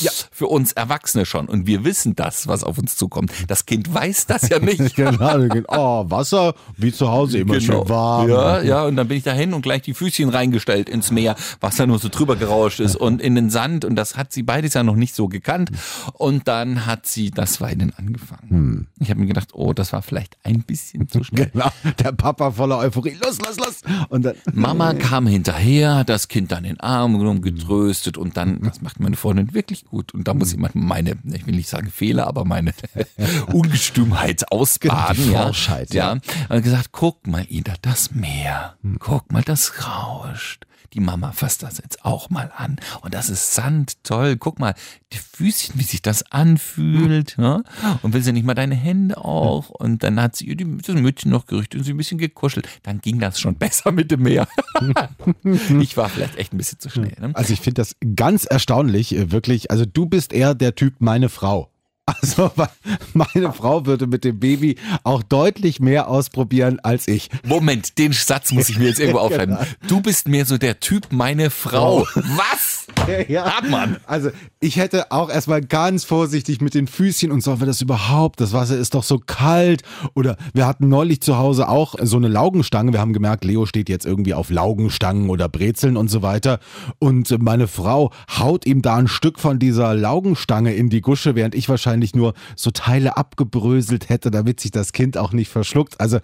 ja, 0.00 0.10
für 0.30 0.46
uns 0.46 0.72
Erwachsene 0.72 1.26
schon. 1.26 1.46
Und 1.46 1.66
wir 1.66 1.84
wissen 1.84 2.16
das, 2.16 2.46
was 2.46 2.64
auf 2.64 2.78
uns 2.78 2.96
zukommt. 2.96 3.32
Das 3.48 3.66
Kind 3.66 3.92
weiß 3.92 4.26
das 4.26 4.48
ja 4.48 4.58
nicht. 4.58 4.96
genau, 4.96 5.64
oh, 5.68 6.10
Wasser, 6.10 6.54
wie 6.76 6.92
zu 6.92 7.10
Hause, 7.10 7.38
immer 7.38 7.60
schön 7.60 7.88
warm. 7.88 8.28
Ja, 8.28 8.62
ja, 8.62 8.84
und 8.84 8.96
dann 8.96 9.08
bin 9.08 9.18
ich 9.18 9.24
dahin 9.24 9.54
und 9.54 9.62
gleich 9.62 9.82
die 9.82 9.94
Füßchen 9.94 10.28
reingestellt 10.28 10.88
ins 10.88 11.10
Meer, 11.10 11.36
was 11.60 11.76
da 11.76 11.86
nur 11.86 11.98
so 11.98 12.08
drüber 12.08 12.36
gerauscht 12.36 12.80
ist 12.80 12.96
und 12.96 13.20
in 13.20 13.34
den 13.34 13.50
Sand 13.50 13.84
und 13.84 13.96
das 13.96 14.16
hat 14.16 14.32
sie 14.32 14.42
beides 14.42 14.74
ja 14.74 14.82
noch 14.82 14.96
nicht 14.96 15.14
so 15.14 15.28
gekannt 15.28 15.70
und 16.14 16.48
dann 16.48 16.86
hat 16.86 17.06
sie 17.06 17.30
das 17.30 17.60
Weinen 17.60 17.92
angefangen. 17.96 18.88
Ich 18.98 19.10
habe 19.10 19.20
mir 19.20 19.26
gedacht, 19.26 19.50
oh, 19.52 19.72
das 19.72 19.92
war 19.92 20.02
vielleicht 20.02 20.36
ein 20.42 20.62
bisschen 20.62 21.08
zu 21.08 21.24
schnell. 21.24 21.50
Genau, 21.56 21.70
der 22.02 22.12
Papa 22.12 22.50
voller 22.50 22.78
Euphorie. 22.78 23.16
Los, 23.22 23.38
los, 23.40 23.56
los. 23.56 23.80
Und 24.08 24.24
dann, 24.24 24.34
Mama 24.52 24.94
kam 24.94 25.26
hinterher, 25.26 25.96
hat 25.96 26.08
das 26.08 26.28
Kind 26.28 26.52
dann 26.52 26.64
in 26.64 26.74
den 26.74 26.80
Arm 26.80 27.18
genommen, 27.18 27.40
getröstet 27.40 28.18
und 28.18 28.36
dann, 28.36 28.60
das 28.62 28.82
macht 28.82 29.00
meine 29.00 29.16
Freundin 29.16 29.54
wirklich 29.54 29.85
gut. 29.86 30.12
Und 30.14 30.28
da 30.28 30.34
muss 30.34 30.52
ich 30.52 30.58
manchmal 30.58 30.84
meine, 30.84 31.16
ich 31.32 31.46
will 31.46 31.56
nicht 31.56 31.68
sagen 31.68 31.90
Fehler, 31.90 32.26
aber 32.26 32.44
meine 32.44 32.72
Ungestümheit 33.52 34.50
ausbaden. 34.50 35.16
Genau, 35.16 35.32
ja. 35.32 35.42
Forschheit, 35.46 35.94
ja. 35.94 36.14
ja. 36.14 36.20
Und 36.48 36.62
gesagt, 36.62 36.90
guck 36.92 37.26
mal, 37.26 37.46
Ida, 37.48 37.74
das 37.82 38.12
Meer. 38.12 38.76
Guck 38.98 39.32
mal, 39.32 39.42
das 39.42 39.86
rauscht. 39.86 40.66
Die 40.92 41.00
Mama 41.00 41.32
fasst 41.32 41.62
das 41.62 41.78
jetzt 41.78 42.04
auch 42.04 42.30
mal 42.30 42.50
an. 42.56 42.76
Und 43.02 43.14
das 43.14 43.28
ist 43.30 43.54
sandtoll. 43.54 44.36
Guck 44.36 44.58
mal, 44.58 44.74
die 45.12 45.18
Füßchen, 45.18 45.78
wie 45.78 45.84
sich 45.84 46.02
das 46.02 46.30
anfühlt. 46.32 47.36
Ne? 47.38 47.62
Und 48.02 48.12
will 48.12 48.22
sie 48.22 48.32
nicht 48.32 48.44
mal 48.46 48.54
deine 48.54 48.74
Hände 48.74 49.16
auch? 49.18 49.70
Und 49.70 50.02
dann 50.02 50.20
hat 50.20 50.36
sie 50.36 50.46
ihr 50.46 50.56
die- 50.56 50.76
das 50.78 50.94
Mütchen 50.94 51.30
noch 51.30 51.46
gerichtet 51.46 51.78
und 51.80 51.84
sie 51.84 51.92
ein 51.92 51.96
bisschen 51.96 52.18
gekuschelt. 52.18 52.68
Dann 52.82 53.00
ging 53.00 53.18
das 53.20 53.38
schon 53.40 53.56
besser 53.56 53.92
mit 53.92 54.10
dem 54.10 54.22
Meer. 54.22 54.48
ich 55.80 55.96
war 55.96 56.08
vielleicht 56.08 56.36
echt 56.36 56.52
ein 56.52 56.58
bisschen 56.58 56.78
zu 56.80 56.90
schnell. 56.90 57.14
Ne? 57.20 57.30
Also 57.34 57.52
ich 57.52 57.60
finde 57.60 57.80
das 57.80 57.96
ganz 58.14 58.44
erstaunlich, 58.44 59.14
äh, 59.14 59.30
wirklich. 59.30 59.70
Also 59.70 59.84
du 59.86 60.06
bist 60.06 60.32
eher 60.32 60.54
der 60.54 60.74
Typ 60.74 60.94
meine 61.00 61.28
Frau. 61.28 61.70
Also 62.06 62.52
meine 63.14 63.52
Frau 63.52 63.84
würde 63.84 64.06
mit 64.06 64.22
dem 64.22 64.38
Baby 64.38 64.76
auch 65.02 65.24
deutlich 65.24 65.80
mehr 65.80 66.08
ausprobieren 66.08 66.78
als 66.80 67.08
ich. 67.08 67.28
Moment, 67.44 67.98
den 67.98 68.12
Satz 68.12 68.52
muss 68.52 68.68
ich 68.68 68.78
mir 68.78 68.88
jetzt 68.88 69.00
irgendwo 69.00 69.18
aufschreiben. 69.26 69.58
Du 69.88 70.00
bist 70.00 70.28
mehr 70.28 70.46
so 70.46 70.56
der 70.56 70.78
Typ, 70.78 71.08
meine 71.10 71.50
Frau. 71.50 72.06
Was? 72.14 72.86
Ja, 73.28 73.44
Hartmann. 73.44 73.98
Also 74.06 74.30
ich 74.58 74.76
hätte 74.76 75.12
auch 75.12 75.30
erstmal 75.30 75.60
ganz 75.60 76.04
vorsichtig 76.04 76.60
mit 76.60 76.74
den 76.74 76.88
Füßchen 76.88 77.30
und 77.30 77.40
sollen 77.40 77.60
wir 77.60 77.66
das 77.66 77.80
überhaupt? 77.80 78.40
Das 78.40 78.52
Wasser 78.52 78.76
ist 78.76 78.94
doch 78.94 79.04
so 79.04 79.18
kalt. 79.18 79.82
Oder 80.14 80.36
wir 80.54 80.66
hatten 80.66 80.88
neulich 80.88 81.20
zu 81.20 81.36
Hause 81.36 81.68
auch 81.68 81.94
so 82.02 82.16
eine 82.16 82.28
Laugenstange. 82.28 82.92
Wir 82.92 83.00
haben 83.00 83.12
gemerkt, 83.12 83.44
Leo 83.44 83.66
steht 83.66 83.88
jetzt 83.88 84.06
irgendwie 84.06 84.34
auf 84.34 84.50
Laugenstangen 84.50 85.30
oder 85.30 85.48
Brezeln 85.48 85.96
und 85.96 86.08
so 86.08 86.22
weiter. 86.22 86.58
Und 86.98 87.30
meine 87.42 87.68
Frau 87.68 88.12
haut 88.38 88.66
ihm 88.66 88.82
da 88.82 88.96
ein 88.96 89.08
Stück 89.08 89.38
von 89.38 89.58
dieser 89.58 89.94
Laugenstange 89.94 90.74
in 90.74 90.90
die 90.90 91.00
Gusche, 91.00 91.34
während 91.36 91.54
ich 91.54 91.68
wahrscheinlich 91.68 91.95
nur 92.14 92.34
so 92.56 92.70
Teile 92.70 93.16
abgebröselt 93.16 94.08
hätte, 94.08 94.30
damit 94.30 94.60
sich 94.60 94.70
das 94.70 94.92
Kind 94.92 95.16
auch 95.16 95.32
nicht 95.32 95.48
verschluckt. 95.48 96.00
Also 96.00 96.20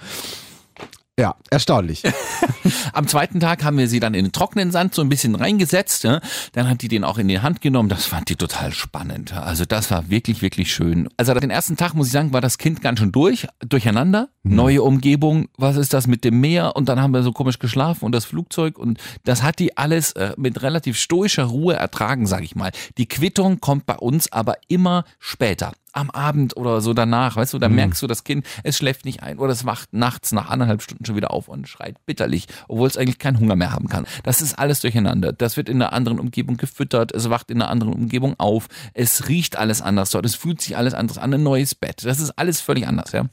ja, 1.19 1.35
erstaunlich. 1.51 2.03
Am 2.95 3.07
zweiten 3.07 3.39
Tag 3.39 3.65
haben 3.65 3.77
wir 3.77 3.87
sie 3.87 4.01
dann 4.01 4.15
in 4.15 4.25
den 4.25 4.33
trockenen 4.33 4.71
Sand 4.71 4.95
so 4.95 5.03
ein 5.03 5.11
bisschen 5.11 5.35
reingesetzt. 5.35 6.05
Ja. 6.05 6.21
Dann 6.53 6.71
hat 6.71 6.81
die 6.81 6.89
den 6.89 7.05
auch 7.05 7.19
in 7.19 7.29
die 7.29 7.41
Hand 7.41 7.61
genommen. 7.61 7.91
Das 7.91 8.07
fand 8.07 8.31
die 8.31 8.37
total 8.37 8.73
spannend. 8.73 9.35
Also 9.35 9.67
das 9.67 9.91
war 9.91 10.09
wirklich, 10.09 10.41
wirklich 10.41 10.73
schön. 10.73 11.11
Also 11.19 11.35
den 11.35 11.51
ersten 11.51 11.77
Tag, 11.77 11.93
muss 11.93 12.07
ich 12.07 12.13
sagen, 12.15 12.33
war 12.33 12.41
das 12.41 12.57
Kind 12.57 12.81
ganz 12.81 12.99
schön 12.99 13.13
durch, 13.13 13.47
durcheinander. 13.61 14.31
Neue 14.43 14.83
Umgebung, 14.83 15.49
was 15.59 15.77
ist 15.77 15.93
das 15.93 16.07
mit 16.07 16.25
dem 16.25 16.41
Meer? 16.41 16.77
Und 16.77 16.89
dann 16.89 16.99
haben 16.99 17.13
wir 17.13 17.23
so 17.23 17.33
komisch 17.33 17.59
geschlafen 17.59 18.07
und 18.07 18.13
das 18.13 18.25
Flugzeug. 18.25 18.79
Und 18.79 18.99
das 19.25 19.43
hat 19.43 19.59
die 19.59 19.77
alles 19.77 20.13
äh, 20.13 20.33
mit 20.39 20.63
relativ 20.63 20.97
stoischer 20.97 21.45
Ruhe 21.45 21.75
ertragen, 21.75 22.27
sag 22.27 22.43
ich 22.43 22.57
mal. 22.57 22.73
Die 22.97 23.07
Quittung 23.07 23.61
kommt 23.61 23.85
bei 23.85 23.97
uns 23.97 24.33
aber 24.33 24.57
immer 24.67 25.05
später. 25.19 25.73
Am 25.93 26.11
Abend 26.11 26.57
oder 26.57 26.81
so 26.81 26.95
danach, 26.95 27.37
weißt 27.37 27.53
du, 27.53 27.59
da 27.59 27.69
merkst 27.69 28.01
du, 28.03 28.07
das 28.07 28.25
Kind, 28.25 28.47
es 28.63 28.77
schläft 28.77 29.05
nicht 29.05 29.23
ein 29.23 29.39
oder 29.39 29.53
es 29.53 29.67
wacht 29.67 29.93
nachts 29.93 30.33
nach 30.33 30.49
anderthalb 30.49 30.83
Stunden 30.83 31.05
schon 31.05 31.17
wieder 31.17 31.31
auf 31.31 31.49
und 31.49 31.69
schreit 31.69 31.97
bitterlich, 32.07 32.47
obwohl 32.69 32.89
es 32.89 32.97
eigentlich 32.97 33.19
keinen 33.19 33.39
Hunger 33.39 33.57
mehr 33.57 33.73
haben 33.73 33.89
kann. 33.89 34.07
Das 34.23 34.41
ist 34.41 34.59
alles 34.59 34.81
durcheinander. 34.81 35.33
Das 35.33 35.57
wird 35.57 35.69
in 35.69 35.83
einer 35.83 35.93
anderen 35.93 36.19
Umgebung 36.19 36.57
gefüttert, 36.57 37.13
es 37.13 37.29
wacht 37.31 37.51
in 37.51 37.61
einer 37.61 37.71
anderen 37.71 37.93
Umgebung 37.93 38.35
auf, 38.39 38.69
es 38.95 39.29
riecht 39.29 39.57
alles 39.57 39.83
anders 39.83 40.11
dort, 40.11 40.25
es 40.25 40.35
fühlt 40.35 40.61
sich 40.61 40.77
alles 40.77 40.95
anders 40.95 41.19
an, 41.19 41.35
ein 41.35 41.43
neues 41.43 41.75
Bett. 41.75 42.05
Das 42.05 42.21
ist 42.21 42.31
alles 42.39 42.61
völlig 42.61 42.87
anders, 42.87 43.13
ja. 43.13 43.27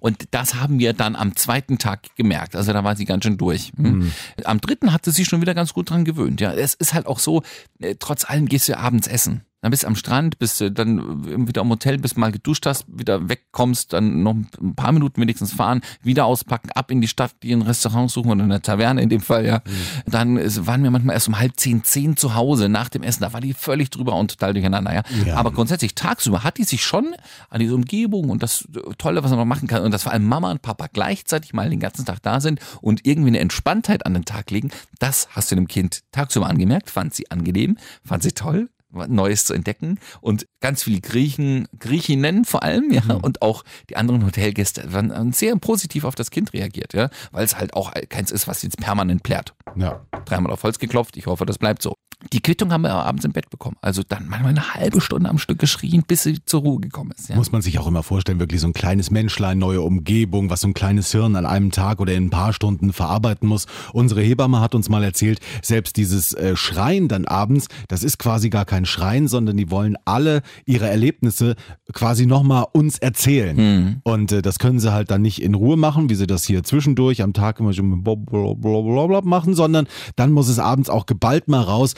Und 0.00 0.28
das 0.30 0.54
haben 0.54 0.78
wir 0.78 0.92
dann 0.92 1.16
am 1.16 1.36
zweiten 1.36 1.78
Tag 1.78 2.14
gemerkt. 2.16 2.54
Also 2.54 2.72
da 2.72 2.84
war 2.84 2.96
sie 2.96 3.04
ganz 3.04 3.24
schön 3.24 3.38
durch. 3.38 3.72
Hm. 3.76 4.12
Am 4.44 4.60
dritten 4.60 4.92
hatte 4.92 5.10
sie 5.10 5.24
schon 5.24 5.40
wieder 5.40 5.54
ganz 5.54 5.72
gut 5.72 5.90
dran 5.90 6.04
gewöhnt. 6.04 6.40
Ja, 6.40 6.52
es 6.52 6.74
ist 6.74 6.94
halt 6.94 7.06
auch 7.06 7.18
so, 7.18 7.42
äh, 7.80 7.96
trotz 7.98 8.28
allem 8.28 8.46
gehst 8.46 8.68
du 8.68 8.72
ja 8.72 8.78
abends 8.78 9.08
essen. 9.08 9.42
Dann 9.64 9.70
bist 9.70 9.84
du 9.84 9.86
am 9.86 9.96
Strand, 9.96 10.38
bist 10.38 10.60
du 10.60 10.70
dann 10.70 11.48
wieder 11.48 11.62
im 11.62 11.70
Hotel, 11.70 11.96
bis 11.96 12.16
mal 12.16 12.30
geduscht 12.30 12.66
hast, 12.66 12.84
wieder 12.86 13.30
wegkommst, 13.30 13.94
dann 13.94 14.22
noch 14.22 14.34
ein 14.34 14.74
paar 14.76 14.92
Minuten 14.92 15.22
wenigstens 15.22 15.54
fahren, 15.54 15.80
wieder 16.02 16.26
auspacken, 16.26 16.70
ab 16.72 16.90
in 16.90 17.00
die 17.00 17.08
Stadt, 17.08 17.32
die 17.42 17.50
ein 17.50 17.62
Restaurant 17.62 18.10
suchen 18.10 18.30
oder 18.32 18.44
eine 18.44 18.60
Taverne 18.60 19.00
in 19.00 19.08
dem 19.08 19.22
Fall, 19.22 19.46
ja. 19.46 19.62
Dann 20.06 20.36
ist- 20.36 20.66
waren 20.66 20.82
wir 20.82 20.90
manchmal 20.90 21.14
erst 21.14 21.28
um 21.28 21.38
halb 21.38 21.58
zehn, 21.58 21.82
zehn 21.82 22.14
zu 22.18 22.34
Hause 22.34 22.68
nach 22.68 22.90
dem 22.90 23.02
Essen. 23.02 23.22
Da 23.22 23.32
war 23.32 23.40
die 23.40 23.54
völlig 23.54 23.88
drüber 23.88 24.14
und 24.16 24.32
total 24.32 24.52
durcheinander, 24.52 24.92
ja. 24.92 25.02
Ja. 25.24 25.36
Aber 25.36 25.50
grundsätzlich 25.50 25.94
tagsüber 25.94 26.44
hat 26.44 26.58
die 26.58 26.64
sich 26.64 26.84
schon 26.84 27.14
an 27.48 27.58
diese 27.60 27.74
Umgebung 27.74 28.28
und 28.28 28.42
das 28.42 28.68
Tolle, 28.98 29.24
was 29.24 29.30
man 29.30 29.38
noch 29.40 29.46
machen 29.46 29.66
kann 29.66 29.82
und 29.82 29.92
dass 29.92 30.02
vor 30.02 30.12
allem 30.12 30.26
Mama 30.28 30.50
und 30.50 30.60
Papa 30.60 30.88
gleichzeitig 30.92 31.54
mal 31.54 31.70
den 31.70 31.80
ganzen 31.80 32.04
Tag 32.04 32.20
da 32.22 32.40
sind 32.42 32.60
und 32.82 33.06
irgendwie 33.06 33.28
eine 33.28 33.38
Entspanntheit 33.38 34.04
an 34.04 34.12
den 34.12 34.26
Tag 34.26 34.50
legen, 34.50 34.70
das 34.98 35.28
hast 35.30 35.50
du 35.50 35.54
dem 35.54 35.68
Kind 35.68 36.00
tagsüber 36.12 36.50
angemerkt, 36.50 36.90
fand 36.90 37.14
sie 37.14 37.30
angenehm, 37.30 37.78
fand 38.04 38.22
sie 38.22 38.32
toll. 38.32 38.68
Neues 39.08 39.44
zu 39.44 39.54
entdecken 39.54 39.98
und 40.20 40.46
ganz 40.60 40.82
viele 40.84 41.00
Griechen, 41.00 41.68
Griechinnen 41.78 42.44
vor 42.44 42.62
allem, 42.62 42.90
ja, 42.92 43.02
und 43.22 43.42
auch 43.42 43.64
die 43.90 43.96
anderen 43.96 44.24
Hotelgäste 44.24 44.92
waren 44.92 45.32
sehr 45.32 45.56
positiv 45.56 46.04
auf 46.04 46.14
das 46.14 46.30
Kind 46.30 46.52
reagiert, 46.52 46.94
ja, 46.94 47.10
weil 47.32 47.44
es 47.44 47.58
halt 47.58 47.74
auch 47.74 47.92
keins 48.08 48.30
ist, 48.30 48.48
was 48.48 48.62
jetzt 48.62 48.78
permanent 48.78 49.22
plärt 49.22 49.54
Ja. 49.76 50.04
dreimal 50.24 50.52
auf 50.52 50.62
Holz 50.62 50.78
geklopft. 50.78 51.16
Ich 51.16 51.26
hoffe, 51.26 51.44
das 51.46 51.58
bleibt 51.58 51.82
so. 51.82 51.94
Die 52.32 52.40
Quittung 52.40 52.72
haben 52.72 52.82
wir 52.82 52.92
abends 52.92 53.24
im 53.24 53.32
Bett 53.32 53.50
bekommen. 53.50 53.76
Also 53.80 54.02
dann 54.08 54.28
manchmal 54.28 54.50
eine 54.50 54.74
halbe 54.74 55.00
Stunde 55.00 55.28
am 55.28 55.38
Stück 55.38 55.58
geschrien, 55.58 56.04
bis 56.06 56.22
sie 56.22 56.44
zur 56.44 56.62
Ruhe 56.62 56.80
gekommen 56.80 57.12
ist. 57.16 57.28
Ja. 57.28 57.36
Muss 57.36 57.52
man 57.52 57.62
sich 57.62 57.78
auch 57.78 57.86
immer 57.86 58.02
vorstellen, 58.02 58.40
wirklich 58.40 58.60
so 58.60 58.66
ein 58.66 58.72
kleines 58.72 59.10
Menschlein, 59.10 59.58
neue 59.58 59.82
Umgebung, 59.82 60.50
was 60.50 60.62
so 60.62 60.68
ein 60.68 60.74
kleines 60.74 61.10
Hirn 61.12 61.36
an 61.36 61.46
einem 61.46 61.70
Tag 61.70 62.00
oder 62.00 62.12
in 62.14 62.26
ein 62.26 62.30
paar 62.30 62.52
Stunden 62.52 62.92
verarbeiten 62.92 63.48
muss. 63.48 63.66
Unsere 63.92 64.22
Hebamme 64.22 64.60
hat 64.60 64.74
uns 64.74 64.88
mal 64.88 65.04
erzählt, 65.04 65.40
selbst 65.62 65.96
dieses 65.96 66.32
äh, 66.34 66.56
Schreien 66.56 67.08
dann 67.08 67.26
abends, 67.26 67.68
das 67.88 68.02
ist 68.02 68.18
quasi 68.18 68.50
gar 68.50 68.64
kein 68.64 68.86
Schreien, 68.86 69.28
sondern 69.28 69.56
die 69.56 69.70
wollen 69.70 69.96
alle 70.04 70.42
ihre 70.66 70.88
Erlebnisse 70.88 71.56
quasi 71.92 72.26
nochmal 72.26 72.66
uns 72.72 72.98
erzählen. 72.98 74.00
Und 74.04 74.32
äh, 74.32 74.42
das 74.42 74.58
können 74.58 74.80
sie 74.80 74.92
halt 74.92 75.10
dann 75.10 75.22
nicht 75.22 75.42
in 75.42 75.54
Ruhe 75.54 75.76
machen, 75.76 76.08
wie 76.10 76.14
sie 76.14 76.26
das 76.26 76.44
hier 76.44 76.62
zwischendurch 76.64 77.22
am 77.22 77.32
Tag 77.32 77.60
immer 77.60 77.72
blablabla 77.72 79.20
machen, 79.22 79.54
sondern 79.54 79.86
dann 80.16 80.32
muss 80.32 80.48
es 80.48 80.58
abends 80.58 80.88
auch 80.88 81.06
geballt 81.06 81.48
mal 81.48 81.62
raus. 81.62 81.94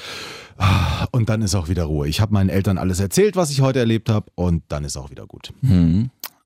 Und 1.11 1.29
dann 1.29 1.42
ist 1.42 1.55
auch 1.55 1.69
wieder 1.69 1.85
Ruhe. 1.85 2.09
Ich 2.09 2.21
habe 2.21 2.33
meinen 2.33 2.49
Eltern 2.49 2.79
alles 2.79 2.99
erzählt, 2.99 3.37
was 3.37 3.51
ich 3.51 3.61
heute 3.61 3.79
erlebt 3.79 4.09
habe, 4.09 4.31
und 4.35 4.62
dann 4.69 4.85
ist 4.85 4.97
auch 4.97 5.11
wieder 5.11 5.27
gut. 5.27 5.53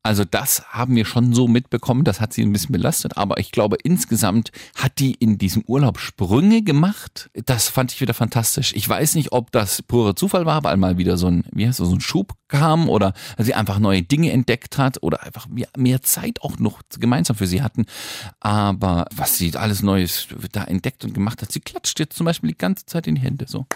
Also 0.03 0.25
das 0.25 0.63
haben 0.71 0.97
wir 0.97 1.05
schon 1.05 1.35
so 1.35 1.47
mitbekommen, 1.47 2.05
das 2.05 2.21
hat 2.21 2.33
sie 2.33 2.43
ein 2.43 2.53
bisschen 2.53 2.73
belastet, 2.73 3.19
aber 3.19 3.39
ich 3.39 3.53
glaube 3.53 3.77
insgesamt 3.83 4.51
hat 4.75 4.99
die 4.99 5.13
in 5.13 5.37
diesem 5.37 5.63
Urlaub 5.67 5.99
Sprünge 5.99 6.63
gemacht. 6.63 7.29
Das 7.45 7.69
fand 7.69 7.93
ich 7.93 8.01
wieder 8.01 8.15
fantastisch. 8.15 8.73
Ich 8.75 8.89
weiß 8.89 9.15
nicht, 9.15 9.33
ob 9.33 9.53
das 9.53 9.83
purer 9.83 10.17
Zufall 10.17 10.47
war, 10.47 10.65
weil 10.65 10.79
mal 10.79 10.97
wieder 10.97 11.19
so 11.19 11.27
ein, 11.27 11.45
wie 11.53 11.69
heißt 11.69 11.81
das, 11.81 11.89
so 11.89 11.95
ein 11.95 12.01
Schub 12.01 12.33
kam 12.49 12.89
oder 12.89 13.13
sie 13.37 13.55
einfach 13.55 13.79
neue 13.79 14.03
Dinge 14.03 14.33
entdeckt 14.33 14.79
hat 14.79 15.03
oder 15.03 15.23
einfach 15.23 15.49
mehr, 15.49 15.69
mehr 15.77 16.01
Zeit 16.01 16.41
auch 16.41 16.59
noch 16.59 16.81
gemeinsam 16.99 17.37
für 17.37 17.47
sie 17.47 17.63
hatten. 17.63 17.85
Aber 18.41 19.05
was 19.15 19.37
sie 19.37 19.55
alles 19.55 19.83
Neues 19.83 20.29
da 20.53 20.65
entdeckt 20.65 21.05
und 21.05 21.13
gemacht 21.13 21.43
hat, 21.43 21.53
sie 21.53 21.61
klatscht 21.61 22.01
jetzt 22.01 22.17
zum 22.17 22.25
Beispiel 22.25 22.49
die 22.49 22.59
ganze 22.59 22.87
Zeit 22.87 23.07
in 23.07 23.17
die 23.17 23.21
Hände 23.21 23.45
so. 23.47 23.67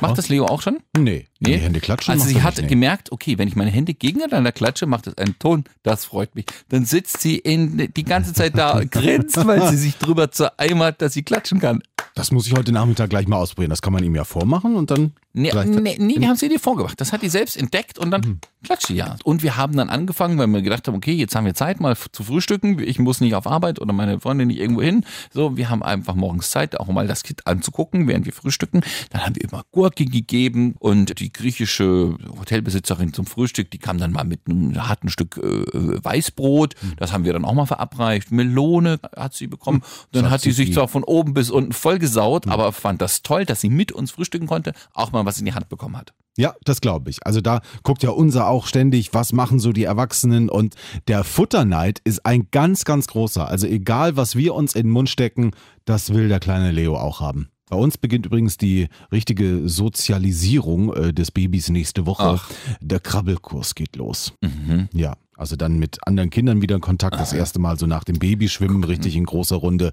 Macht 0.00 0.18
das 0.18 0.28
Leo 0.28 0.46
auch 0.46 0.62
schon? 0.62 0.78
Nee, 0.96 1.26
Nee. 1.38 1.56
die 1.56 1.58
Hände 1.58 1.80
klatschen. 1.80 2.12
Also 2.12 2.26
sie 2.26 2.42
hat 2.42 2.54
nicht, 2.56 2.62
nee. 2.62 2.68
gemerkt, 2.68 3.12
okay, 3.12 3.38
wenn 3.38 3.48
ich 3.48 3.56
meine 3.56 3.70
Hände 3.70 3.94
gegeneinander 3.94 4.52
klatsche, 4.52 4.86
macht 4.86 5.06
es 5.06 5.18
einen 5.18 5.38
Ton, 5.38 5.64
das 5.82 6.04
freut 6.04 6.34
mich. 6.34 6.46
Dann 6.68 6.84
sitzt 6.84 7.20
sie 7.20 7.36
in, 7.36 7.92
die 7.94 8.04
ganze 8.04 8.32
Zeit 8.32 8.56
da, 8.56 8.82
grinst, 8.90 9.36
weil 9.46 9.68
sie 9.68 9.76
sich 9.76 9.96
drüber 9.96 10.30
zereimert, 10.30 11.02
dass 11.02 11.12
sie 11.12 11.22
klatschen 11.22 11.60
kann. 11.60 11.82
Das 12.14 12.30
muss 12.32 12.46
ich 12.46 12.54
heute 12.54 12.72
Nachmittag 12.72 13.10
gleich 13.10 13.28
mal 13.28 13.36
ausprobieren. 13.36 13.70
Das 13.70 13.82
kann 13.82 13.92
man 13.92 14.02
ihm 14.02 14.14
ja 14.14 14.24
vormachen 14.24 14.74
und 14.76 14.90
dann. 14.90 15.12
Nee, 15.38 15.52
nee, 15.66 15.96
nee, 15.98 16.18
die 16.18 16.26
haben 16.26 16.36
sie 16.36 16.48
dir 16.48 16.58
vorgemacht. 16.58 16.98
Das 17.00 17.12
hat 17.12 17.20
die 17.22 17.28
selbst 17.28 17.56
entdeckt 17.58 17.98
und 17.98 18.10
dann 18.10 18.20
Mhm. 18.22 18.38
klatscht 18.64 18.86
sie 18.86 18.94
ja. 18.96 19.16
Und 19.22 19.42
wir 19.42 19.56
haben 19.58 19.76
dann 19.76 19.90
angefangen, 19.90 20.38
weil 20.38 20.46
wir 20.46 20.62
gedacht 20.62 20.88
haben, 20.88 20.94
okay, 20.96 21.12
jetzt 21.12 21.36
haben 21.36 21.44
wir 21.44 21.52
Zeit 21.54 21.78
mal 21.78 21.94
zu 22.12 22.24
frühstücken. 22.24 22.78
Ich 22.80 22.98
muss 22.98 23.20
nicht 23.20 23.34
auf 23.34 23.46
Arbeit 23.46 23.78
oder 23.80 23.92
meine 23.92 24.18
Freundin 24.18 24.48
nicht 24.48 24.58
irgendwo 24.58 24.80
hin. 24.80 25.04
So, 25.32 25.56
wir 25.58 25.68
haben 25.68 25.82
einfach 25.82 26.14
morgens 26.14 26.50
Zeit, 26.50 26.80
auch 26.80 26.86
mal 26.88 27.06
das 27.06 27.22
Kind 27.22 27.46
anzugucken, 27.46 28.08
während 28.08 28.24
wir 28.24 28.32
frühstücken. 28.32 28.80
Dann 29.10 29.26
haben 29.26 29.36
wir 29.36 29.44
immer 29.44 29.62
Gurke 29.72 30.06
gegeben 30.06 30.74
und 30.78 31.20
die 31.20 31.30
griechische 31.32 32.16
Hotelbesitzerin 32.38 33.12
zum 33.12 33.26
Frühstück, 33.26 33.70
die 33.70 33.78
kam 33.78 33.98
dann 33.98 34.12
mal 34.12 34.24
mit 34.24 34.40
einem 34.48 34.88
harten 34.88 35.10
Stück 35.10 35.36
äh, 35.36 36.02
Weißbrot. 36.02 36.74
Mhm. 36.82 36.92
Das 36.96 37.12
haben 37.12 37.24
wir 37.24 37.32
dann 37.34 37.44
auch 37.44 37.52
mal 37.54 37.66
verabreicht. 37.66 38.32
Melone 38.32 38.98
hat 39.14 39.34
sie 39.34 39.46
bekommen. 39.48 39.82
Dann 40.12 40.22
Sagt 40.22 40.32
hat 40.32 40.40
sie 40.40 40.52
sich 40.52 40.68
die. 40.68 40.72
zwar 40.74 40.88
von 40.88 41.04
oben 41.04 41.34
bis 41.34 41.50
unten 41.50 41.72
vollgesaut, 41.72 42.46
Mhm. 42.46 42.52
aber 42.52 42.72
fand 42.72 43.02
das 43.02 43.22
toll, 43.22 43.44
dass 43.44 43.60
sie 43.60 43.68
mit 43.70 43.92
uns 43.92 44.10
frühstücken 44.12 44.46
konnte, 44.46 44.72
auch 44.94 45.12
mal 45.12 45.25
was 45.26 45.38
in 45.38 45.44
die 45.44 45.52
Hand 45.54 45.68
bekommen 45.68 45.96
hat. 45.96 46.14
Ja, 46.38 46.54
das 46.64 46.80
glaube 46.80 47.10
ich. 47.10 47.24
Also 47.26 47.40
da 47.40 47.60
guckt 47.82 48.02
ja 48.02 48.10
unser 48.10 48.48
auch 48.48 48.66
ständig, 48.66 49.14
was 49.14 49.32
machen 49.32 49.58
so 49.58 49.72
die 49.72 49.84
Erwachsenen 49.84 50.48
und 50.50 50.74
der 51.08 51.24
Futterneid 51.24 52.00
ist 52.04 52.24
ein 52.26 52.48
ganz, 52.50 52.84
ganz 52.84 53.06
großer. 53.06 53.48
Also 53.48 53.66
egal, 53.66 54.16
was 54.16 54.36
wir 54.36 54.54
uns 54.54 54.74
in 54.74 54.86
den 54.86 54.92
Mund 54.92 55.08
stecken, 55.08 55.52
das 55.84 56.12
will 56.12 56.28
der 56.28 56.40
kleine 56.40 56.72
Leo 56.72 56.96
auch 56.96 57.20
haben. 57.20 57.48
Bei 57.68 57.76
uns 57.76 57.98
beginnt 57.98 58.26
übrigens 58.26 58.58
die 58.58 58.88
richtige 59.10 59.68
Sozialisierung 59.68 60.92
äh, 60.94 61.12
des 61.12 61.32
Babys 61.32 61.68
nächste 61.68 62.06
Woche. 62.06 62.38
Ach. 62.38 62.50
Der 62.80 63.00
Krabbelkurs 63.00 63.74
geht 63.74 63.96
los. 63.96 64.34
Mhm. 64.40 64.88
Ja, 64.92 65.16
also 65.36 65.56
dann 65.56 65.78
mit 65.78 65.98
anderen 66.06 66.30
Kindern 66.30 66.62
wieder 66.62 66.76
in 66.76 66.80
Kontakt. 66.80 67.16
Ah, 67.16 67.18
Das 67.18 67.32
erste 67.32 67.58
Mal 67.58 67.76
so 67.78 67.86
nach 67.86 68.04
dem 68.04 68.18
Babyschwimmen, 68.18 68.84
richtig 68.84 69.16
in 69.16 69.24
großer 69.24 69.56
Runde. 69.56 69.92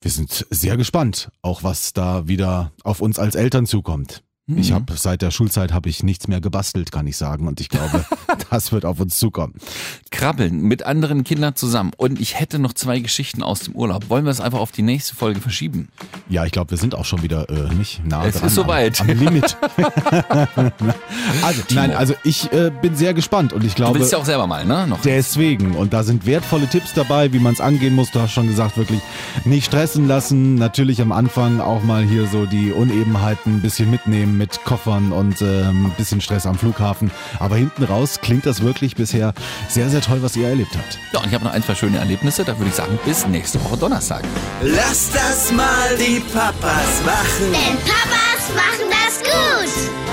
Wir 0.00 0.10
sind 0.12 0.46
sehr 0.50 0.76
gespannt, 0.76 1.30
auch 1.42 1.64
was 1.64 1.92
da 1.94 2.28
wieder 2.28 2.70
auf 2.84 3.00
uns 3.00 3.18
als 3.18 3.34
Eltern 3.34 3.66
zukommt. 3.66 4.22
Ich 4.56 4.72
habe 4.72 4.94
seit 4.96 5.20
der 5.20 5.30
Schulzeit 5.30 5.72
habe 5.72 5.88
ich 5.90 6.02
nichts 6.02 6.26
mehr 6.26 6.40
gebastelt, 6.40 6.90
kann 6.90 7.06
ich 7.06 7.16
sagen. 7.18 7.46
Und 7.46 7.60
ich 7.60 7.68
glaube, 7.68 8.04
das 8.50 8.72
wird 8.72 8.84
auf 8.86 8.98
uns 8.98 9.18
zukommen. 9.18 9.54
Krabbeln 10.10 10.62
mit 10.62 10.84
anderen 10.84 11.22
Kindern 11.22 11.54
zusammen. 11.54 11.90
Und 11.98 12.18
ich 12.18 12.40
hätte 12.40 12.58
noch 12.58 12.72
zwei 12.72 12.98
Geschichten 13.00 13.42
aus 13.42 13.60
dem 13.60 13.74
Urlaub. 13.74 14.08
Wollen 14.08 14.24
wir 14.24 14.30
es 14.30 14.40
einfach 14.40 14.58
auf 14.60 14.72
die 14.72 14.80
nächste 14.82 15.14
Folge 15.14 15.40
verschieben? 15.40 15.88
Ja, 16.30 16.46
ich 16.46 16.52
glaube, 16.52 16.70
wir 16.70 16.78
sind 16.78 16.94
auch 16.94 17.04
schon 17.04 17.22
wieder 17.22 17.48
äh, 17.50 17.74
nicht 17.74 18.04
nah 18.06 18.24
Es 18.24 18.36
dran. 18.36 18.46
ist 18.46 18.54
soweit. 18.54 19.00
Am, 19.02 19.10
am 19.10 19.18
Limit. 19.18 19.56
also, 21.42 21.62
nein, 21.74 21.92
also 21.92 22.14
ich 22.24 22.50
äh, 22.52 22.70
bin 22.82 22.96
sehr 22.96 23.12
gespannt 23.14 23.52
und 23.52 23.64
ich 23.64 23.72
Du 23.74 23.82
glaube. 23.82 23.98
willst 23.98 24.12
ja 24.12 24.18
auch 24.18 24.24
selber 24.24 24.46
mal, 24.46 24.64
ne? 24.64 24.86
Noch. 24.86 25.00
Deswegen, 25.02 25.74
und 25.74 25.92
da 25.92 26.02
sind 26.04 26.24
wertvolle 26.26 26.68
Tipps 26.68 26.94
dabei, 26.94 27.32
wie 27.32 27.38
man 27.38 27.52
es 27.52 27.60
angehen 27.60 27.94
muss. 27.94 28.10
Du 28.12 28.20
hast 28.20 28.32
schon 28.32 28.46
gesagt, 28.48 28.76
wirklich 28.78 29.00
nicht 29.44 29.66
stressen 29.66 30.08
lassen. 30.08 30.54
Natürlich 30.54 31.02
am 31.02 31.12
Anfang 31.12 31.60
auch 31.60 31.82
mal 31.82 32.02
hier 32.04 32.26
so 32.26 32.46
die 32.46 32.72
Unebenheiten 32.72 33.56
ein 33.56 33.60
bisschen 33.60 33.90
mitnehmen 33.90 34.37
mit 34.38 34.64
Koffern 34.64 35.12
und 35.12 35.42
ähm, 35.42 35.86
ein 35.86 35.94
bisschen 35.96 36.20
Stress 36.20 36.46
am 36.46 36.56
Flughafen. 36.56 37.10
Aber 37.38 37.56
hinten 37.56 37.84
raus 37.84 38.20
klingt 38.22 38.46
das 38.46 38.62
wirklich 38.62 38.96
bisher 38.96 39.34
sehr, 39.68 39.90
sehr 39.90 40.00
toll, 40.00 40.22
was 40.22 40.36
ihr 40.36 40.48
erlebt 40.48 40.74
habt. 40.76 40.98
Ja, 41.12 41.20
und 41.20 41.26
ich 41.26 41.34
habe 41.34 41.44
noch 41.44 41.52
ein, 41.52 41.62
zwei 41.62 41.74
schöne 41.74 41.98
Erlebnisse. 41.98 42.44
Da 42.44 42.56
würde 42.56 42.70
ich 42.70 42.74
sagen, 42.74 42.98
bis 43.04 43.26
nächste 43.26 43.62
Woche 43.64 43.76
Donnerstag. 43.76 44.24
Lass 44.62 45.10
das 45.10 45.52
mal 45.52 45.96
die 45.98 46.20
Papas 46.20 47.02
machen. 47.04 47.52
Denn 47.52 47.76
Papas 47.78 48.54
machen 48.54 48.88
das 48.90 49.18
gut. 49.22 50.07